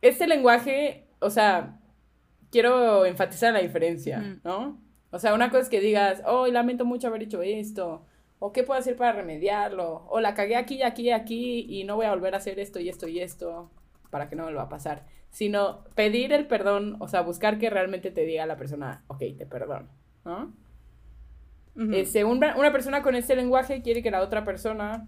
Este 0.00 0.26
lenguaje, 0.26 1.08
o 1.18 1.28
sea, 1.30 1.78
quiero 2.50 3.04
enfatizar 3.04 3.52
la 3.52 3.60
diferencia, 3.60 4.18
Mm. 4.20 4.40
¿no? 4.44 4.80
O 5.10 5.18
sea, 5.18 5.34
una 5.34 5.50
cosa 5.50 5.62
es 5.62 5.68
que 5.68 5.80
digas, 5.80 6.22
oh, 6.26 6.46
lamento 6.46 6.84
mucho 6.84 7.08
haber 7.08 7.22
hecho 7.22 7.42
esto, 7.42 8.04
o 8.38 8.52
qué 8.52 8.62
puedo 8.62 8.78
hacer 8.78 8.96
para 8.96 9.12
remediarlo, 9.12 10.06
o 10.08 10.20
la 10.20 10.34
cagué 10.34 10.56
aquí 10.56 10.76
y 10.76 10.82
aquí 10.82 11.02
y 11.02 11.10
aquí 11.10 11.66
y 11.68 11.84
no 11.84 11.96
voy 11.96 12.06
a 12.06 12.10
volver 12.10 12.34
a 12.34 12.38
hacer 12.38 12.58
esto 12.58 12.78
y 12.78 12.88
esto 12.88 13.08
y 13.08 13.20
esto 13.20 13.70
para 14.10 14.28
que 14.28 14.36
no 14.36 14.44
vuelva 14.44 14.62
a 14.62 14.68
pasar. 14.68 15.06
Sino 15.30 15.84
pedir 15.94 16.32
el 16.32 16.46
perdón, 16.46 16.96
o 17.00 17.08
sea, 17.08 17.22
buscar 17.22 17.58
que 17.58 17.70
realmente 17.70 18.10
te 18.10 18.24
diga 18.24 18.46
la 18.46 18.56
persona, 18.56 19.04
ok, 19.08 19.18
te 19.36 19.46
perdono, 19.46 19.88
¿no? 20.24 20.52
Este, 21.92 22.24
una, 22.24 22.56
una 22.56 22.72
persona 22.72 23.02
con 23.02 23.14
este 23.14 23.36
lenguaje 23.36 23.82
quiere 23.82 24.02
que 24.02 24.10
la 24.10 24.20
otra 24.20 24.44
persona 24.44 25.06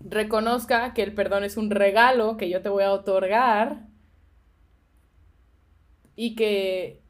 reconozca 0.00 0.92
que 0.92 1.02
el 1.02 1.14
perdón 1.14 1.44
es 1.44 1.56
un 1.56 1.70
regalo 1.70 2.36
que 2.36 2.50
yo 2.50 2.60
te 2.60 2.68
voy 2.68 2.84
a 2.84 2.92
otorgar 2.92 3.86
y 6.14 6.34
que, 6.34 7.00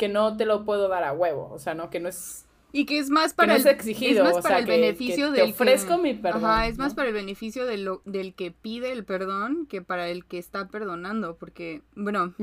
que 0.00 0.08
no 0.08 0.36
te 0.36 0.46
lo 0.46 0.64
puedo 0.64 0.88
dar 0.88 1.04
a 1.04 1.12
huevo, 1.12 1.48
o 1.52 1.58
sea, 1.60 1.74
no, 1.74 1.90
que 1.90 2.00
no 2.00 2.08
es, 2.08 2.46
Y 2.72 2.86
que 2.86 2.98
es 2.98 3.10
más 3.10 3.32
que 3.32 3.36
para 3.36 3.48
no 3.48 3.54
el, 3.54 3.60
es 3.60 3.66
exigido, 3.66 4.22
es 4.24 4.30
más 4.34 4.38
o 4.38 4.42
para 4.42 4.56
sea, 4.56 4.58
el 4.60 4.64
que, 4.64 4.70
beneficio 4.80 5.26
que 5.28 5.32
te 5.34 5.40
del 5.40 5.46
que- 5.48 5.52
ofrezco 5.52 5.98
mi 5.98 6.14
perdón. 6.14 6.44
Ajá, 6.44 6.66
es 6.68 6.78
más 6.78 6.94
para 6.94 7.08
el 7.08 7.14
beneficio 7.14 7.66
de 7.66 7.76
lo- 7.78 8.00
del 8.04 8.34
que 8.34 8.50
pide 8.50 8.90
el 8.92 9.04
perdón 9.04 9.66
que 9.66 9.82
para 9.82 10.08
el 10.08 10.24
que 10.24 10.38
está 10.38 10.68
perdonando, 10.68 11.36
porque, 11.36 11.82
bueno, 11.94 12.34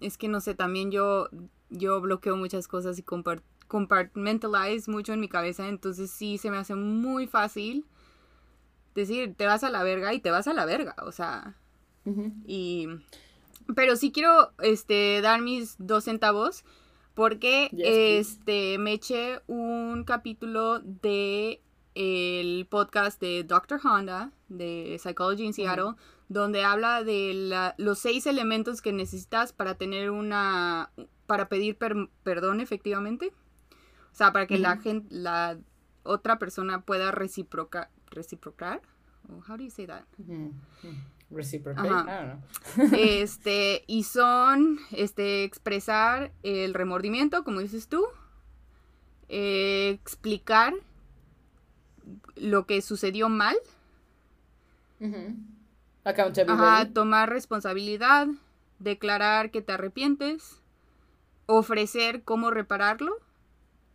es 0.00 0.18
que 0.18 0.28
no 0.28 0.40
sé, 0.40 0.54
también 0.54 0.90
yo, 0.90 1.28
yo 1.70 2.00
bloqueo 2.00 2.36
muchas 2.36 2.68
cosas 2.68 2.98
y 2.98 3.02
compar- 3.02 3.42
compartmentalize 3.68 4.90
mucho 4.90 5.12
en 5.12 5.20
mi 5.20 5.28
cabeza, 5.28 5.68
entonces 5.68 6.10
sí 6.10 6.38
se 6.38 6.50
me 6.50 6.56
hace 6.58 6.74
muy 6.74 7.26
fácil 7.26 7.84
decir, 8.94 9.34
te 9.36 9.46
vas 9.46 9.62
a 9.64 9.70
la 9.70 9.82
verga 9.82 10.12
y 10.12 10.20
te 10.20 10.30
vas 10.30 10.48
a 10.48 10.52
la 10.54 10.64
verga, 10.66 10.94
o 11.04 11.12
sea, 11.12 11.56
y... 12.46 12.88
Pero 13.76 13.96
sí 13.96 14.12
quiero, 14.12 14.52
este, 14.62 15.20
dar 15.20 15.42
mis 15.42 15.76
dos 15.78 16.04
centavos 16.04 16.64
porque, 17.18 17.68
Yes, 17.72 17.84
este, 18.38 18.78
me 18.78 18.92
eché 18.92 19.40
un 19.48 20.04
capítulo 20.04 20.78
de 20.78 21.60
el 21.96 22.64
podcast 22.70 23.20
de 23.20 23.42
Dr. 23.42 23.80
Honda, 23.82 24.30
de 24.48 24.96
Psychology 25.02 25.44
in 25.44 25.52
Seattle, 25.52 25.94
donde 26.28 26.62
habla 26.62 27.02
de 27.02 27.32
la- 27.34 27.74
los 27.76 27.98
seis 27.98 28.26
elementos 28.28 28.80
que 28.80 28.92
necesitas 28.92 29.52
para 29.52 29.74
tener 29.74 30.12
una, 30.12 30.92
para 31.26 31.48
pedir 31.48 31.76
per- 31.76 32.08
perdón 32.22 32.60
efectivamente. 32.60 33.32
O 34.12 34.14
sea, 34.14 34.32
para 34.32 34.46
que 34.46 34.58
la 34.60 34.76
gente, 34.76 35.08
la 35.12 35.58
otra 36.04 36.38
persona 36.38 36.82
pueda 36.82 37.10
reciprocar, 37.10 37.90
reciprocar. 38.12 38.80
Oh, 39.28 39.42
how 39.48 39.56
do 39.56 39.64
you 39.64 39.70
say 39.70 39.86
that? 39.88 40.04
Reciprocate, 41.30 41.88
Ajá. 41.88 42.04
I 42.08 42.26
don't 42.26 42.90
know. 42.90 42.98
Este, 42.98 43.84
y 43.86 44.04
son, 44.04 44.78
este, 44.92 45.44
expresar 45.44 46.32
el 46.42 46.72
remordimiento, 46.74 47.44
como 47.44 47.60
dices 47.60 47.88
tú, 47.88 48.04
eh, 49.28 49.90
explicar 50.02 50.72
lo 52.36 52.66
que 52.66 52.80
sucedió 52.80 53.28
mal, 53.28 53.56
Ujú. 55.00 55.36
Accountability. 56.04 56.50
ajá, 56.52 56.88
tomar 56.92 57.28
responsabilidad, 57.28 58.28
declarar 58.78 59.50
que 59.50 59.60
te 59.60 59.72
arrepientes, 59.72 60.62
ofrecer 61.46 62.22
cómo 62.22 62.50
repararlo, 62.50 63.16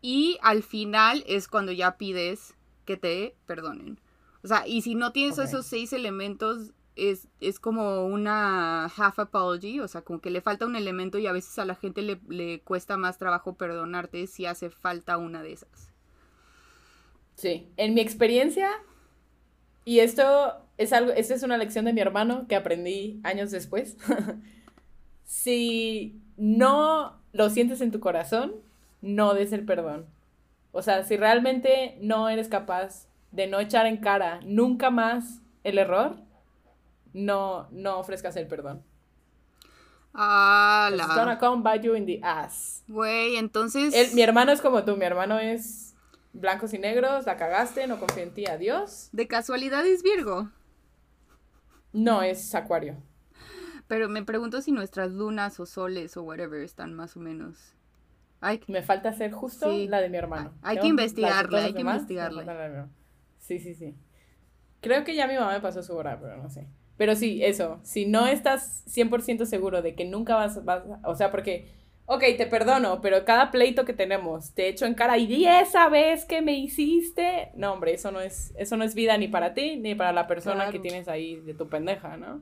y 0.01 0.37
al 0.43 0.61
final 0.61 1.23
es 1.27 1.47
cuando 1.47 1.71
ya 1.71 1.97
pides 1.97 2.53
que 2.85 2.97
te 2.97 3.35
perdonen. 3.47 3.99
O 4.43 4.47
sea, 4.47 4.67
y 4.67 4.81
si 4.81 4.93
no 4.93 5.13
tienes 5.13 5.37
esos 5.39 5.65
seis 5.65 5.93
elementos, 5.93 6.73
es, 6.95 7.27
es 7.39 7.59
como 7.59 8.05
una 8.05 8.85
half 8.85 9.19
apology, 9.19 9.79
o 9.79 9.87
sea, 9.87 10.01
como 10.01 10.21
que 10.21 10.29
le 10.29 10.41
falta 10.41 10.65
un 10.65 10.75
elemento 10.75 11.17
y 11.17 11.27
a 11.27 11.31
veces 11.31 11.57
a 11.59 11.65
la 11.65 11.75
gente 11.75 12.01
le, 12.01 12.19
le 12.29 12.61
cuesta 12.61 12.97
más 12.97 13.17
trabajo 13.17 13.55
perdonarte 13.55 14.27
si 14.27 14.45
hace 14.45 14.69
falta 14.69 15.17
una 15.17 15.43
de 15.43 15.53
esas. 15.53 15.91
Sí, 17.35 17.67
en 17.77 17.93
mi 17.93 18.01
experiencia, 18.01 18.69
y 19.85 19.99
esto 19.99 20.63
es 20.77 20.93
algo, 20.93 21.11
esta 21.11 21.33
es 21.33 21.43
una 21.43 21.57
lección 21.57 21.85
de 21.85 21.93
mi 21.93 22.01
hermano 22.01 22.47
que 22.47 22.55
aprendí 22.55 23.19
años 23.23 23.51
después. 23.51 23.97
si 25.25 26.21
no 26.37 27.19
lo 27.33 27.49
sientes 27.49 27.81
en 27.81 27.91
tu 27.91 27.99
corazón, 27.99 28.53
no 29.01 29.33
des 29.33 29.51
el 29.51 29.65
perdón. 29.65 30.05
O 30.71 30.81
sea, 30.81 31.03
si 31.03 31.17
realmente 31.17 31.97
no 32.01 32.29
eres 32.29 32.47
capaz 32.47 33.07
de 33.31 33.47
no 33.47 33.59
echar 33.59 33.85
en 33.85 33.97
cara 33.97 34.39
nunca 34.43 34.89
más 34.89 35.41
el 35.63 35.77
error, 35.77 36.17
no, 37.13 37.67
no 37.71 37.99
ofrezcas 37.99 38.35
el 38.35 38.47
perdón. 38.47 38.83
Ah, 40.13 40.89
It's 40.93 41.07
gonna 41.07 41.25
la. 41.33 41.39
come 41.39 41.63
bite 41.63 41.85
you 41.87 41.95
in 41.95 42.05
the 42.05 42.19
ass. 42.23 42.83
Güey, 42.87 43.37
entonces. 43.37 44.13
Mi 44.13 44.21
hermano 44.21 44.51
es 44.51 44.61
como 44.61 44.83
tú, 44.83 44.95
mi 44.95 45.05
hermano 45.05 45.39
es 45.39 45.95
blancos 46.33 46.73
y 46.73 46.79
negros, 46.79 47.25
la 47.25 47.37
cagaste, 47.37 47.87
no 47.87 47.99
confío 47.99 48.23
en 48.23 48.33
ti, 48.33 48.45
adiós. 48.45 49.09
De 49.11 49.27
casualidad 49.27 49.85
es 49.85 50.03
Virgo. 50.03 50.49
No, 51.93 52.21
es 52.21 52.53
acuario. 52.55 52.97
Pero 53.87 54.07
me 54.09 54.23
pregunto 54.23 54.61
si 54.61 54.71
nuestras 54.71 55.11
lunas 55.11 55.59
o 55.59 55.65
soles 55.65 56.15
o 56.17 56.23
whatever 56.23 56.61
están 56.61 56.93
más 56.93 57.15
o 57.17 57.19
menos. 57.19 57.73
Ay, 58.39 58.61
Me 58.67 58.81
falta 58.83 59.09
hacer 59.09 59.31
justo 59.31 59.71
Sí. 59.71 59.87
la 59.87 60.01
de 60.01 60.09
mi 60.09 60.17
hermano. 60.17 60.53
Hay 60.63 60.77
que 60.77 60.81
Tengo 60.81 60.95
todos 61.49 61.63
hay 61.63 61.73
que 61.73 61.83
la 61.83 62.53
hermano. 62.53 62.89
Sí, 63.39 63.59
sí, 63.59 63.73
sí. 63.73 63.95
Creo 64.81 65.03
que 65.03 65.15
ya 65.15 65.27
mi 65.27 65.35
mamá 65.35 65.53
me 65.53 65.61
pasó 65.61 65.81
su 65.81 65.95
hora, 65.95 66.19
pero 66.19 66.37
no 66.37 66.49
sé. 66.49 66.67
Pero 66.97 67.15
sí, 67.15 67.43
eso. 67.43 67.79
Si 67.83 68.05
no 68.05 68.27
estás 68.27 68.83
100% 68.87 69.45
seguro 69.45 69.81
de 69.81 69.95
que 69.95 70.05
nunca 70.05 70.35
vas, 70.35 70.63
vas. 70.63 70.83
O 71.03 71.15
sea, 71.15 71.31
porque. 71.31 71.81
Ok, 72.05 72.21
te 72.37 72.45
perdono, 72.47 72.99
pero 72.99 73.23
cada 73.23 73.49
pleito 73.49 73.85
que 73.85 73.93
tenemos 73.93 74.53
te 74.53 74.67
echo 74.67 74.85
en 74.85 74.93
cara 74.93 75.17
y 75.17 75.45
esa 75.45 75.87
vez 75.87 76.25
que 76.25 76.41
me 76.41 76.53
hiciste. 76.53 77.49
No, 77.55 77.71
hombre, 77.71 77.93
eso 77.93 78.11
no 78.11 78.19
es, 78.19 78.53
eso 78.57 78.75
no 78.75 78.83
es 78.83 78.93
vida 78.93 79.17
ni 79.17 79.29
para 79.29 79.53
ti 79.53 79.77
ni 79.77 79.95
para 79.95 80.11
la 80.11 80.27
persona 80.27 80.55
Claro. 80.65 80.71
que 80.73 80.79
tienes 80.79 81.07
ahí 81.07 81.37
de 81.37 81.53
tu 81.53 81.69
pendeja, 81.69 82.17
¿no? 82.17 82.41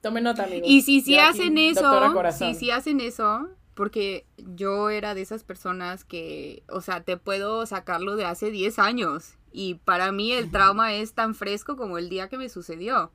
Tome 0.00 0.20
nota, 0.20 0.44
amigos. 0.44 0.68
Y 0.70 0.82
si 0.82 1.00
sí 1.00 1.14
Yo 1.16 1.20
aquí, 1.20 1.40
hacen 1.40 1.58
eso, 1.58 2.32
si 2.32 2.54
sí 2.54 2.70
hacen 2.70 3.00
eso, 3.00 3.48
porque 3.74 4.24
yo 4.36 4.90
era 4.90 5.14
de 5.14 5.22
esas 5.22 5.42
personas 5.42 6.04
que, 6.04 6.62
o 6.68 6.80
sea, 6.80 7.02
te 7.02 7.16
puedo 7.16 7.66
sacarlo 7.66 8.14
de 8.14 8.24
hace 8.24 8.52
10 8.52 8.78
años 8.78 9.34
y 9.52 9.76
para 9.76 10.12
mí 10.12 10.32
el 10.32 10.50
trauma 10.50 10.94
es 10.94 11.14
tan 11.14 11.34
fresco 11.34 11.76
como 11.76 11.98
el 11.98 12.08
día 12.08 12.28
que 12.28 12.38
me 12.38 12.48
sucedió. 12.48 13.12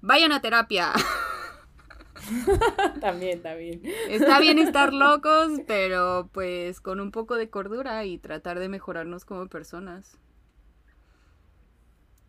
Vayan 0.00 0.32
a 0.32 0.40
terapia. 0.40 0.92
También, 3.00 3.42
también. 3.42 3.82
Está 4.08 4.38
bien 4.38 4.58
estar 4.58 4.92
locos, 4.94 5.60
pero 5.66 6.28
pues 6.32 6.80
con 6.80 7.00
un 7.00 7.10
poco 7.10 7.36
de 7.36 7.50
cordura 7.50 8.04
y 8.04 8.18
tratar 8.18 8.58
de 8.58 8.68
mejorarnos 8.68 9.24
como 9.24 9.48
personas. 9.48 10.18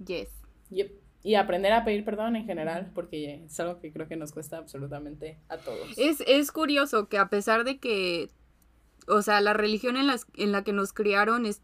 Yes. 0.06 0.30
Yep. 0.72 1.04
Y 1.24 1.36
aprender 1.36 1.72
a 1.72 1.86
pedir 1.86 2.04
perdón 2.04 2.36
en 2.36 2.46
general, 2.46 2.92
porque 2.94 3.46
es 3.46 3.60
algo 3.60 3.80
que 3.80 3.94
creo 3.94 4.08
que 4.08 4.18
nos 4.18 4.34
cuesta 4.34 4.58
absolutamente 4.58 5.40
a 5.48 5.58
todos. 5.58 5.98
Es, 5.98 6.22
es 6.28 6.52
curioso 6.52 7.08
que 7.08 7.18
a 7.18 7.30
pesar 7.30 7.64
de 7.64 7.78
que, 7.78 8.30
o 9.08 9.22
sea, 9.22 9.40
la 9.40 9.54
religión 9.54 9.96
en, 9.96 10.08
las, 10.08 10.28
en 10.36 10.52
la 10.52 10.66
que 10.66 10.74
nos 10.74 10.92
criaron 10.92 11.46
es, 11.46 11.62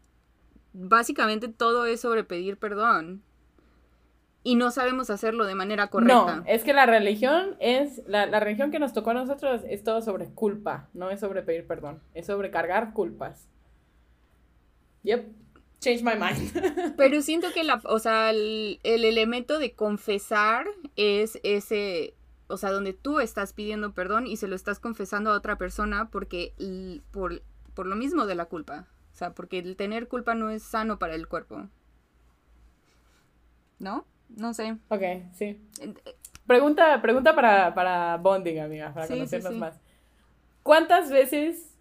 básicamente 0.72 1.48
todo 1.48 1.86
es 1.86 2.00
sobre 2.00 2.24
pedir 2.24 2.56
perdón. 2.56 3.22
Y 4.42 4.54
no 4.54 4.70
sabemos 4.70 5.10
hacerlo 5.10 5.44
de 5.44 5.54
manera 5.54 5.88
correcta. 5.88 6.36
No, 6.36 6.44
es 6.46 6.64
que 6.64 6.72
la 6.72 6.86
religión 6.86 7.56
es, 7.60 8.02
la, 8.06 8.24
la 8.24 8.40
religión 8.40 8.70
que 8.70 8.78
nos 8.78 8.94
tocó 8.94 9.10
a 9.10 9.14
nosotros 9.14 9.62
es 9.68 9.84
todo 9.84 10.00
sobre 10.00 10.30
culpa, 10.30 10.88
no 10.94 11.10
es 11.10 11.20
sobre 11.20 11.42
pedir 11.42 11.66
perdón, 11.66 12.00
es 12.14 12.26
sobre 12.26 12.50
cargar 12.50 12.94
culpas. 12.94 13.48
Yep, 15.02 15.26
change 15.80 16.02
my 16.02 16.12
mind. 16.14 16.94
Pero 16.96 17.20
siento 17.22 17.48
que 17.52 17.64
la, 17.64 17.80
o 17.84 17.98
sea, 17.98 18.30
el, 18.30 18.80
el 18.82 19.04
elemento 19.04 19.58
de 19.58 19.72
confesar 19.72 20.66
es 20.96 21.38
ese, 21.42 22.14
o 22.46 22.56
sea, 22.56 22.70
donde 22.70 22.92
tú 22.92 23.20
estás 23.20 23.52
pidiendo 23.52 23.92
perdón 23.92 24.26
y 24.26 24.36
se 24.36 24.46
lo 24.48 24.54
estás 24.54 24.78
confesando 24.78 25.30
a 25.30 25.36
otra 25.36 25.56
persona 25.56 26.10
porque 26.10 26.54
por, 27.10 27.42
por 27.74 27.86
lo 27.86 27.96
mismo 27.96 28.26
de 28.26 28.34
la 28.34 28.46
culpa. 28.46 28.86
Sea, 29.20 29.34
porque 29.34 29.58
el 29.58 29.76
tener 29.76 30.08
culpa 30.08 30.34
no 30.34 30.48
es 30.48 30.62
sano 30.62 30.98
para 30.98 31.14
el 31.14 31.28
cuerpo. 31.28 31.68
¿No? 33.78 34.06
No 34.30 34.54
sé. 34.54 34.78
ok, 34.88 35.02
sí. 35.34 35.60
Pregunta, 36.46 37.02
pregunta 37.02 37.34
para, 37.34 37.74
para 37.74 38.16
bonding, 38.16 38.60
amiga, 38.60 38.94
para 38.94 39.06
Sí, 39.06 39.12
conocernos 39.12 39.52
sí. 39.52 39.58
más. 39.58 39.78
¿Cuántas 40.62 41.10
veces 41.10 41.74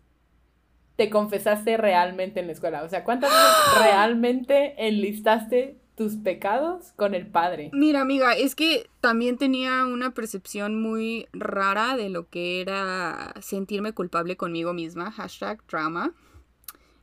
te 0.97 1.09
confesaste 1.09 1.77
realmente 1.77 2.41
en 2.41 2.47
la 2.47 2.51
escuela? 2.51 2.83
O 2.83 2.89
sea, 2.89 3.05
¿cuántas 3.05 3.29
veces 3.31 3.83
realmente 3.85 4.73
enlistaste 4.85 5.77
tus 5.95 6.15
pecados 6.17 6.91
con 6.97 7.15
el 7.15 7.25
padre? 7.27 7.69
Mira, 7.71 8.01
amiga, 8.01 8.33
es 8.33 8.53
que 8.53 8.89
también 8.99 9.37
tenía 9.37 9.85
una 9.85 10.13
percepción 10.13 10.81
muy 10.81 11.27
rara 11.31 11.95
de 11.95 12.09
lo 12.09 12.27
que 12.27 12.59
era 12.59 13.33
sentirme 13.39 13.93
culpable 13.93 14.35
conmigo 14.35 14.73
misma. 14.73 15.09
Hashtag 15.11 15.63
trauma. 15.63 16.11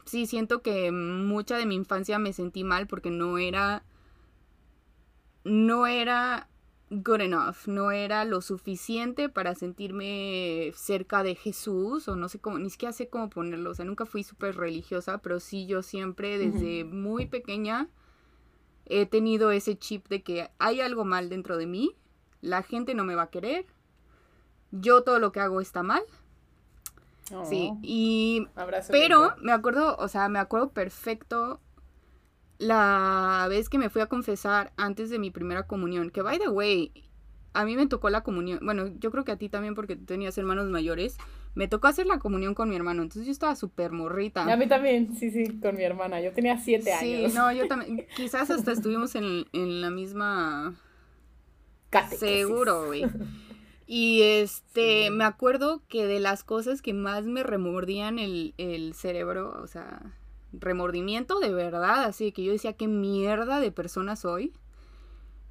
sí, 0.04 0.26
siento 0.26 0.62
que 0.62 0.90
mucha 0.92 1.56
de 1.56 1.66
mi 1.66 1.74
infancia 1.74 2.18
me 2.18 2.32
sentí 2.32 2.64
mal 2.64 2.86
porque 2.86 3.10
no 3.10 3.38
era. 3.38 3.84
No 5.44 5.86
era 5.86 6.48
good 6.90 7.20
enough, 7.20 7.66
no 7.66 7.90
era 7.90 8.24
lo 8.24 8.40
suficiente 8.40 9.28
para 9.28 9.54
sentirme 9.54 10.72
cerca 10.76 11.22
de 11.22 11.34
Jesús, 11.34 12.06
o 12.08 12.14
no 12.16 12.28
sé 12.28 12.38
cómo, 12.38 12.58
ni 12.58 12.70
siquiera 12.70 12.92
sé 12.92 13.08
cómo 13.08 13.28
ponerlo, 13.28 13.70
o 13.70 13.74
sea, 13.74 13.84
nunca 13.84 14.06
fui 14.06 14.22
súper 14.22 14.56
religiosa, 14.56 15.18
pero 15.18 15.40
sí 15.40 15.66
yo 15.66 15.82
siempre 15.82 16.38
desde 16.38 16.84
muy 16.84 17.26
pequeña 17.26 17.88
he 18.86 19.04
tenido 19.06 19.50
ese 19.50 19.76
chip 19.76 20.06
de 20.08 20.22
que 20.22 20.48
hay 20.58 20.80
algo 20.80 21.04
mal 21.04 21.28
dentro 21.28 21.56
de 21.56 21.66
mí, 21.66 21.96
la 22.40 22.62
gente 22.62 22.94
no 22.94 23.04
me 23.04 23.16
va 23.16 23.22
a 23.22 23.30
querer, 23.30 23.66
yo 24.80 25.02
todo 25.02 25.18
lo 25.18 25.32
que 25.32 25.40
hago 25.40 25.60
está 25.60 25.82
mal, 25.82 26.02
sí, 27.48 27.70
Oh, 27.72 27.78
y 27.82 28.46
abrazo 28.54 28.92
pero 28.92 29.34
me 29.42 29.52
acuerdo, 29.52 29.96
o 29.98 30.08
sea, 30.08 30.28
me 30.28 30.38
acuerdo 30.38 30.70
perfecto 30.70 31.60
la 32.58 33.46
vez 33.50 33.68
que 33.68 33.78
me 33.78 33.90
fui 33.90 34.00
a 34.02 34.06
confesar 34.06 34.72
antes 34.76 35.10
de 35.10 35.18
mi 35.18 35.30
primera 35.30 35.66
comunión, 35.66 36.10
que 36.10 36.22
by 36.22 36.38
the 36.38 36.48
way, 36.48 36.92
a 37.52 37.64
mí 37.64 37.76
me 37.76 37.86
tocó 37.86 38.10
la 38.10 38.22
comunión, 38.22 38.60
bueno, 38.62 38.86
yo 38.98 39.10
creo 39.10 39.24
que 39.24 39.32
a 39.32 39.36
ti 39.36 39.48
también 39.48 39.74
porque 39.74 39.96
tú 39.96 40.04
tenías 40.04 40.36
hermanos 40.38 40.68
mayores, 40.70 41.16
me 41.54 41.68
tocó 41.68 41.88
hacer 41.88 42.06
la 42.06 42.18
comunión 42.18 42.54
con 42.54 42.68
mi 42.68 42.76
hermano, 42.76 43.02
entonces 43.02 43.26
yo 43.26 43.32
estaba 43.32 43.56
súper 43.56 43.90
morrita. 43.92 44.50
A 44.50 44.56
mí 44.56 44.66
también, 44.68 45.14
sí, 45.16 45.30
sí, 45.30 45.58
con 45.58 45.74
mi 45.76 45.84
hermana. 45.84 46.20
Yo 46.20 46.32
tenía 46.32 46.58
siete 46.58 46.92
Sí, 47.00 47.14
años. 47.14 47.34
no, 47.34 47.50
yo 47.50 47.66
también, 47.66 48.06
quizás 48.14 48.50
hasta 48.50 48.72
estuvimos 48.72 49.14
en, 49.14 49.46
en 49.52 49.80
la 49.80 49.90
misma 49.90 50.74
Catequesis. 51.90 52.20
Seguro, 52.20 52.86
güey. 52.86 53.04
Y 53.86 54.22
este, 54.22 55.10
me 55.10 55.24
acuerdo 55.24 55.82
que 55.88 56.06
de 56.06 56.18
las 56.18 56.42
cosas 56.42 56.82
que 56.82 56.92
más 56.92 57.24
me 57.24 57.44
remordían 57.44 58.18
el, 58.18 58.54
el 58.58 58.94
cerebro, 58.94 59.60
o 59.62 59.66
sea, 59.68 60.12
remordimiento 60.52 61.38
de 61.38 61.52
verdad, 61.54 62.04
así 62.04 62.32
que 62.32 62.42
yo 62.42 62.52
decía, 62.52 62.72
qué 62.72 62.88
mierda 62.88 63.60
de 63.60 63.70
persona 63.70 64.16
soy, 64.16 64.52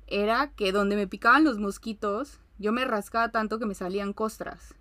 era 0.07 0.51
que 0.51 0.71
donde 0.71 0.95
me 0.97 1.07
picaban 1.07 1.43
los 1.45 1.59
mosquitos, 1.59 2.39
yo 2.57 2.71
me 2.73 2.85
rascaba 2.85 3.31
tanto 3.31 3.57
que 3.57 3.65
me 3.65 3.73
salían 3.75 4.13
costras. 4.13 4.75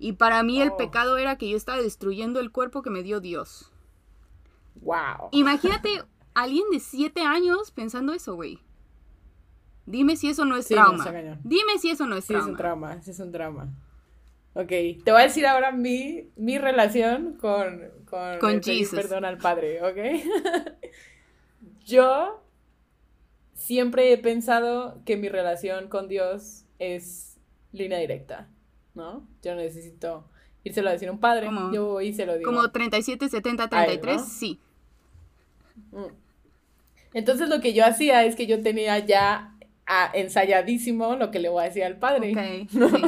Y 0.00 0.12
para 0.12 0.42
mí 0.42 0.60
el 0.60 0.70
Oh. 0.70 0.76
pecado 0.76 1.18
era 1.18 1.38
que 1.38 1.48
yo 1.48 1.56
estaba 1.56 1.80
destruyendo 1.80 2.40
el 2.40 2.50
cuerpo 2.52 2.82
que 2.82 2.90
me 2.90 3.02
dio 3.02 3.20
Dios. 3.20 3.70
Wow. 4.76 5.28
Imagínate 5.32 6.04
alguien 6.34 6.64
de 6.70 6.80
siete 6.80 7.22
años 7.22 7.70
pensando 7.72 8.12
eso, 8.12 8.34
güey. 8.34 8.60
Dime 9.90 10.16
si 10.16 10.28
eso 10.28 10.44
no 10.44 10.56
es 10.56 10.66
Sí, 10.66 10.74
trauma. 10.74 11.04
Dime 11.44 11.78
si 11.80 11.90
eso 11.90 12.06
no 12.06 12.16
es 12.16 12.24
Sí, 12.24 12.34
es 12.34 12.38
trauma. 12.40 12.50
un 12.50 12.56
trauma, 12.56 13.02
sí 13.02 13.10
es 13.10 13.20
un 13.20 13.32
trauma. 13.32 13.68
Ok, 14.54 14.68
te 14.68 15.12
voy 15.12 15.20
a 15.20 15.24
decir 15.24 15.46
ahora 15.46 15.72
mi, 15.72 16.28
mi 16.36 16.58
relación 16.58 17.34
con, 17.40 17.80
con, 18.04 18.38
Con 18.38 18.62
Jesus. 18.62 18.98
perdón 19.00 19.24
al 19.24 19.38
Padre, 19.38 19.80
¿ok? 19.82 20.22
Yo 21.86 22.42
siempre 23.54 24.12
he 24.12 24.18
pensado 24.18 25.00
que 25.04 25.16
mi 25.16 25.28
relación 25.28 25.88
con 25.88 26.08
Dios 26.08 26.64
es 26.78 27.38
línea 27.72 27.98
directa, 27.98 28.48
¿no? 28.94 29.26
Yo 29.42 29.54
no 29.54 29.60
necesito 29.60 30.24
írselo 30.64 30.90
a 30.90 30.92
decir 30.92 31.08
a 31.08 31.12
un 31.12 31.20
padre, 31.20 31.46
¿Cómo? 31.46 31.72
yo 31.72 31.86
voy 31.86 32.08
y 32.08 32.12
se 32.12 32.26
lo 32.26 32.36
digo. 32.36 32.50
Como 32.50 32.70
37, 32.70 33.28
70, 33.28 33.68
A 33.70 33.84
él, 33.84 34.00
33, 34.00 34.16
¿no? 34.20 34.26
sí. 34.26 34.60
Mm. 35.92 36.04
Entonces 37.14 37.48
lo 37.48 37.60
que 37.60 37.72
yo 37.72 37.86
hacía 37.86 38.24
es 38.24 38.36
que 38.36 38.46
yo 38.46 38.60
tenía 38.62 38.98
ya 38.98 39.54
ah, 39.88 40.10
ensayadísimo 40.14 41.16
lo 41.16 41.30
que 41.30 41.40
le 41.40 41.48
voy 41.48 41.62
a 41.62 41.66
decir 41.66 41.84
al 41.84 41.98
padre. 41.98 42.32
Ok, 42.32 42.72
¿no? 42.72 42.88
sí. 42.88 43.04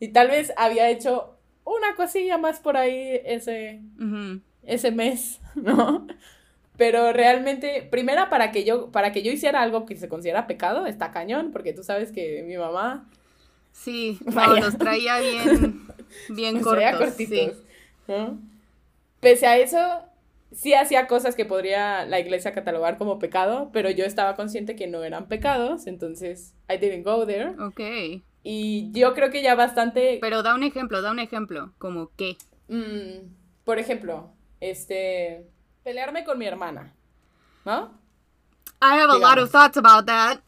Y 0.00 0.08
tal 0.08 0.28
vez 0.28 0.52
había 0.56 0.90
hecho 0.90 1.36
una 1.64 1.96
cosilla 1.96 2.38
más 2.38 2.60
por 2.60 2.76
ahí 2.76 3.20
ese, 3.24 3.80
ese 4.64 4.90
mes, 4.90 5.40
¿no? 5.54 6.06
Pero 6.76 7.12
realmente, 7.12 7.86
primera, 7.90 8.28
para 8.28 8.50
que 8.52 8.64
yo, 8.64 8.90
para 8.90 9.12
que 9.12 9.22
yo 9.22 9.32
hiciera 9.32 9.62
algo 9.62 9.86
que 9.86 9.96
se 9.96 10.08
considera 10.08 10.46
pecado, 10.46 10.86
está 10.86 11.10
cañón, 11.12 11.50
porque 11.52 11.72
tú 11.72 11.82
sabes 11.84 12.12
que 12.12 12.42
mi 12.46 12.56
mamá 12.56 13.08
Sí, 13.74 14.18
no, 14.24 14.56
los 14.56 14.78
traía 14.78 15.18
bien, 15.18 15.82
bien 16.30 16.54
nos 16.54 16.64
traía 16.64 16.92
cortos. 16.92 17.14
sí. 17.16 17.26
cortitos, 17.26 17.62
¿no? 18.06 18.38
Pese 19.20 19.46
a 19.46 19.58
eso, 19.58 19.78
sí 20.54 20.74
hacía 20.74 21.06
cosas 21.06 21.34
que 21.34 21.44
podría 21.44 22.06
la 22.06 22.20
iglesia 22.20 22.52
catalogar 22.52 22.96
como 22.96 23.18
pecado, 23.18 23.70
pero 23.72 23.90
yo 23.90 24.04
estaba 24.04 24.36
consciente 24.36 24.76
que 24.76 24.86
no 24.86 25.04
eran 25.04 25.28
pecados, 25.28 25.86
entonces 25.86 26.54
I 26.68 26.78
didn't 26.78 27.04
go 27.04 27.26
there. 27.26 27.54
Ok. 27.60 28.22
Y 28.42 28.90
yo 28.92 29.14
creo 29.14 29.30
que 29.30 29.42
ya 29.42 29.54
bastante 29.54 30.18
Pero 30.20 30.42
da 30.42 30.54
un 30.54 30.62
ejemplo, 30.62 31.02
da 31.02 31.10
un 31.10 31.18
ejemplo. 31.18 31.72
Como 31.78 32.10
qué. 32.16 32.36
Mm, 32.68 33.32
por 33.64 33.78
ejemplo, 33.78 34.32
este, 34.60 35.46
pelearme 35.82 36.24
con 36.24 36.38
mi 36.38 36.46
hermana. 36.46 36.94
¿no? 37.64 37.98
I 38.80 38.98
have 38.98 39.10
a 39.10 39.18
lot 39.18 39.38
of 39.38 39.50
thoughts 39.50 39.76
about 39.76 40.06
that. 40.06 40.40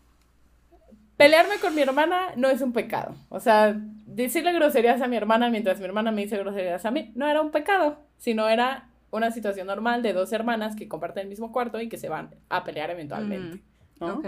Pelearme 1.17 1.59
con 1.59 1.75
mi 1.75 1.81
hermana 1.81 2.33
no 2.37 2.49
es 2.49 2.61
un 2.61 2.73
pecado. 2.73 3.17
O 3.31 3.41
sea, 3.41 3.75
decirle 4.07 4.53
groserías 4.53 5.01
a 5.01 5.09
mi 5.09 5.17
hermana 5.17 5.49
mientras 5.49 5.79
mi 5.79 5.87
hermana 5.87 6.13
me 6.13 6.23
dice 6.23 6.37
groserías 6.37 6.85
a 6.85 6.91
mí 6.91 7.13
no 7.15 7.27
era 7.27 7.41
un 7.41 7.51
pecado, 7.51 8.03
sino 8.19 8.49
era 8.49 8.86
una 9.11 9.31
situación 9.31 9.67
normal 9.67 10.03
de 10.03 10.13
dos 10.13 10.33
hermanas 10.33 10.77
que 10.77 10.89
comparten 10.89 11.23
el 11.25 11.29
mismo 11.29 11.53
cuarto 11.53 11.81
y 11.81 11.89
que 11.89 11.99
se 11.99 12.09
van 12.09 12.35
a 12.49 12.65
pelear 12.65 12.91
eventualmente. 12.91 13.63
¿no? 14.01 14.15
Ok. 14.19 14.27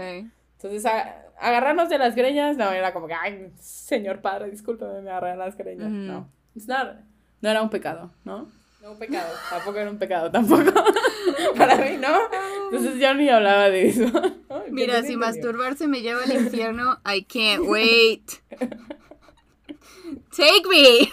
Entonces, 0.55 0.85
a- 0.85 1.23
agarrarnos 1.39 1.89
de 1.89 1.97
las 1.97 2.15
greñas, 2.15 2.57
no, 2.57 2.71
era 2.71 2.91
como 2.93 3.07
que, 3.07 3.13
ay, 3.13 3.51
señor 3.59 4.21
padre, 4.21 4.49
discúlpeme, 4.49 5.01
me 5.01 5.09
agarré 5.09 5.31
de 5.31 5.37
las 5.37 5.55
greñas. 5.57 5.87
Ujú. 5.87 5.95
No, 5.95 6.29
It's 6.55 6.67
not- 6.67 6.97
no 7.41 7.49
era 7.49 7.61
un 7.61 7.69
pecado, 7.69 8.11
¿no? 8.25 8.51
No 8.81 8.91
un 8.91 8.97
pecado, 8.99 9.27
tampoco 9.49 9.77
era 9.77 9.89
un 9.91 9.97
pecado, 9.97 10.31
tampoco. 10.31 10.71
Para 11.57 11.75
mí, 11.77 11.97
¿no? 11.97 12.09
Entonces 12.71 12.99
yo 12.99 13.13
ni 13.13 13.29
hablaba 13.29 13.69
de 13.69 13.87
eso. 13.89 14.03
¿no? 14.49 14.63
¿Qué 14.65 14.71
Mira, 14.71 15.01
si 15.03 15.15
masturbarse 15.17 15.87
me 15.87 16.01
lleva 16.01 16.23
al 16.23 16.31
infierno, 16.31 16.97
I 17.05 17.23
can't 17.23 17.63
wait. 17.67 18.29
Take 20.35 20.67
me. 20.69 21.09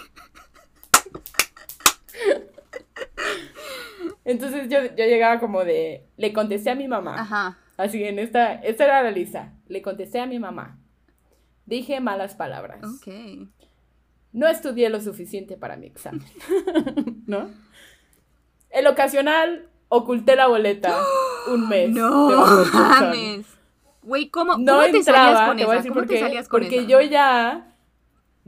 Entonces 4.25 4.67
yo, 4.69 4.79
yo 4.83 5.05
llegaba 5.05 5.39
como 5.39 5.63
de, 5.63 6.05
le 6.17 6.33
contesté 6.33 6.69
a 6.69 6.75
mi 6.75 6.87
mamá. 6.87 7.19
Ajá. 7.21 7.57
Así 7.77 8.03
en 8.03 8.19
esta, 8.19 8.53
esta 8.55 8.85
era 8.85 9.03
la 9.03 9.11
lista. 9.11 9.53
Le 9.67 9.81
contesté 9.81 10.19
a 10.19 10.25
mi 10.25 10.39
mamá. 10.39 10.77
Dije 11.65 11.99
malas 11.99 12.35
palabras. 12.35 12.79
Ok. 12.83 13.47
No 14.33 14.47
estudié 14.47 14.89
lo 14.89 14.99
suficiente 15.01 15.57
para 15.57 15.77
mi 15.77 15.87
examen. 15.87 16.25
¿No? 17.27 17.49
El 18.69 18.87
ocasional, 18.87 19.69
oculté 19.89 20.35
la 20.35 20.47
boleta 20.47 20.97
un 21.47 21.69
mes. 21.69 21.89
No 21.91 22.29
mames. 22.73 23.45
Güey, 24.01 24.29
¿cómo, 24.29 24.57
No 24.57 24.73
¿cómo 24.77 24.83
te 24.83 25.03
salías 25.03 25.07
entraba, 25.07 25.47
con 25.47 25.57
te 25.57 25.63
esa? 25.63 25.73
decir 25.73 25.91
¿Cómo 25.91 26.01
por 26.01 26.07
te 26.09 26.19
salías 26.19 26.47
con 26.47 26.61
Porque 26.61 26.77
esa? 26.79 26.87
yo 26.87 27.01
ya 27.01 27.75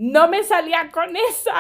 no 0.01 0.29
me 0.29 0.43
salía 0.43 0.89
con 0.91 1.13
esa. 1.15 1.53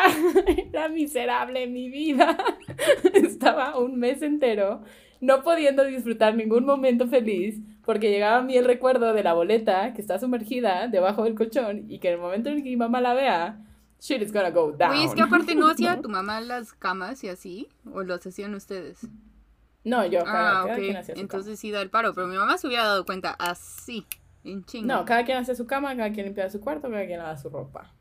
Era 0.71 0.87
miserable 0.87 1.67
mi 1.67 1.89
vida. 1.89 2.37
Estaba 3.13 3.77
un 3.77 3.99
mes 3.99 4.21
entero 4.21 4.81
no 5.21 5.43
pudiendo 5.43 5.83
disfrutar 5.83 6.33
ningún 6.35 6.65
momento 6.65 7.05
feliz 7.07 7.59
porque 7.83 8.09
llegaba 8.09 8.37
a 8.37 8.41
mí 8.41 8.55
el 8.55 8.63
recuerdo 8.63 9.11
de 9.13 9.21
la 9.23 9.33
boleta 9.33 9.93
que 9.93 9.99
está 9.99 10.17
sumergida 10.17 10.87
debajo 10.87 11.25
del 11.25 11.35
colchón 11.35 11.85
y 11.91 11.99
que 11.99 12.07
en 12.07 12.13
el 12.13 12.19
momento 12.21 12.47
en 12.49 12.57
que 12.63 12.69
mi 12.69 12.77
mamá 12.77 13.01
la 13.01 13.13
vea, 13.13 13.59
shit 13.99 14.21
is 14.21 14.31
gonna 14.31 14.51
go 14.51 14.71
down. 14.71 14.91
Güey, 14.93 15.05
es 15.05 15.13
que 15.13 15.21
aparte 15.21 15.55
no 15.55 15.67
hacía 15.67 15.99
tu 16.01 16.07
mamá 16.07 16.39
las 16.39 16.71
camas 16.71 17.21
y 17.25 17.27
así, 17.27 17.67
o 17.93 18.03
los 18.03 18.25
hacían 18.25 18.55
ustedes. 18.55 19.05
No, 19.83 20.05
yo, 20.05 20.23
cada, 20.23 20.61
Ah, 20.61 20.63
cada 20.63 20.73
ok. 20.75 20.79
quien 20.79 20.95
hacía 20.95 21.15
su 21.15 21.21
Entonces 21.21 21.59
sí 21.59 21.71
da 21.71 21.81
el 21.81 21.89
paro, 21.89 22.13
pero 22.13 22.27
mi 22.27 22.37
mamá 22.37 22.57
se 22.57 22.67
hubiera 22.67 22.83
dado 22.85 23.05
cuenta 23.05 23.31
así, 23.31 24.05
en 24.45 24.61
cama. 24.61 24.65
chinga. 24.67 24.95
No, 24.95 25.03
cada 25.05 25.25
quien 25.25 25.37
hace 25.37 25.53
su 25.55 25.67
cama, 25.67 25.95
cada 25.97 26.11
quien 26.13 26.27
limpia 26.27 26.49
su 26.49 26.61
cuarto, 26.61 26.89
cada 26.89 27.05
quien 27.05 27.19
lava 27.19 27.35
su 27.37 27.49
ropa. 27.49 27.93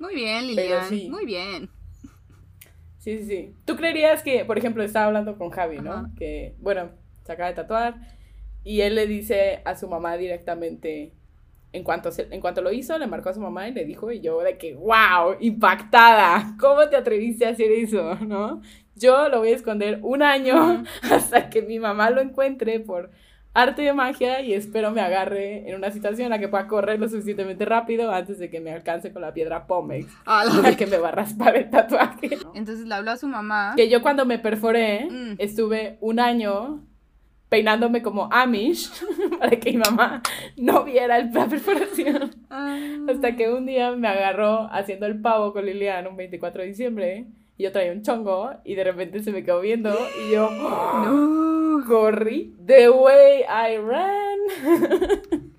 Muy 0.00 0.14
bien, 0.14 0.46
Lilian. 0.46 0.88
sí. 0.88 1.08
Muy 1.10 1.24
bien. 1.26 1.70
Sí, 2.98 3.18
sí, 3.18 3.26
sí. 3.26 3.54
¿Tú 3.64 3.76
creerías 3.76 4.22
que, 4.22 4.44
por 4.44 4.58
ejemplo, 4.58 4.82
estaba 4.82 5.06
hablando 5.06 5.38
con 5.38 5.50
Javi, 5.50 5.78
¿no? 5.78 5.92
Ajá. 5.92 6.10
Que, 6.18 6.54
bueno, 6.58 6.90
se 7.24 7.32
acaba 7.32 7.48
de 7.48 7.54
tatuar 7.54 7.94
y 8.62 8.82
él 8.82 8.94
le 8.94 9.06
dice 9.06 9.62
a 9.64 9.74
su 9.76 9.88
mamá 9.88 10.16
directamente, 10.18 11.12
en 11.72 11.82
cuanto, 11.84 12.12
se- 12.12 12.28
en 12.30 12.40
cuanto 12.40 12.60
lo 12.62 12.72
hizo, 12.72 12.98
le 12.98 13.06
marcó 13.06 13.30
a 13.30 13.34
su 13.34 13.40
mamá 13.40 13.68
y 13.68 13.72
le 13.72 13.84
dijo, 13.86 14.10
y 14.12 14.20
yo 14.20 14.40
de 14.42 14.58
que, 14.58 14.74
wow, 14.74 15.36
impactada, 15.40 16.56
¿cómo 16.60 16.88
te 16.90 16.96
atreviste 16.96 17.46
a 17.46 17.50
hacer 17.50 17.70
eso, 17.72 18.16
no? 18.16 18.60
Yo 18.96 19.28
lo 19.30 19.38
voy 19.38 19.50
a 19.52 19.56
esconder 19.56 20.00
un 20.02 20.22
año 20.22 20.84
hasta 21.10 21.48
que 21.48 21.62
mi 21.62 21.78
mamá 21.78 22.10
lo 22.10 22.20
encuentre 22.20 22.80
por 22.80 23.10
arte 23.52 23.82
de 23.82 23.92
magia 23.92 24.40
y 24.42 24.54
espero 24.54 24.92
me 24.92 25.00
agarre 25.00 25.68
en 25.68 25.74
una 25.74 25.90
situación 25.90 26.26
en 26.26 26.30
la 26.30 26.38
que 26.38 26.48
pueda 26.48 26.66
correr 26.68 27.00
lo 27.00 27.08
suficientemente 27.08 27.64
rápido 27.64 28.12
antes 28.12 28.38
de 28.38 28.48
que 28.48 28.60
me 28.60 28.70
alcance 28.72 29.12
con 29.12 29.22
la 29.22 29.32
piedra 29.34 29.66
Pómex, 29.66 30.06
A 30.24 30.44
la 30.44 30.54
la 30.70 30.76
que 30.76 30.86
me 30.86 30.98
va 30.98 31.08
a 31.08 31.12
raspar 31.12 31.56
el 31.56 31.68
tatuaje. 31.70 32.30
Entonces 32.54 32.86
le 32.86 32.94
habló 32.94 33.10
a 33.10 33.16
su 33.16 33.26
mamá. 33.26 33.74
Que 33.76 33.88
yo 33.88 34.02
cuando 34.02 34.24
me 34.24 34.38
perforé, 34.38 35.08
Mm. 35.10 35.34
estuve 35.38 35.98
un 36.00 36.20
año 36.20 36.84
peinándome 37.48 38.00
como 38.02 38.28
Amish 38.32 38.88
para 39.40 39.50
que 39.58 39.72
mi 39.72 39.78
mamá 39.78 40.22
no 40.56 40.84
viera 40.84 41.16
el- 41.18 41.32
la 41.32 41.46
perforación. 41.46 42.30
Ah. 42.48 42.78
Hasta 43.08 43.34
que 43.34 43.52
un 43.52 43.66
día 43.66 43.90
me 43.92 44.06
agarró 44.06 44.72
haciendo 44.72 45.06
el 45.06 45.20
pavo 45.20 45.52
con 45.52 45.66
Lilian 45.66 46.06
un 46.06 46.16
24 46.16 46.62
de 46.62 46.68
diciembre 46.68 47.26
y 47.60 47.64
yo 47.64 47.72
traía 47.72 47.92
un 47.92 48.00
chongo 48.00 48.52
y 48.64 48.74
de 48.74 48.84
repente 48.84 49.20
se 49.22 49.32
me 49.32 49.44
quedó 49.44 49.60
viendo 49.60 49.90
y 50.26 50.32
yo 50.32 50.48
No. 51.04 51.84
corrí 51.86 52.56
the 52.64 52.88
way 52.88 53.42
I 53.42 53.76
ran. 53.76 54.38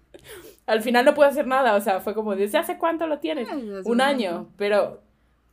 Al 0.65 0.81
final 0.81 1.05
no 1.05 1.13
pude 1.13 1.27
hacer 1.27 1.45
nada, 1.47 1.75
o 1.75 1.81
sea, 1.81 1.99
fue 1.99 2.13
como, 2.15 2.35
¿desde 2.35 2.57
hace 2.57 2.77
cuánto 2.77 3.05
lo 3.05 3.19
tienes? 3.19 3.47
Un 3.85 4.01
año, 4.01 4.49
pero, 4.57 5.01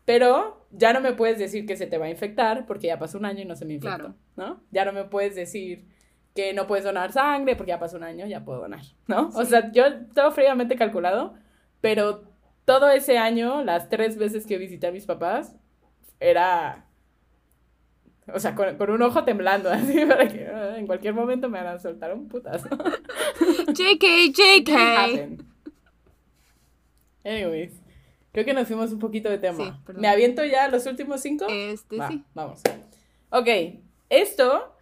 pero 0.05 0.67
ya 0.71 0.93
no 0.93 1.01
me 1.01 1.13
puedes 1.13 1.39
decir 1.39 1.67
que 1.67 1.77
se 1.77 1.87
te 1.87 1.99
va 1.99 2.07
a 2.07 2.11
infectar 2.11 2.67
porque 2.67 2.87
ya 2.87 2.99
pasó 2.99 3.19
un 3.19 3.25
año 3.25 3.43
y 3.43 3.45
no 3.45 3.57
se 3.57 3.65
me 3.65 3.75
infectó, 3.75 3.97
Claro. 3.97 4.15
¿no? 4.37 4.61
Ya 4.71 4.85
no 4.85 4.93
me 4.93 5.05
puedes 5.05 5.35
decir 5.35 5.87
que 6.35 6.53
no 6.55 6.67
puedes 6.67 6.85
donar 6.85 7.13
sangre 7.13 7.57
porque 7.57 7.71
ya 7.71 7.79
pasó 7.79 7.97
un 7.97 8.05
año, 8.05 8.27
ya 8.27 8.45
puedo 8.45 8.61
donar, 8.61 8.83
¿no? 9.07 9.29
O 9.35 9.45
sea, 9.45 9.71
yo 9.73 9.83
todo 10.15 10.31
fríamente 10.31 10.77
calculado, 10.77 11.35
pero 11.81 12.23
todo 12.65 12.89
ese 12.91 13.19
año, 13.19 13.65
las 13.65 13.89
tres 13.89 14.17
veces 14.19 14.47
que 14.47 14.57
visité 14.59 14.87
a 14.87 14.93
mis 14.93 15.07
papás, 15.07 15.57
era... 16.21 16.85
O 18.33 18.39
sea, 18.39 18.55
con, 18.55 18.77
con 18.77 18.91
un 18.91 19.01
ojo 19.03 19.25
temblando, 19.25 19.71
así, 19.73 20.05
para 20.05 20.29
que 20.29 20.47
ah, 20.47 20.77
en 20.79 20.87
cualquier 20.87 21.15
momento 21.15 21.49
me 21.49 21.59
van 21.63 21.77
a 21.77 21.79
soltar 21.79 22.13
un 22.15 22.29
putazo. 22.29 22.69
JK, 23.69 24.05
JK. 24.33 25.45
Anyways, 27.25 27.73
creo 28.33 28.45
que 28.45 28.53
nos 28.55 28.67
fuimos 28.67 28.93
un 28.93 28.99
poquito 28.99 29.29
de 29.29 29.39
tema. 29.39 29.83
Sí. 29.87 29.93
¿Me 29.95 30.09
aviento 30.09 30.45
ya 30.45 30.69
los 30.69 30.87
últimos 30.87 31.21
cinco? 31.21 31.47
Este 31.49 31.97
Va, 31.97 32.09
sí. 32.09 32.23
Vamos. 32.35 32.61
Ok, 33.31 33.49
esto, 34.09 34.75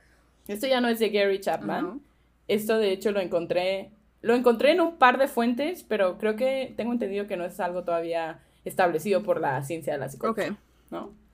esto 0.49 0.67
ya 0.67 0.81
no 0.81 0.89
es 0.89 0.99
de 0.99 1.11
Gary 1.11 1.41
Chapman. 1.41 2.01
Esto 2.49 2.79
de 2.79 2.93
hecho 2.93 3.11
lo 3.11 3.21
encontré, 3.21 3.91
lo 4.23 4.35
encontré 4.35 4.73
en 4.73 4.81
un 4.81 4.99
par 4.99 5.19
de 5.19 5.27
fuentes, 5.27 5.83
pero 5.83 6.19
creo 6.19 6.37
que 6.37 6.75
tengo 6.77 6.93
entendido 6.93 7.27
que 7.27 7.37
no 7.37 7.45
es 7.45 7.59
algo 7.59 7.83
todavía 7.83 8.41
establecido 8.65 9.23
por 9.23 9.41
la 9.41 9.63
ciencia 9.65 9.93
de 9.93 9.99
la 9.99 10.09
psicología, 10.09 10.51
Ok. 10.51 10.59
¿no? 10.91 11.26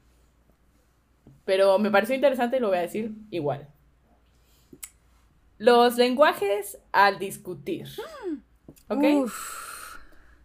Pero 1.45 1.79
me 1.79 1.91
pareció 1.91 2.15
interesante 2.15 2.57
y 2.57 2.61
lo 2.61 2.69
voy 2.69 2.79
a 2.79 2.83
decir 2.83 3.13
igual. 3.31 3.69
Los 5.59 5.97
lenguajes 5.97 6.79
al 6.93 7.19
discutir. 7.19 7.89
¿Ok? 8.89 9.05
Uf. 9.15 9.97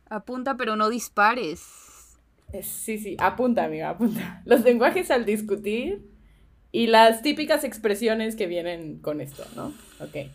Apunta, 0.10 0.56
pero 0.56 0.76
no 0.76 0.90
dispares. 0.90 2.18
Eh, 2.54 2.64
Sí, 2.64 2.98
sí, 2.98 3.18
apunta, 3.20 3.66
amiga, 3.66 3.90
apunta. 3.90 4.42
Los 4.46 4.62
lenguajes 4.64 5.12
al 5.12 5.26
discutir 5.26 6.02
y 6.72 6.88
las 6.88 7.22
típicas 7.22 7.64
expresiones 7.64 8.36
que 8.36 8.48
vienen 8.48 9.00
con 9.00 9.20
esto, 9.22 9.44
¿no? 9.56 9.74
Ok. 10.00 10.32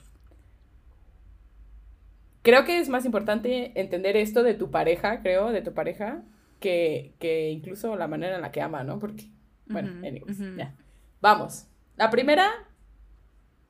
Creo 2.43 2.65
que 2.65 2.79
es 2.81 2.89
más 2.89 3.05
importante 3.05 3.73
entender 3.81 4.17
esto 4.17 4.43
de 4.43 4.55
tu 4.55 4.71
pareja, 4.71 5.23
creo, 5.23 5.53
de 5.53 5.63
tu 5.63 5.73
pareja, 5.73 6.23
que, 6.59 7.15
que 7.21 7.51
incluso 7.51 7.95
la 7.97 8.09
manera 8.09 8.35
en 8.35 8.43
la 8.43 8.51
que 8.51 8.61
ama, 8.61 8.83
¿no? 8.83 8.99
Porque, 8.99 9.27
bueno, 9.73 9.91
Ujú, 9.99 10.07
anyways, 10.07 10.39
ya. 10.57 10.75
Vamos. 11.21 11.67
La 11.97 12.11
primera, 12.11 12.51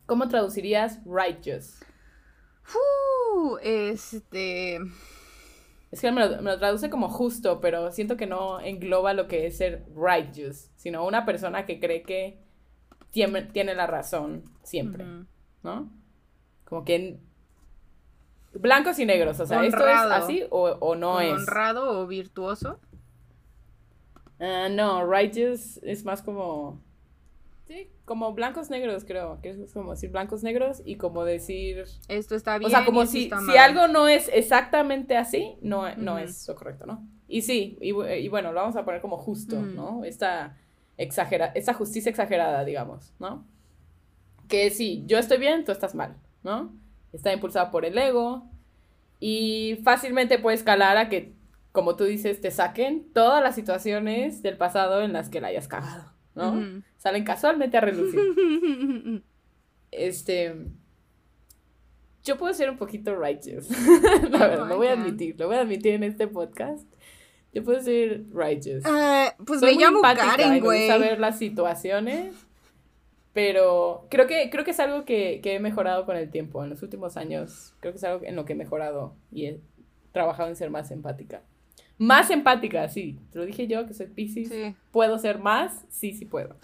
¿cómo 0.07 0.29
traducirías 0.29 1.01
righteous? 1.05 1.81
Uh, 2.75 3.59
este. 3.63 4.77
Es 5.91 6.01
que 6.01 6.11
me 6.11 6.27
lo, 6.27 6.41
me 6.43 6.53
lo 6.53 6.59
traduce 6.59 6.89
como 6.89 7.09
justo, 7.11 7.61
pero 7.61 7.93
siento 7.93 8.17
que 8.17 8.27
no 8.27 8.61
engloba 8.61 9.13
lo 9.13 9.29
que 9.29 9.47
es 9.47 9.59
ser 9.59 9.85
righteous, 9.95 10.71
sino 10.77 11.05
una 11.07 11.27
persona 11.27 11.67
que 11.67 11.79
cree 11.81 12.03
que 12.03 12.39
tiene, 13.11 13.43
tiene 13.43 13.75
la 13.75 13.87
razón 13.87 14.45
siempre. 14.63 15.05
¿no? 15.63 15.93
Como 16.65 16.85
que 16.85 16.95
en- 16.95 17.21
blancos 18.55 18.99
y 18.99 19.05
negros, 19.07 19.39
o 19.41 19.47
sea, 19.47 19.65
¿esto 19.65 19.87
es 19.87 20.01
así 20.01 20.45
o, 20.51 20.63
o 20.81 20.95
no 20.95 21.21
es? 21.21 21.33
honrado 21.33 22.01
o 22.01 22.07
virtuoso. 22.07 22.81
Ah, 24.43 24.69
no, 24.69 25.07
righteous 25.07 25.79
es 25.85 26.05
más 26.05 26.21
como... 26.21 26.81
Sí, 27.69 27.89
como 28.05 28.33
blancos 28.35 28.69
negros, 28.71 29.05
creo, 29.05 29.41
que 29.41 29.51
es 29.51 29.73
como 29.73 29.93
decir 29.93 30.11
blancos 30.11 30.43
negros 30.43 30.83
y 30.85 30.97
como 30.97 31.25
decir... 31.25 31.85
Esto 32.09 32.35
está 32.35 32.59
bien. 32.59 32.67
O 32.67 32.71
sea, 32.71 32.85
como 32.85 33.07
si, 33.07 33.31
si 33.47 33.57
algo 33.57 33.87
no 33.87 34.09
es 34.09 34.29
exactamente 34.35 35.17
así, 35.17 35.55
no, 35.63 35.95
no 35.97 36.19
es 36.19 36.47
lo 36.49 36.57
correcto, 36.57 36.87
¿no? 36.87 37.07
Y 37.29 37.43
sí, 37.43 37.79
y, 37.81 37.93
bu- 37.93 38.21
y 38.21 38.29
bueno, 38.29 38.53
lo 38.53 38.61
vamos 38.61 38.77
a 38.77 38.85
poner 38.85 39.01
como 39.01 39.17
justo. 39.17 39.63
¿no? 39.63 40.05
Esta, 40.05 40.57
exagera 40.99 41.47
esta 41.55 41.73
justicia 41.73 42.11
exagerada, 42.11 42.65
digamos, 42.65 43.15
¿no? 43.19 43.47
Que 44.49 44.71
sí, 44.71 45.05
yo 45.07 45.19
estoy 45.19 45.39
bien, 45.39 45.65
tú 45.65 45.73
estás 45.73 45.95
mal, 45.95 46.17
¿no? 46.43 46.73
Está 47.13 47.33
impulsada 47.33 47.71
por 47.71 47.85
el 47.85 47.97
ego 47.97 48.45
y 49.21 49.79
fácilmente 49.85 50.39
puede 50.39 50.57
escalar 50.57 50.97
a 50.97 51.09
que, 51.09 51.33
como 51.73 51.97
tú 51.97 52.05
dices, 52.05 52.41
te 52.41 52.51
saquen 52.51 53.11
todas 53.13 53.43
las 53.43 53.55
situaciones 53.55 54.43
del 54.43 54.57
pasado 54.59 55.03
en 55.03 55.13
las 55.13 55.29
que 55.31 55.41
la 55.41 55.49
hayas 55.49 55.69
cagado, 55.69 56.13
¿no? 56.35 56.53
Ujú. 56.53 56.83
Salen 56.99 57.25
casualmente 57.25 57.77
a 57.77 57.81
relucir. 57.81 58.21
Este. 59.95 60.55
yo 62.25 62.39
puedo 62.39 62.55
ser 62.55 62.71
un 62.71 62.79
poquito 62.79 63.15
righteous. 63.15 63.69
La 64.31 64.47
verdad, 64.49 64.67
lo 64.67 64.79
voy 64.79 64.87
a 64.87 64.93
admitir, 64.93 65.39
lo 65.39 65.49
voy 65.49 65.57
a 65.57 65.61
admitir 65.61 65.93
en 65.93 66.05
este 66.05 66.29
podcast. 66.29 66.87
Yo 67.53 67.63
puedo 67.63 67.79
ser 67.83 68.23
righteous. 68.33 68.85
Eh, 68.87 69.33
pues 69.45 69.61
Soy 69.61 69.71
me 69.71 69.75
muy 69.75 69.85
llamo 69.85 70.01
Karen, 70.01 70.61
güey. 70.61 70.87
gusta 70.87 70.97
ver 70.97 71.21
las 71.21 71.39
situaciones. 71.39 72.35
Pero 73.35 74.07
creo 74.11 74.27
que, 74.27 74.49
creo 74.51 74.65
que 74.65 74.71
es 74.73 74.81
algo 74.81 75.05
que, 75.05 75.41
que 75.43 75.55
he 75.57 75.61
mejorado 75.61 76.07
con 76.07 76.17
el 76.17 76.31
tiempo. 76.31 76.65
En 76.65 76.71
los 76.71 76.83
últimos 76.83 77.19
años, 77.19 77.75
creo 77.81 77.93
que 77.93 77.99
es 77.99 78.05
algo 78.05 78.25
en 78.25 78.37
lo 78.37 78.47
que 78.47 78.55
he 78.55 78.57
mejorado 78.57 79.15
y 79.31 79.47
he 79.47 79.61
trabajado 80.13 80.49
en 80.49 80.57
ser 80.57 80.71
más 80.71 80.91
empática. 80.91 81.43
Más 81.99 82.31
empática, 82.31 82.89
sí. 82.89 83.21
Te 83.33 83.39
lo 83.39 83.47
dije 83.47 83.67
yo, 83.67 83.87
que 83.87 83.95
soy 83.95 84.07
Pisces. 84.07 84.49
Sí. 84.49 84.75
¿Puedo 84.91 85.19
ser 85.19 85.39
más? 85.39 85.85
Sí, 85.89 86.13
sí 86.13 86.25
puedo. 86.25 86.57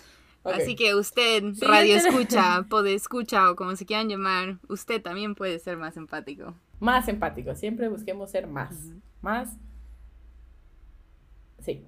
Así 0.44 0.76
que 0.76 0.94
usted, 0.94 1.38
Siguiente. 1.40 1.66
radio 1.66 1.96
escucha, 1.96 2.64
pode 2.70 2.94
escucha 2.94 3.50
o 3.50 3.56
como 3.56 3.76
se 3.76 3.84
quieran 3.84 4.08
llamar, 4.08 4.58
usted 4.68 5.02
también 5.02 5.34
puede 5.34 5.58
ser 5.58 5.76
más 5.76 5.96
empático. 5.96 6.54
Más 6.80 7.08
empático. 7.08 7.54
Siempre 7.54 7.88
busquemos 7.88 8.30
ser 8.30 8.46
más. 8.46 8.74
Más. 9.20 9.56
Sí. 11.60 11.84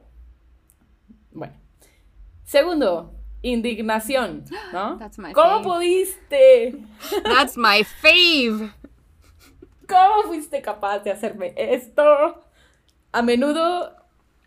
Bueno. 1.33 1.55
Segundo, 2.45 3.15
indignación, 3.43 4.45
¿no? 4.73 4.99
That's 4.99 5.19
my 5.19 5.33
¿Cómo 5.33 5.63
fave. 5.63 5.65
pudiste? 5.65 6.79
That's 7.25 7.57
my 7.57 7.85
fave. 7.85 8.71
¿Cómo 9.89 10.23
fuiste 10.29 10.61
capaz 10.61 11.01
de 11.01 11.11
hacerme 11.13 11.55
esto? 11.57 12.45
A 13.13 13.23
menudo 13.23 13.97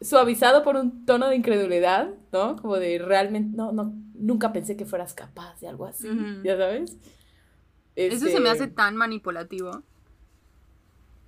suavizado 0.02 0.64
por 0.64 0.76
un 0.76 1.06
tono 1.06 1.30
de 1.30 1.36
incredulidad, 1.36 2.10
¿no? 2.32 2.56
Como 2.58 2.78
de 2.78 3.00
realmente, 3.00 3.56
no, 3.56 3.72
no, 3.72 3.94
nunca 4.14 4.54
pensé 4.54 4.76
que 4.78 4.86
fueras 4.86 5.14
capaz 5.14 5.60
de 5.60 5.68
algo 5.68 5.86
así. 5.86 6.08
¿ya 6.44 6.58
sabes? 6.58 6.98
Eso 7.96 8.28
se 8.28 8.40
me 8.40 8.50
Este, 8.50 8.64
hace 8.64 8.68
tan 8.68 8.96
manipulativo. 8.96 9.84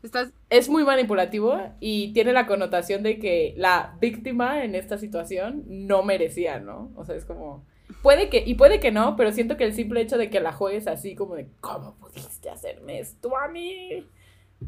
Estás, 0.03 0.33
es 0.51 0.69
muy 0.69 0.83
manipulativo 0.83 1.59
y 1.79 2.13
tiene 2.13 2.31
la 2.31 2.45
connotación 2.45 3.01
de 3.01 3.17
que 3.17 3.55
la 3.57 3.97
víctima 3.99 4.63
en 4.63 4.75
esta 4.75 4.97
situación 4.99 5.63
no 5.67 6.03
merecía, 6.03 6.59
¿no? 6.59 6.91
O 6.95 7.05
sea, 7.05 7.15
es 7.15 7.25
como 7.25 7.65
puede 8.03 8.29
que 8.29 8.43
y 8.45 8.53
puede 8.55 8.79
que 8.79 8.91
no, 8.91 9.15
pero 9.15 9.31
siento 9.31 9.57
que 9.57 9.63
el 9.63 9.73
simple 9.73 10.01
hecho 10.01 10.17
de 10.17 10.29
que 10.29 10.39
la 10.39 10.53
juegues 10.53 10.88
así 10.88 11.15
como 11.15 11.36
de 11.36 11.49
¿cómo 11.59 11.95
pudiste 11.95 12.49
hacerme 12.51 12.99
esto 12.99 13.36
a 13.36 13.47
mí? 13.47 14.05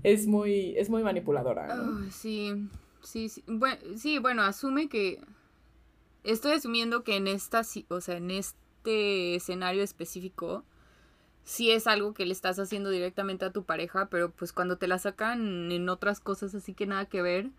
Es 0.04 0.28
muy 0.28 0.76
es 0.78 0.90
muy 0.90 1.04
manipuladora, 1.04 1.68
¿no? 1.68 2.00
Ah, 2.00 2.12
sí, 2.12 2.70
sí, 3.02 3.30
sí. 3.30 3.44
Bueno, 3.48 3.78
sí, 3.96 4.20
bueno, 4.20 4.44
asume 4.44 4.90
que. 4.90 5.20
Estoy 6.24 6.54
asumiendo 6.54 7.04
que 7.04 7.16
en 7.16 7.28
esta, 7.28 7.62
o 7.88 8.02
sea, 8.02 8.18
en 8.18 8.32
este 8.32 9.36
escenario 9.36 9.82
específico, 9.82 10.66
sí 11.44 11.72
es 11.72 11.88
algo 11.88 12.14
que 12.14 12.26
le 12.26 12.34
estás 12.34 12.60
haciendo 12.60 12.90
directamente 12.90 13.46
a 13.46 13.52
tu 13.52 13.64
pareja, 13.64 14.10
pero 14.10 14.32
pues 14.32 14.52
cuando 14.52 14.78
te 14.78 14.88
la 14.88 15.00
sacan 15.00 15.72
en 15.72 15.88
otras 15.88 16.20
cosas 16.20 16.54
así 16.54 16.74
que 16.74 16.86
nada 16.86 17.06
que 17.06 17.22
ver. 17.22 17.50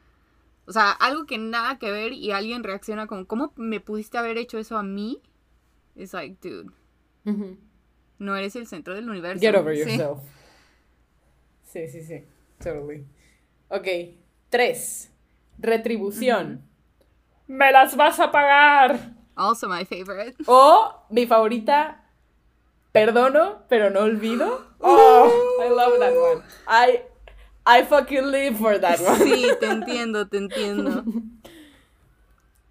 O 0.67 0.73
sea, 0.73 0.91
algo 0.91 1.25
que 1.25 1.39
nada 1.39 1.79
que 1.79 1.91
ver 1.91 2.13
y 2.13 2.31
alguien 2.33 2.63
reacciona 2.63 3.07
como, 3.07 3.25
¿cómo 3.27 3.55
me 3.57 3.81
pudiste 3.81 4.19
haber 4.19 4.37
hecho 4.37 4.59
eso 4.59 4.77
a 4.77 4.83
mí? 4.83 5.23
Es 5.97 6.13
like, 6.13 6.37
dude, 6.47 6.71
no 8.19 8.37
eres 8.37 8.55
el 8.57 8.67
centro 8.67 8.95
del 8.95 9.09
universo. 9.09 9.41
Get 9.41 9.55
over 9.55 9.75
yourself. 9.75 10.19
Sí, 10.21 10.29
sí, 11.89 12.03
sí. 12.03 12.25
Totally. 12.63 13.05
Ok. 13.69 13.87
Tres. 14.49 15.13
Retribución. 15.59 16.63
¡Me 17.47 17.73
las 17.73 17.97
vas 17.97 18.21
a 18.21 18.31
pagar! 18.31 19.15
Also 19.35 19.69
my 19.69 19.85
favorite. 19.85 20.37
O 20.47 21.07
mi 21.11 21.27
favorita, 21.27 22.05
perdono, 22.93 23.63
pero 23.69 23.91
no 23.91 24.01
olvido. 24.01 24.67
Oh, 24.81 25.29
I 25.61 25.69
love 25.71 25.99
that 25.99 26.15
one. 26.15 26.43
I, 26.69 27.01
I 27.67 27.83
fucking 27.85 28.31
live 28.31 28.57
for 28.57 28.79
that 28.81 29.01
one. 29.01 29.19
Sí, 29.19 29.49
te 29.59 29.67
entiendo, 29.67 30.29
te 30.29 30.37
entiendo. 30.37 31.03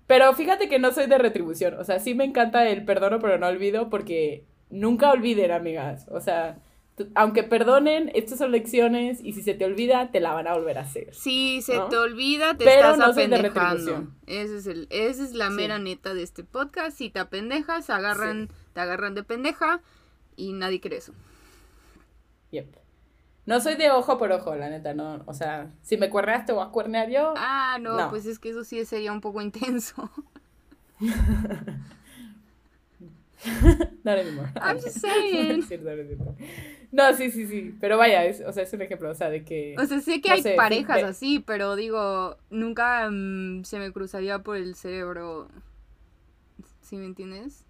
Pero 0.07 0.33
fíjate 0.33 0.69
que 0.69 0.79
no 0.79 0.93
soy 0.93 1.07
de 1.07 1.17
retribución. 1.17 1.73
O 1.73 1.83
sea, 1.83 1.99
sí 1.99 2.15
me 2.15 2.23
encanta 2.23 2.65
el 2.69 2.85
perdono, 2.85 3.19
pero 3.19 3.37
no 3.37 3.47
olvido, 3.47 3.89
porque 3.89 4.45
nunca 4.69 5.11
olviden, 5.11 5.51
amigas. 5.51 6.07
O 6.09 6.21
sea, 6.21 6.59
aunque 7.15 7.43
perdonen, 7.43 8.11
estas 8.15 8.39
son 8.39 8.51
lecciones 8.51 9.19
y 9.23 9.33
si 9.33 9.41
se 9.43 9.53
te 9.53 9.65
olvida, 9.65 10.09
te 10.11 10.19
la 10.19 10.33
van 10.33 10.47
a 10.47 10.53
volver 10.53 10.77
a 10.77 10.81
hacer. 10.81 11.13
Si 11.13 11.61
se 11.61 11.75
¿No? 11.75 11.89
te 11.89 11.97
olvida, 11.97 12.57
te 12.57 12.65
Pero 12.65 12.91
estás 12.91 12.97
no 12.97 13.05
apendejando. 13.05 14.07
Ese 14.25 14.57
es 14.57 14.67
el, 14.67 14.87
esa 14.89 15.23
es 15.23 15.33
la 15.33 15.49
Sí. 15.49 15.53
mera 15.53 15.77
neta 15.79 16.13
de 16.13 16.23
este 16.23 16.43
podcast. 16.43 16.97
Si 16.97 17.09
te 17.09 17.19
apendejas, 17.19 17.89
agarran, 17.89 18.49
te 18.73 18.79
agarran 18.81 19.13
de 19.15 19.23
pendeja 19.23 19.81
y 20.35 20.53
nadie 20.53 20.79
quiere 20.79 20.97
eso. 20.97 21.13
Yep. 22.51 22.75
No 23.45 23.61
soy 23.61 23.75
de 23.75 23.91
ojo 23.91 24.17
por 24.17 24.31
ojo, 24.31 24.55
la 24.55 24.69
neta, 24.69 24.93
no. 24.93 25.23
O 25.25 25.33
sea, 25.33 25.71
si 25.81 25.97
me 25.97 26.09
cuerneas, 26.09 26.45
te 26.45 26.51
voy 26.51 26.65
a 26.65 26.69
cuernear 26.69 27.09
yo. 27.09 27.33
Ah, 27.37 27.77
no, 27.79 27.95
No. 27.95 28.09
pues 28.09 28.25
es 28.25 28.39
que 28.39 28.49
eso 28.49 28.63
sí 28.63 28.83
sería 28.85 29.11
un 29.13 29.21
poco 29.21 29.41
intenso. 29.41 30.09
Not 34.03 34.17
anymore. 34.17 34.49
I'm 34.59 34.77
just 34.79 34.97
saying. 35.01 35.63
No 36.91 37.13
sí, 37.13 37.31
sí, 37.31 37.47
sí. 37.47 37.75
Pero 37.79 37.97
vaya, 37.97 38.23
es, 38.25 38.41
o 38.41 38.51
sea, 38.53 38.63
es 38.63 38.73
un 38.73 38.81
ejemplo, 38.81 39.09
o 39.09 39.15
sea, 39.15 39.29
de 39.29 39.43
que. 39.43 39.75
O 39.77 39.85
sea, 39.85 39.99
sé 39.99 40.21
que 40.21 40.29
No 40.29 40.35
hay 40.35 40.41
sé, 40.41 40.53
parejas 40.55 41.03
así, 41.03 41.39
pero 41.39 41.75
digo, 41.75 42.37
nunca 42.49 43.09
mm, 43.09 43.63
se 43.65 43.79
me 43.79 43.91
cruzaría 43.91 44.39
por 44.39 44.57
el 44.57 44.75
cerebro. 44.75 45.49
¿Sí 46.81 46.95
me 46.95 47.05
entiendes? 47.05 47.65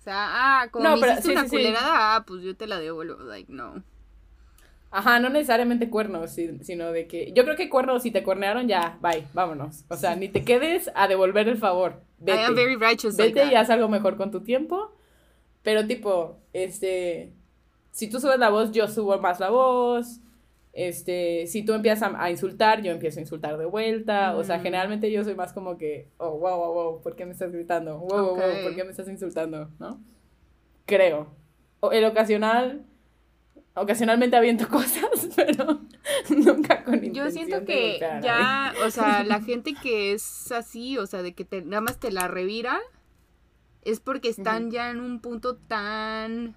O 0.00 0.02
sea, 0.04 0.14
ah, 0.62 0.68
como 0.70 0.84
No, 0.84 0.96
me 0.96 1.00
pero 1.00 1.12
hiciste 1.12 1.28
sí, 1.28 1.32
una 1.32 1.42
sí, 1.42 1.48
sí. 1.50 1.56
culerada, 1.56 2.16
ah, 2.16 2.24
pues 2.26 2.42
yo 2.42 2.56
te 2.56 2.66
la 2.66 2.78
devuelvo. 2.78 3.22
Like, 3.22 3.52
no. 3.52 3.82
Ajá, 4.90 5.18
no 5.18 5.28
necesariamente 5.28 5.90
cuernos, 5.90 6.30
si- 6.30 6.58
sino 6.62 6.92
de 6.92 7.06
que. 7.06 7.32
Yo 7.34 7.44
creo 7.44 7.56
que 7.56 7.68
cuernos, 7.68 8.02
si 8.02 8.10
te 8.12 8.22
cuernearon, 8.22 8.68
ya, 8.68 8.96
bye, 9.02 9.24
vámonos. 9.34 9.84
O 9.88 9.96
sea, 9.96 10.14
ni 10.14 10.28
te 10.28 10.44
quedes 10.44 10.90
a 10.94 11.08
devolver 11.08 11.48
el 11.48 11.58
favor. 11.58 12.00
Vete. 12.18 12.40
I 12.40 12.44
am 12.44 12.54
very 12.54 12.76
righteous 12.76 13.18
like 13.18 13.34
Vete 13.34 13.52
y 13.52 13.56
haz 13.56 13.70
algo 13.70 13.88
mejor 13.88 14.16
con 14.16 14.30
tu 14.30 14.40
tiempo. 14.42 14.92
Pero, 15.62 15.86
tipo, 15.86 16.38
este. 16.52 17.32
Si 17.94 18.10
tú 18.10 18.18
subes 18.18 18.40
la 18.40 18.50
voz, 18.50 18.72
yo 18.72 18.88
subo 18.88 19.16
más 19.20 19.38
la 19.38 19.50
voz. 19.50 20.18
Este, 20.72 21.46
si 21.46 21.64
tú 21.64 21.72
empiezas 21.74 22.02
a, 22.12 22.20
a 22.24 22.28
insultar, 22.32 22.82
yo 22.82 22.90
empiezo 22.90 23.20
a 23.20 23.22
insultar 23.22 23.56
de 23.56 23.66
vuelta. 23.66 24.34
O 24.36 24.42
sea, 24.42 24.58
Mm. 24.58 24.62
generalmente 24.62 25.12
yo 25.12 25.22
soy 25.22 25.36
más 25.36 25.52
como 25.52 25.78
que, 25.78 26.08
oh, 26.16 26.30
wow, 26.36 26.56
wow, 26.56 26.74
wow, 26.74 27.02
¿por 27.02 27.14
qué 27.14 27.24
me 27.24 27.30
estás 27.30 27.52
gritando? 27.52 27.98
Wow, 27.98 28.24
wow, 28.24 28.36
wow. 28.36 28.62
¿por 28.64 28.74
qué 28.74 28.82
me 28.82 28.90
estás 28.90 29.06
insultando? 29.08 29.70
¿No? 29.78 30.00
Creo. 30.86 31.28
O 31.78 31.92
el 31.92 32.04
ocasional, 32.04 32.84
ocasionalmente 33.76 34.36
aviento 34.36 34.66
cosas, 34.68 35.28
pero 35.36 35.80
nunca 36.30 36.82
con 36.82 36.94
Yo 36.96 37.06
intención 37.06 37.32
siento 37.32 37.60
de 37.60 37.64
que 37.64 37.98
ya, 38.00 38.74
o 38.84 38.90
sea, 38.90 39.22
la 39.24 39.40
gente 39.40 39.74
que 39.80 40.12
es 40.12 40.50
así, 40.50 40.98
o 40.98 41.06
sea, 41.06 41.22
de 41.22 41.32
que 41.32 41.44
te, 41.44 41.62
nada 41.62 41.80
más 41.80 42.00
te 42.00 42.10
la 42.10 42.26
revira, 42.26 42.80
es 43.82 44.00
porque 44.00 44.30
están 44.30 44.72
ya 44.72 44.90
en 44.90 44.98
un 44.98 45.20
punto 45.20 45.54
tan 45.56 46.56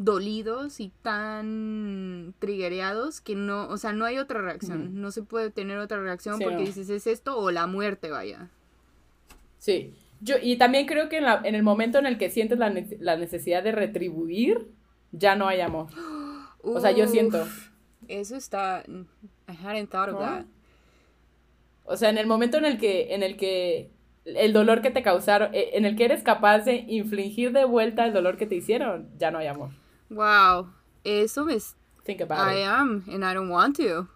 dolidos 0.00 0.78
y 0.78 0.92
tan 1.02 2.32
triguereados 2.38 3.20
que 3.20 3.34
no, 3.34 3.68
o 3.68 3.76
sea, 3.78 3.92
no 3.92 4.04
hay 4.04 4.18
otra 4.18 4.40
reacción, 4.40 5.00
no 5.00 5.10
se 5.10 5.22
puede 5.24 5.50
tener 5.50 5.78
otra 5.78 6.00
reacción 6.00 6.38
Sí, 6.38 6.44
porque 6.44 6.58
no. 6.60 6.64
dices, 6.64 6.88
es 6.88 7.08
esto 7.08 7.36
o 7.36 7.50
la 7.50 7.66
muerte, 7.66 8.08
vaya. 8.10 8.48
Sí. 9.58 9.92
Yo, 10.20 10.36
y 10.40 10.56
también 10.56 10.86
creo 10.86 11.08
que 11.08 11.18
en, 11.18 11.24
la- 11.24 11.40
en 11.44 11.54
el 11.56 11.62
momento 11.64 11.98
en 11.98 12.06
el 12.06 12.16
que 12.16 12.30
sientes 12.30 12.58
la, 12.60 12.70
ne- 12.70 12.96
la 13.00 13.16
necesidad 13.16 13.62
de 13.64 13.72
retribuir, 13.72 14.68
ya 15.10 15.34
no 15.34 15.48
hay 15.48 15.60
amor. 15.60 15.88
O 16.62 16.78
sea, 16.80 16.92
yo 16.92 17.06
siento. 17.08 17.46
Eso 18.06 18.36
está, 18.36 18.84
I 18.86 19.52
hadn't 19.64 19.90
thought 19.90 20.08
of 20.10 20.14
¿No? 20.14 20.20
that. 20.20 20.44
O 21.84 21.96
sea, 21.96 22.10
en 22.10 22.18
el 22.18 22.26
momento 22.26 22.56
en 22.58 22.64
el 22.66 22.78
que, 22.78 23.14
en 23.14 23.22
el 23.24 23.36
que 23.36 23.90
el 24.24 24.52
dolor 24.52 24.80
que 24.82 24.90
te 24.90 25.02
causaron, 25.02 25.52
eh, 25.54 25.70
en 25.72 25.84
el 25.86 25.96
que 25.96 26.04
eres 26.04 26.22
capaz 26.22 26.60
de 26.60 26.84
infligir 26.88 27.52
de 27.52 27.64
vuelta 27.64 28.04
el 28.04 28.12
dolor 28.12 28.36
que 28.36 28.46
te 28.46 28.54
hicieron, 28.56 29.08
ya 29.18 29.30
no 29.30 29.38
hay 29.38 29.46
amor. 29.48 29.70
Wow, 30.10 30.72
eso 31.04 31.44
me, 31.44 31.58
Think 32.04 32.22
about 32.22 32.48
I 32.50 32.60
it. 32.60 32.66
am, 32.66 33.04
and 33.08 33.24
I 33.24 33.34
don't 33.34 33.50
want 33.50 33.76
to. 33.76 34.08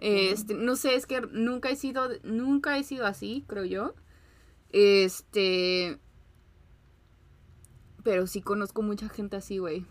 Este, 0.00 0.54
no 0.54 0.76
sé, 0.76 0.94
es 0.94 1.06
que 1.06 1.20
nunca 1.20 1.68
he 1.70 1.76
sido, 1.76 2.08
nunca 2.22 2.78
he 2.78 2.84
sido 2.84 3.06
así, 3.06 3.44
creo 3.46 3.64
yo. 3.64 3.94
Este, 4.72 5.98
pero 8.02 8.26
sí 8.26 8.40
conozco 8.40 8.82
mucha 8.82 9.08
gente 9.08 9.36
así, 9.36 9.58
güey. 9.58 9.84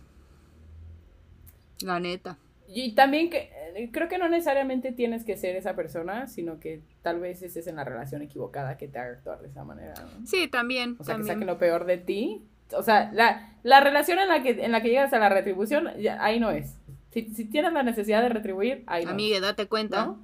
La 1.81 1.99
neta. 1.99 2.37
Y 2.67 2.93
también 2.93 3.29
que, 3.29 3.49
eh, 3.75 3.89
creo 3.91 4.07
que 4.09 4.17
no 4.17 4.29
necesariamente 4.29 4.91
tienes 4.91 5.25
que 5.25 5.37
ser 5.37 5.55
esa 5.55 5.75
persona, 5.75 6.27
sino 6.27 6.59
que 6.59 6.81
tal 7.01 7.19
vez 7.19 7.41
estés 7.41 7.67
en 7.67 7.77
la 7.77 7.83
relación 7.83 8.21
equivocada 8.21 8.77
que 8.77 8.87
te 8.87 8.99
haga 8.99 9.13
actuar 9.13 9.41
de 9.41 9.47
esa 9.47 9.63
manera. 9.63 9.93
¿no? 9.95 10.27
Sí, 10.27 10.47
también, 10.47 10.95
O 10.99 11.03
sea, 11.03 11.17
que 11.17 11.23
saquen 11.23 11.47
lo 11.47 11.57
peor 11.57 11.85
de 11.85 11.97
ti. 11.97 12.43
O 12.73 12.83
sea, 12.83 13.11
la, 13.13 13.53
la 13.63 13.79
relación 13.79 14.19
en 14.19 14.27
la, 14.27 14.41
que, 14.43 14.63
en 14.63 14.71
la 14.71 14.81
que 14.81 14.89
llegas 14.89 15.13
a 15.13 15.19
la 15.19 15.29
retribución, 15.29 15.89
ya, 15.99 16.23
ahí 16.23 16.39
no 16.39 16.51
es. 16.51 16.75
Si, 17.11 17.33
si 17.33 17.45
tienes 17.45 17.73
la 17.73 17.83
necesidad 17.83 18.21
de 18.21 18.29
retribuir, 18.29 18.83
ahí 18.87 19.05
no. 19.05 19.11
Amiga, 19.11 19.39
date 19.39 19.67
cuenta. 19.67 20.05
¿no? 20.05 20.19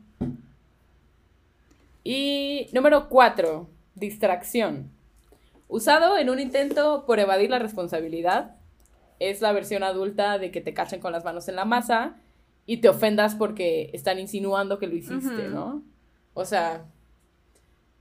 Y 2.04 2.68
número 2.72 3.10
cuatro, 3.10 3.68
distracción. 3.96 4.92
Usado 5.68 6.18
en 6.18 6.30
un 6.30 6.40
intento 6.40 7.06
por 7.08 7.20
evadir 7.20 7.50
la 7.50 7.60
responsabilidad 7.60 8.56
es 9.20 9.42
la 9.42 9.52
versión 9.52 9.84
adulta 9.84 10.38
de 10.38 10.52
que 10.52 10.62
te 10.62 10.74
cachen 10.74 11.00
con 11.00 11.12
las 11.12 11.24
manos 11.24 11.48
en 11.48 11.56
la 11.56 11.66
masa 11.66 12.18
y 12.68 12.78
te 12.78 12.90
ofendas 12.90 13.34
porque 13.36 13.90
están 13.94 14.20
insinuando 14.20 14.78
que 14.78 14.88
lo 14.88 14.96
hiciste. 14.96 15.48
¿no? 15.50 15.82
O 16.36 16.46
sea, 16.46 16.86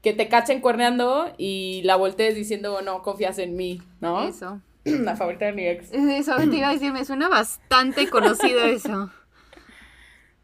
que 0.05 0.13
te 0.13 0.29
cachen 0.29 0.61
cuerneando 0.61 1.33
y 1.39 1.81
la 1.85 1.97
voltees 1.97 2.35
diciendo, 2.35 2.83
no 2.83 3.03
confías 3.03 3.39
en 3.39 3.57
mí, 3.57 3.81
¿no? 4.03 4.29
Eso. 4.29 4.61
La 4.85 5.17
favorita 5.17 5.47
de 5.47 5.53
mi 5.53 5.67
ex. 5.67 5.91
Eso 5.95 6.37
te 6.37 6.57
iba 6.57 6.69
a 6.69 6.73
decir, 6.75 6.93
me 6.93 7.07
suena 7.07 7.31
bastante 7.31 8.11
conocido 8.11 8.61
eso. 8.67 9.11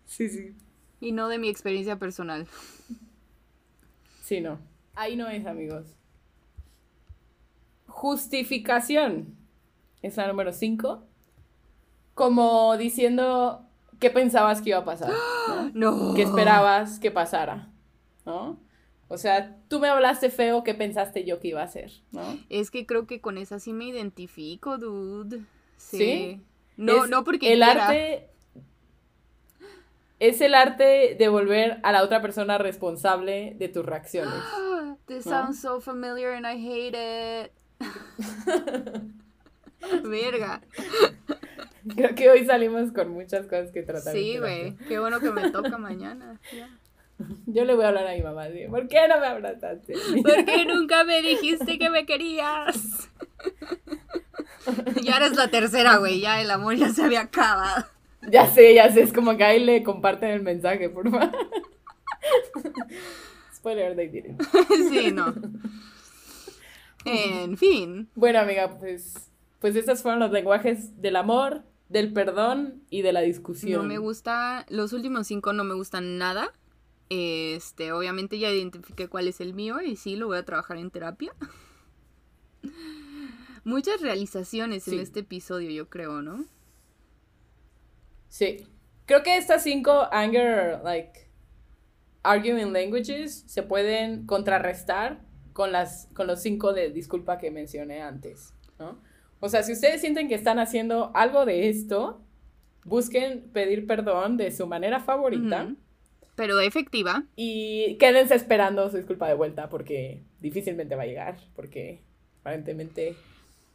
Sí, 0.06 0.30
sí. 0.30 0.56
Y 0.98 1.12
no 1.12 1.28
de 1.28 1.38
mi 1.38 1.50
experiencia 1.50 1.98
personal. 1.98 2.46
Sí, 4.22 4.40
no. 4.40 4.58
Ahí 4.94 5.14
no 5.14 5.28
es, 5.28 5.44
amigos. 5.44 5.94
Justificación. 7.86 9.36
Es 10.00 10.16
la 10.16 10.26
número 10.26 10.54
5. 10.54 11.06
Como 12.14 12.78
diciendo 12.78 13.66
qué 13.98 14.08
pensabas 14.08 14.62
que 14.62 14.70
iba 14.70 14.78
a 14.78 14.84
pasar, 14.86 15.12
¿no? 15.50 15.70
No. 15.74 16.14
¿Qué 16.14 16.22
esperabas 16.22 16.98
que 16.98 17.10
pasara? 17.10 17.68
¿No? 18.24 18.69
O 19.12 19.18
sea, 19.18 19.56
tú 19.68 19.80
me 19.80 19.88
hablaste 19.88 20.30
feo, 20.30 20.62
¿qué 20.62 20.72
pensaste 20.72 21.24
yo 21.24 21.40
que 21.40 21.48
iba 21.48 21.60
a 21.60 21.64
hacer? 21.64 21.90
¿No? 22.12 22.38
Es 22.48 22.70
que 22.70 22.86
creo 22.86 23.06
que 23.08 23.20
con 23.20 23.38
esa 23.38 23.58
sí 23.58 23.72
me 23.72 23.86
identifico, 23.86 24.78
dude. 24.78 25.40
Sí. 25.76 25.98
¿Sí? 25.98 26.40
No, 26.76 27.02
Es 27.04 27.10
no 27.10 27.24
porque 27.24 27.52
el 27.52 27.58
quiera. 27.58 27.88
arte 27.88 28.28
es 30.20 30.40
el 30.40 30.54
arte 30.54 31.16
de 31.18 31.28
volver 31.28 31.80
a 31.82 31.90
la 31.92 32.04
otra 32.04 32.22
persona 32.22 32.56
responsable 32.58 33.54
de 33.58 33.68
tus 33.68 33.84
reacciones. 33.84 34.32
This 35.06 35.26
¿No? 35.26 35.32
sounds 35.32 35.60
so 35.60 35.80
familiar 35.80 36.32
and 36.34 36.46
I 36.46 36.56
hate 36.56 36.94
it. 36.96 37.50
Verga. 40.04 40.60
Creo 41.96 42.14
que 42.14 42.30
hoy 42.30 42.46
salimos 42.46 42.92
con 42.92 43.08
muchas 43.10 43.46
cosas 43.46 43.72
que 43.72 43.82
tratar. 43.82 44.12
Sí, 44.12 44.38
güey. 44.38 44.76
Qué 44.88 45.00
bueno 45.00 45.18
que 45.18 45.32
me 45.32 45.50
toca 45.50 45.78
mañana. 45.78 46.38
ya. 46.54 46.68
Yo 47.46 47.64
le 47.64 47.74
voy 47.74 47.84
a 47.84 47.88
hablar 47.88 48.06
a 48.06 48.14
mi 48.14 48.22
mamá, 48.22 48.44
¿por 48.70 48.88
qué 48.88 49.08
no 49.08 49.20
me 49.20 49.26
abrazaste? 49.26 49.94
¿Por 50.22 50.44
qué 50.44 50.64
nunca 50.64 51.04
me 51.04 51.22
dijiste 51.22 51.78
que 51.78 51.90
me 51.90 52.06
querías? 52.06 53.08
Ya 55.02 55.16
eres 55.16 55.36
la 55.36 55.48
tercera, 55.48 55.96
güey. 55.96 56.20
Ya 56.20 56.40
el 56.42 56.50
amor 56.50 56.76
ya 56.76 56.90
se 56.90 57.02
había 57.02 57.22
acabado. 57.22 57.86
ya 58.30 58.46
sé, 58.46 58.74
ya 58.74 58.92
sé, 58.92 59.00
es 59.02 59.12
como 59.12 59.36
que 59.36 59.42
ahí 59.42 59.64
le 59.64 59.82
comparten 59.82 60.28
el 60.30 60.42
mensaje, 60.42 60.90
por 60.90 61.10
favor. 61.10 61.30
Spoiler, 63.54 63.96
they 63.96 64.08
didn't. 64.08 64.42
Sí, 64.90 65.10
no. 65.12 65.34
En 67.06 67.56
fin. 67.56 68.10
Bueno, 68.14 68.40
amiga, 68.40 68.78
pues, 68.78 69.30
pues 69.60 69.74
estos 69.74 70.02
fueron 70.02 70.20
los 70.20 70.30
lenguajes 70.30 71.00
del 71.00 71.16
amor, 71.16 71.62
del 71.88 72.12
perdón 72.12 72.82
y 72.90 73.00
de 73.00 73.12
la 73.12 73.22
discusión. 73.22 73.82
No 73.82 73.88
me 73.88 73.98
gusta. 73.98 74.66
Los 74.68 74.92
últimos 74.92 75.26
cinco 75.26 75.54
no 75.54 75.64
me 75.64 75.74
gustan 75.74 76.18
nada. 76.18 76.52
Este, 77.10 77.90
obviamente 77.92 78.38
ya 78.38 78.50
identifiqué 78.50 79.08
cuál 79.08 79.26
es 79.28 79.40
el 79.40 79.52
mío 79.52 79.80
y 79.82 79.96
sí, 79.96 80.14
lo 80.16 80.28
voy 80.28 80.38
a 80.38 80.44
trabajar 80.44 80.78
en 80.78 80.90
terapia. 80.90 81.32
Muchas 83.64 84.00
realizaciones 84.00 84.86
en 84.88 84.94
Sí. 84.94 85.00
este 85.00 85.20
episodio, 85.20 85.70
yo 85.70 85.90
creo, 85.90 86.22
¿no? 86.22 86.44
Sí. 88.28 88.66
Creo 89.06 89.22
que 89.22 89.36
estas 89.36 89.62
cinco 89.64 90.08
anger, 90.12 90.80
like, 90.84 91.28
arguing 92.22 92.72
languages 92.72 93.42
se 93.46 93.62
pueden 93.62 94.24
contrarrestar 94.26 95.20
con, 95.52 95.72
las, 95.72 96.08
con 96.14 96.26
los 96.26 96.40
cinco 96.40 96.72
de 96.72 96.90
disculpa 96.90 97.38
que 97.38 97.50
mencioné 97.50 98.02
antes, 98.02 98.54
¿no? 98.78 98.98
O 99.40 99.48
sea, 99.48 99.62
si 99.62 99.72
ustedes 99.72 100.00
sienten 100.00 100.28
que 100.28 100.34
están 100.36 100.58
haciendo 100.58 101.10
algo 101.14 101.44
de 101.44 101.68
esto, 101.70 102.22
busquen 102.84 103.50
pedir 103.52 103.86
perdón 103.86 104.36
de 104.36 104.52
su 104.52 104.66
manera 104.66 105.00
favorita 105.00 105.64
Ujú. 105.64 105.76
Pero 106.40 106.58
efectiva. 106.60 107.24
y 107.36 107.96
quédense 107.98 108.34
esperando 108.34 108.88
su 108.90 108.96
disculpa 108.96 109.28
de 109.28 109.34
vuelta 109.34 109.68
porque 109.68 110.22
difícilmente 110.40 110.96
va 110.96 111.02
a 111.02 111.06
llegar, 111.06 111.36
porque 111.54 112.00
aparentemente 112.40 113.14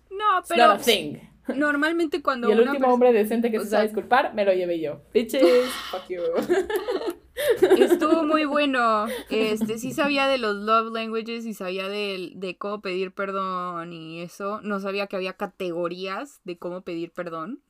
No, 0.09 0.39
it's 0.39 0.49
pero 0.49 0.68
not 0.68 0.82
a 0.82 0.84
thing. 0.84 1.18
normalmente 1.55 2.24
cuando 2.24 2.49
Y 2.49 2.53
el 2.53 2.61
una 2.61 2.72
último 2.72 2.91
hombre 2.91 3.13
decente 3.13 3.51
que 3.51 3.59
se 3.59 3.68
sabe 3.68 3.84
disculpar, 3.84 4.34
me 4.34 4.45
lo 4.45 4.53
llevé 4.53 4.80
yo. 4.80 5.01
Bitches, 5.13 5.70
fuck 5.91 6.07
you. 6.09 6.22
Estuvo 7.78 8.24
muy 8.24 8.45
bueno. 8.55 9.05
Este, 9.30 9.78
sí 9.78 9.91
sabía 9.91 10.28
de 10.28 10.38
los 10.38 10.55
love 10.55 10.91
languages 10.93 11.45
y 11.45 11.53
sabía 11.53 11.88
de, 11.88 12.32
de 12.36 12.57
cómo 12.57 12.82
pedir 12.82 13.11
perdón 13.13 13.93
y 13.93 14.22
eso. 14.22 14.59
No 14.61 14.80
sabía 14.80 15.07
que 15.07 15.18
había 15.18 15.34
categorías 15.34 16.41
de 16.45 16.57
cómo 16.57 16.82
pedir 16.82 17.11
perdón. 17.11 17.61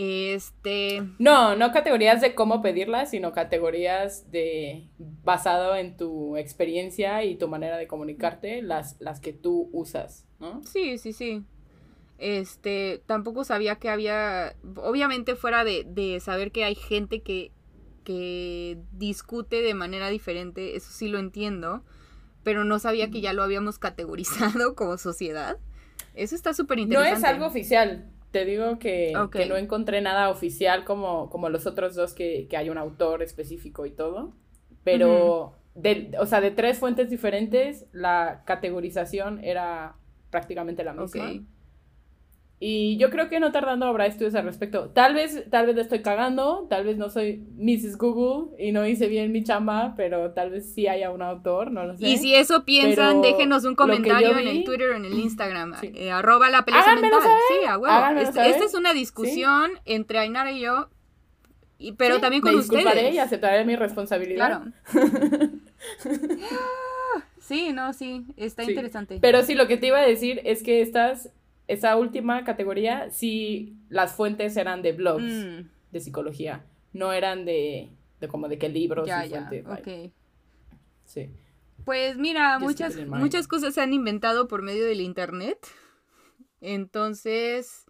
Este, 0.00 1.02
No, 1.18 1.56
no 1.56 1.72
categorías 1.72 2.20
de 2.20 2.36
cómo 2.36 2.62
pedirlas, 2.62 3.10
sino 3.10 3.32
categorías 3.32 4.30
de 4.30 4.86
basado 4.98 5.74
en 5.74 5.96
tu 5.96 6.36
experiencia 6.36 7.24
y 7.24 7.34
tu 7.34 7.48
manera 7.48 7.76
de 7.76 7.88
comunicarte, 7.88 8.62
las, 8.62 8.94
las 9.00 9.18
que 9.18 9.32
tú 9.32 9.68
usas, 9.72 10.24
¿no? 10.38 10.62
sí, 10.64 10.98
sí, 10.98 11.12
sí. 11.12 11.42
Este, 12.18 13.02
tampoco 13.06 13.42
sabía 13.44 13.76
que 13.76 13.88
había, 13.88 14.54
obviamente 14.76 15.34
fuera 15.34 15.64
de, 15.64 15.84
de 15.84 16.20
saber 16.20 16.52
que 16.52 16.62
hay 16.64 16.76
gente 16.76 17.22
que, 17.22 17.50
que 18.04 18.78
discute 18.92 19.62
de 19.62 19.74
manera 19.74 20.08
diferente, 20.10 20.76
eso 20.76 20.90
sí 20.92 21.08
lo 21.08 21.18
entiendo, 21.18 21.82
pero 22.44 22.62
no 22.64 22.78
sabía 22.78 23.10
que 23.10 23.20
ya 23.20 23.32
lo 23.32 23.42
habíamos 23.42 23.78
categorizado 23.80 24.74
como 24.76 24.96
sociedad. 24.96 25.58
Eso 26.14 26.36
está 26.36 26.54
súper 26.54 26.78
No 26.78 26.84
interesante. 26.84 27.18
es 27.18 27.24
algo 27.24 27.46
oficial. 27.46 28.10
Te 28.30 28.44
digo 28.44 28.78
que, 28.78 29.12
que 29.32 29.46
no 29.46 29.56
encontré 29.56 30.00
nada 30.00 30.28
oficial 30.28 30.84
como, 30.84 31.30
como 31.30 31.48
los 31.48 31.66
otros 31.66 31.94
dos 31.94 32.12
que, 32.12 32.46
que 32.48 32.56
hay 32.56 32.68
un 32.70 32.78
autor 32.78 33.22
específico 33.22 33.86
y 33.86 33.90
todo. 33.90 34.34
Pero, 34.84 35.54
de, 35.74 36.12
o 36.20 36.26
sea, 36.26 36.40
de 36.40 36.50
tres 36.50 36.78
fuentes 36.78 37.10
diferentes, 37.10 37.86
la 37.92 38.42
categorización 38.44 39.42
era 39.42 39.96
prácticamente 40.30 40.84
la 40.84 40.92
misma. 40.92 41.30
Ok. 41.30 41.42
Y 42.60 42.96
yo 42.96 43.10
creo 43.10 43.28
que 43.28 43.38
no 43.38 43.52
tardando 43.52 43.86
habrá 43.86 44.06
estudios 44.06 44.34
al 44.34 44.44
respecto. 44.44 44.90
Tal 44.90 45.14
vez, 45.14 45.44
tal 45.48 45.66
vez 45.66 45.76
le 45.76 45.82
estoy 45.82 46.02
cagando, 46.02 46.66
tal 46.68 46.84
vez 46.84 46.96
no 46.96 47.08
soy 47.08 47.44
Mrs. 47.56 47.96
Google 47.98 48.56
y 48.58 48.72
no 48.72 48.84
hice 48.84 49.06
bien 49.06 49.30
mi 49.30 49.44
chamba, 49.44 49.94
pero 49.96 50.32
tal 50.32 50.50
vez 50.50 50.74
sí 50.74 50.88
haya 50.88 51.12
un 51.12 51.22
autor, 51.22 51.70
no 51.70 51.84
lo 51.84 51.96
sé. 51.96 52.08
Y 52.08 52.16
si 52.16 52.34
eso 52.34 52.64
piensan, 52.64 53.20
Pero 53.20 53.32
déjenos 53.36 53.64
un 53.64 53.76
comentario 53.76 54.32
yo 54.32 54.38
en 54.38 54.48
el 54.48 54.58
vi- 54.58 54.64
Twitter 54.64 54.90
o 54.90 54.96
en 54.96 55.04
el 55.04 55.16
Instagram. 55.20 55.74
Sí. 55.80 55.92
eh, 55.94 56.10
arroba 56.10 56.50
la 56.50 56.64
pelea 56.64 56.82
mental. 56.96 57.22
saber, 57.22 57.38
Sí, 57.60 57.66
a 57.68 57.78
huevo. 57.78 58.20
Este- 58.22 58.48
esta 58.50 58.64
es 58.64 58.74
una 58.74 58.92
discusión 58.92 59.70
entre 59.84 60.18
Ainara 60.18 60.50
y 60.50 60.58
yo, 60.60 60.88
y, 61.78 61.92
pero 61.92 62.16
Sí, 62.16 62.20
también 62.22 62.42
con 62.42 62.50
me 62.54 62.58
disculparé 62.60 62.96
ustedes. 63.02 63.14
y 63.14 63.18
aceptaré 63.20 63.64
mi 63.64 63.76
responsabilidad. 63.76 64.48
Claro. 64.48 64.72
sí, 67.40 67.72
no, 67.72 67.92
sí, 67.92 68.24
está 68.36 68.64
Sí. 68.64 68.70
interesante. 68.70 69.18
Pero 69.20 69.42
sí, 69.42 69.54
lo 69.54 69.66
que 69.68 69.76
te 69.76 69.86
iba 69.86 69.98
a 69.98 70.06
decir 70.06 70.40
es 70.44 70.62
que 70.62 70.80
estas, 70.82 71.30
esa 71.68 71.96
última 71.96 72.42
categoría, 72.44 73.10
sí, 73.10 73.76
las 73.90 74.14
fuentes 74.14 74.56
eran 74.56 74.82
de 74.82 74.92
blogs 74.92 75.22
Mm, 75.22 75.68
de 75.92 76.00
psicología, 76.00 76.64
no 76.92 77.12
eran 77.12 77.44
de, 77.44 77.90
de 78.20 78.28
como 78.28 78.48
de 78.48 78.58
qué 78.58 78.68
libros 78.68 79.06
ya, 79.06 79.26
y 79.26 79.30
fuentes. 79.30 79.66
Sí. 81.04 81.30
Pues 81.84 82.18
mira, 82.18 82.54
Just 82.54 82.62
muchas, 82.62 82.96
muchas 83.06 83.48
cosas 83.48 83.74
se 83.74 83.80
han 83.80 83.92
inventado 83.92 84.48
por 84.48 84.62
medio 84.62 84.84
del 84.84 85.00
internet. 85.00 85.58
Entonces, 86.60 87.84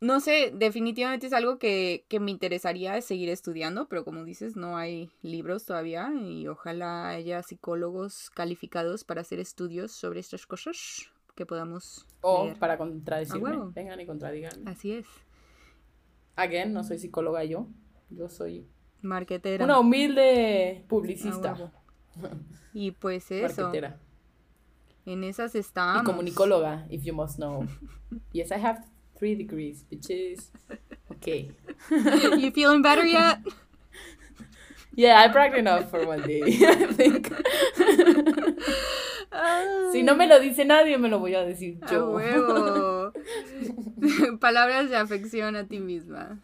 no 0.00 0.20
sé, 0.20 0.52
definitivamente 0.54 1.26
es 1.26 1.32
algo 1.32 1.58
que, 1.58 2.04
que 2.08 2.18
me 2.18 2.30
interesaría 2.30 3.00
seguir 3.02 3.28
estudiando, 3.28 3.88
pero 3.88 4.04
como 4.04 4.24
dices, 4.24 4.56
no 4.56 4.76
hay 4.76 5.10
libros 5.22 5.64
todavía 5.66 6.12
y 6.14 6.46
ojalá 6.48 7.08
haya 7.08 7.42
psicólogos 7.42 8.30
calificados 8.30 9.04
para 9.04 9.20
hacer 9.20 9.38
estudios 9.38 9.92
sobre 9.92 10.20
estas 10.20 10.46
cosas 10.46 11.10
que 11.38 11.46
podamos 11.46 12.04
O 12.20 12.44
leer. 12.44 12.58
para 12.58 12.76
contradecirme, 12.76 13.56
vengan 13.72 14.00
y 14.00 14.06
contradigan. 14.06 14.66
Así 14.66 14.92
es, 14.92 15.06
Again, 16.36 16.72
no 16.72 16.82
soy 16.84 16.98
psicóloga 16.98 17.44
yo, 17.44 17.68
yo 18.10 18.28
soy 18.28 18.66
marquetera. 19.02 19.64
una 19.64 19.78
humilde 19.78 20.84
publicista, 20.88 21.50
A 21.52 21.54
huevo. 21.54 21.72
Y 22.74 22.90
pues 22.90 23.30
eso, 23.30 23.62
marketera. 23.62 23.98
en 25.06 25.24
esas 25.24 25.54
Y 25.54 25.58
estamos. 25.58 26.02
comunicóloga, 26.02 26.86
if 26.90 27.02
you 27.04 27.14
must 27.14 27.36
know. 27.36 27.66
Yes, 28.32 28.50
I 28.50 28.58
have 28.58 28.84
three 29.18 29.34
degrees, 29.36 29.84
bitches. 29.88 30.50
Okay. 31.10 31.52
You 32.40 32.50
feeling 32.52 32.82
better 32.82 33.04
yet? 33.06 33.38
Yeah, 34.94 35.22
I 35.24 35.28
practiced 35.28 35.60
enough 35.60 35.90
for 35.90 36.04
one 36.06 36.22
day, 36.26 36.42
I 36.42 36.92
think. 36.92 37.30
Si 39.92 40.02
no 40.02 40.14
me 40.16 40.26
lo 40.26 40.38
dice 40.40 40.64
nadie, 40.64 40.98
me 40.98 41.08
lo 41.08 41.18
voy 41.18 41.34
a 41.34 41.42
decir 41.44 41.78
A 41.82 41.90
yo. 41.92 42.10
huevo. 42.10 43.12
Palabras 44.40 44.90
de 44.90 44.96
afección 44.96 45.56
a 45.56 45.66
ti 45.66 45.80
misma. 45.80 46.38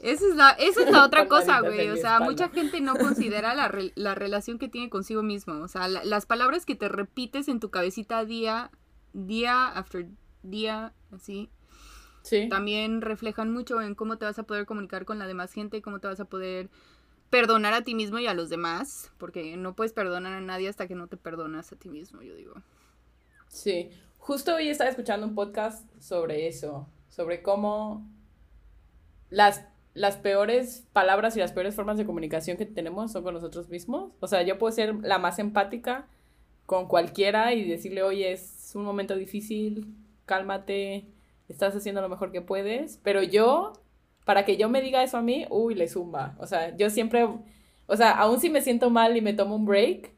Esa 0.00 0.26
es 0.28 0.36
la, 0.36 0.50
esa 0.50 0.82
es 0.82 0.90
la 0.90 1.04
otra 1.04 1.28
cosa, 1.28 1.60
güey. 1.60 1.88
O 1.88 1.96
sea, 1.96 2.14
espalda. 2.14 2.24
mucha 2.30 2.48
gente 2.50 2.80
no 2.80 2.94
considera 2.98 3.54
la, 3.54 3.68
re- 3.68 3.92
la 3.94 4.14
relación 4.14 4.58
que 4.58 4.68
tiene 4.68 4.90
consigo 4.90 5.22
mismo. 5.22 5.54
O 5.62 5.68
sea, 5.68 5.88
la- 5.88 6.04
las 6.04 6.26
palabras 6.26 6.66
que 6.66 6.74
te 6.74 6.88
repites 6.88 7.48
en 7.48 7.58
tu 7.60 7.70
cabecita 7.70 8.24
día, 8.24 8.70
día 9.12 9.66
after 9.68 10.06
día 10.42 10.92
así. 11.10 11.48
Sí. 12.22 12.48
También 12.48 13.00
reflejan 13.02 13.50
mucho 13.52 13.80
en 13.80 13.94
cómo 13.94 14.18
te 14.18 14.24
vas 14.24 14.38
a 14.38 14.42
poder 14.44 14.66
comunicar 14.66 15.04
con 15.04 15.18
la 15.18 15.26
demás 15.26 15.52
gente, 15.52 15.82
cómo 15.82 16.00
te 16.00 16.08
vas 16.08 16.20
a 16.20 16.24
poder 16.26 16.68
perdonar 17.30 17.74
a 17.74 17.82
ti 17.82 17.94
mismo 17.94 18.18
y 18.18 18.26
a 18.26 18.34
los 18.34 18.48
demás, 18.48 19.12
porque 19.18 19.56
no 19.56 19.74
puedes 19.74 19.92
perdonar 19.92 20.32
a 20.32 20.40
nadie 20.40 20.68
hasta 20.68 20.86
que 20.86 20.94
no 20.94 21.06
te 21.06 21.16
perdonas 21.16 21.72
a 21.72 21.76
ti 21.76 21.88
mismo, 21.88 22.22
yo 22.22 22.34
digo. 22.34 22.54
Sí, 23.48 23.90
justo 24.18 24.54
hoy 24.54 24.68
estaba 24.68 24.90
escuchando 24.90 25.26
un 25.26 25.34
podcast 25.34 25.84
sobre 26.00 26.46
eso, 26.46 26.86
sobre 27.08 27.42
cómo 27.42 28.06
las, 29.30 29.64
las 29.94 30.16
peores 30.16 30.84
palabras 30.92 31.36
y 31.36 31.40
las 31.40 31.52
peores 31.52 31.74
formas 31.74 31.98
de 31.98 32.06
comunicación 32.06 32.56
que 32.56 32.66
tenemos 32.66 33.12
son 33.12 33.22
con 33.22 33.34
nosotros 33.34 33.68
mismos. 33.68 34.12
O 34.20 34.26
sea, 34.26 34.42
yo 34.42 34.58
puedo 34.58 34.72
ser 34.72 34.94
la 35.02 35.18
más 35.18 35.38
empática 35.38 36.06
con 36.66 36.88
cualquiera 36.88 37.52
y 37.52 37.68
decirle, 37.68 38.02
oye, 38.02 38.32
es 38.32 38.72
un 38.74 38.84
momento 38.84 39.16
difícil, 39.16 39.94
cálmate, 40.24 41.06
estás 41.48 41.74
haciendo 41.76 42.00
lo 42.00 42.08
mejor 42.08 42.32
que 42.32 42.40
puedes, 42.40 42.98
pero 43.02 43.22
yo, 43.22 43.74
para 44.24 44.44
que 44.44 44.56
yo 44.56 44.68
me 44.68 44.80
diga 44.80 45.02
eso 45.02 45.16
a 45.18 45.22
mí, 45.22 45.46
uy, 45.50 45.74
le 45.74 45.88
zumba. 45.88 46.34
O 46.38 46.46
sea, 46.46 46.76
yo 46.76 46.90
siempre, 46.90 47.28
o 47.86 47.96
sea, 47.96 48.12
aún 48.12 48.40
si 48.40 48.50
me 48.50 48.62
siento 48.62 48.90
mal 48.90 49.16
y 49.16 49.20
me 49.20 49.34
tomo 49.34 49.56
un 49.56 49.64
break, 49.66 50.12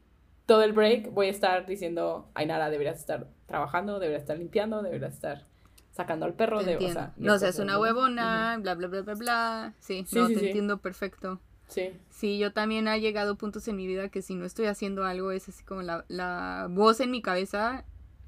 todo 0.45 0.63
el 0.63 0.73
break 0.73 1.11
voy 1.13 1.27
a 1.27 1.31
estar 1.31 1.65
diciendo, 1.65 2.29
ay, 2.33 2.45
nada, 2.45 2.69
deberías 2.69 2.99
estar 2.99 3.27
trabajando, 3.45 3.99
deberías 3.99 4.21
estar 4.21 4.37
limpiando, 4.37 4.81
deberías 4.81 5.13
estar 5.13 5.45
sacando 5.91 6.25
al 6.25 6.33
perro. 6.33 6.63
De, 6.63 6.77
o 6.77 6.89
sea, 6.89 7.13
no 7.17 7.37
seas 7.37 7.59
una 7.59 7.79
huevona, 7.79 8.57
bla, 8.61 8.75
bla, 8.75 8.87
bla, 8.87 9.01
bla, 9.01 9.13
bla. 9.15 9.73
Sí, 9.79 10.05
Sí, 10.07 10.17
no, 10.17 10.27
sí, 10.27 10.33
te 10.35 10.39
sí. 10.39 10.45
entiendo 10.47 10.77
perfecto. 10.77 11.39
Sí, 11.67 11.91
Sí, 12.09 12.37
yo 12.39 12.53
también 12.53 12.87
ha 12.87 12.97
llegado 12.97 13.35
puntos 13.35 13.67
en 13.67 13.75
mi 13.75 13.85
vida 13.87 14.09
que 14.09 14.21
si 14.21 14.35
no 14.35 14.45
estoy 14.45 14.67
haciendo 14.67 15.03
algo 15.03 15.31
es 15.31 15.49
así 15.49 15.63
como 15.63 15.81
la, 15.81 16.05
la 16.07 16.67
voz 16.69 16.99
en 17.01 17.11
mi 17.11 17.21
cabeza 17.21 17.83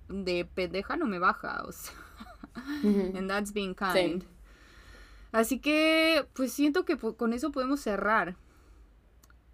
de 0.09 0.45
pendeja 0.45 0.97
no 0.97 1.05
me 1.05 1.19
baja, 1.19 1.63
o 1.65 1.71
sea, 1.71 1.93
and 2.83 3.29
that's 3.29 3.53
being 3.53 3.73
kind. 3.73 4.25
Así 5.31 5.59
que, 5.59 6.25
pues 6.33 6.51
siento 6.51 6.85
que 6.85 6.97
con 6.97 7.33
eso 7.33 7.51
podemos 7.51 7.79
cerrar. 7.81 8.35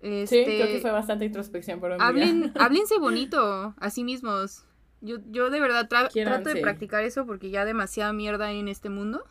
Sí, 0.01 0.07
Este, 0.11 0.43
creo 0.45 0.67
que 0.67 0.79
fue 0.81 0.91
bastante 0.91 1.25
introspección 1.25 1.79
por 1.79 1.91
un 1.91 2.01
hablen, 2.01 2.41
día. 2.41 2.53
háblense 2.59 2.97
bonito 2.97 3.73
a 3.77 3.89
sí 3.89 4.03
mismos. 4.03 4.65
Yo, 5.01 5.17
yo 5.29 5.49
de 5.49 5.59
verdad 5.59 5.87
tra- 5.89 6.11
trato 6.11 6.49
de 6.49 6.61
practicar 6.61 7.03
eso 7.03 7.25
porque 7.25 7.49
ya 7.49 7.65
demasiada 7.65 8.13
mierda 8.13 8.47
hay 8.47 8.59
en 8.59 8.67
este 8.67 8.89
mundo. 8.89 9.23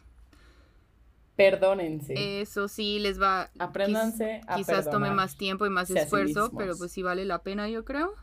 Perdónense. 1.36 2.40
Eso 2.40 2.68
sí 2.68 2.99
les 3.01 3.20
va. 3.20 3.51
Apréndanse 3.59 4.40
a 4.47 4.55
Quizás 4.57 4.88
tome 4.88 5.11
más 5.11 5.36
tiempo 5.36 5.66
y 5.66 5.70
más 5.70 5.88
sí 5.88 5.99
esfuerzo, 5.99 6.53
pero 6.57 6.76
pues 6.76 6.92
sí 6.92 7.03
vale 7.03 7.24
la 7.24 7.42
pena, 7.42 7.68
yo 7.68 7.84
creo. 7.84 8.14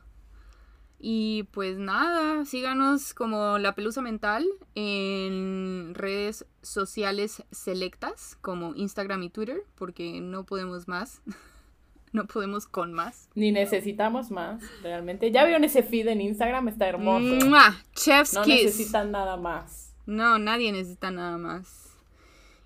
Y 1.04 1.43
pues 1.52 1.80
nada, 1.80 2.45
síganos 2.45 3.16
como 3.16 3.58
La 3.58 3.74
Pelusa 3.74 4.04
Mental 4.04 4.45
en 4.76 5.95
redes 5.95 6.45
sociales 6.62 7.43
selectas 7.49 8.38
como 8.41 8.76
Instagram 8.76 9.24
y 9.24 9.30
Twitter, 9.32 9.64
porque 9.74 10.22
no 10.22 10.45
podemos 10.45 10.88
más. 10.88 11.24
no 12.12 12.28
podemos 12.28 12.68
con 12.68 12.93
más. 12.93 13.30
Ni 13.34 13.52
necesitamos 13.52 14.30
más, 14.30 14.62
realmente. 14.84 15.32
¿Ya 15.32 15.43
vieron 15.43 15.64
ese 15.64 15.82
feed 15.82 16.08
en 16.08 16.22
Instagram? 16.22 16.68
Está 16.68 16.88
hermoso. 16.88 17.45
¡Mua! 17.47 17.76
Chef's 17.95 18.36
No 18.36 18.43
Kiss. 18.43 18.66
necesitan 18.66 19.12
nada 19.12 19.38
más. 19.38 19.95
No, 20.06 20.38
nadie 20.38 20.72
necesita 20.72 21.10
nada 21.10 21.39
más. 21.39 21.97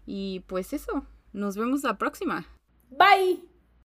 Y 0.05 0.41
pues 0.41 0.73
eso, 0.73 1.05
nos 1.31 1.55
vemos 1.55 1.83
la 1.83 1.97
próxima. 1.97 2.45
Bye. 2.89 3.54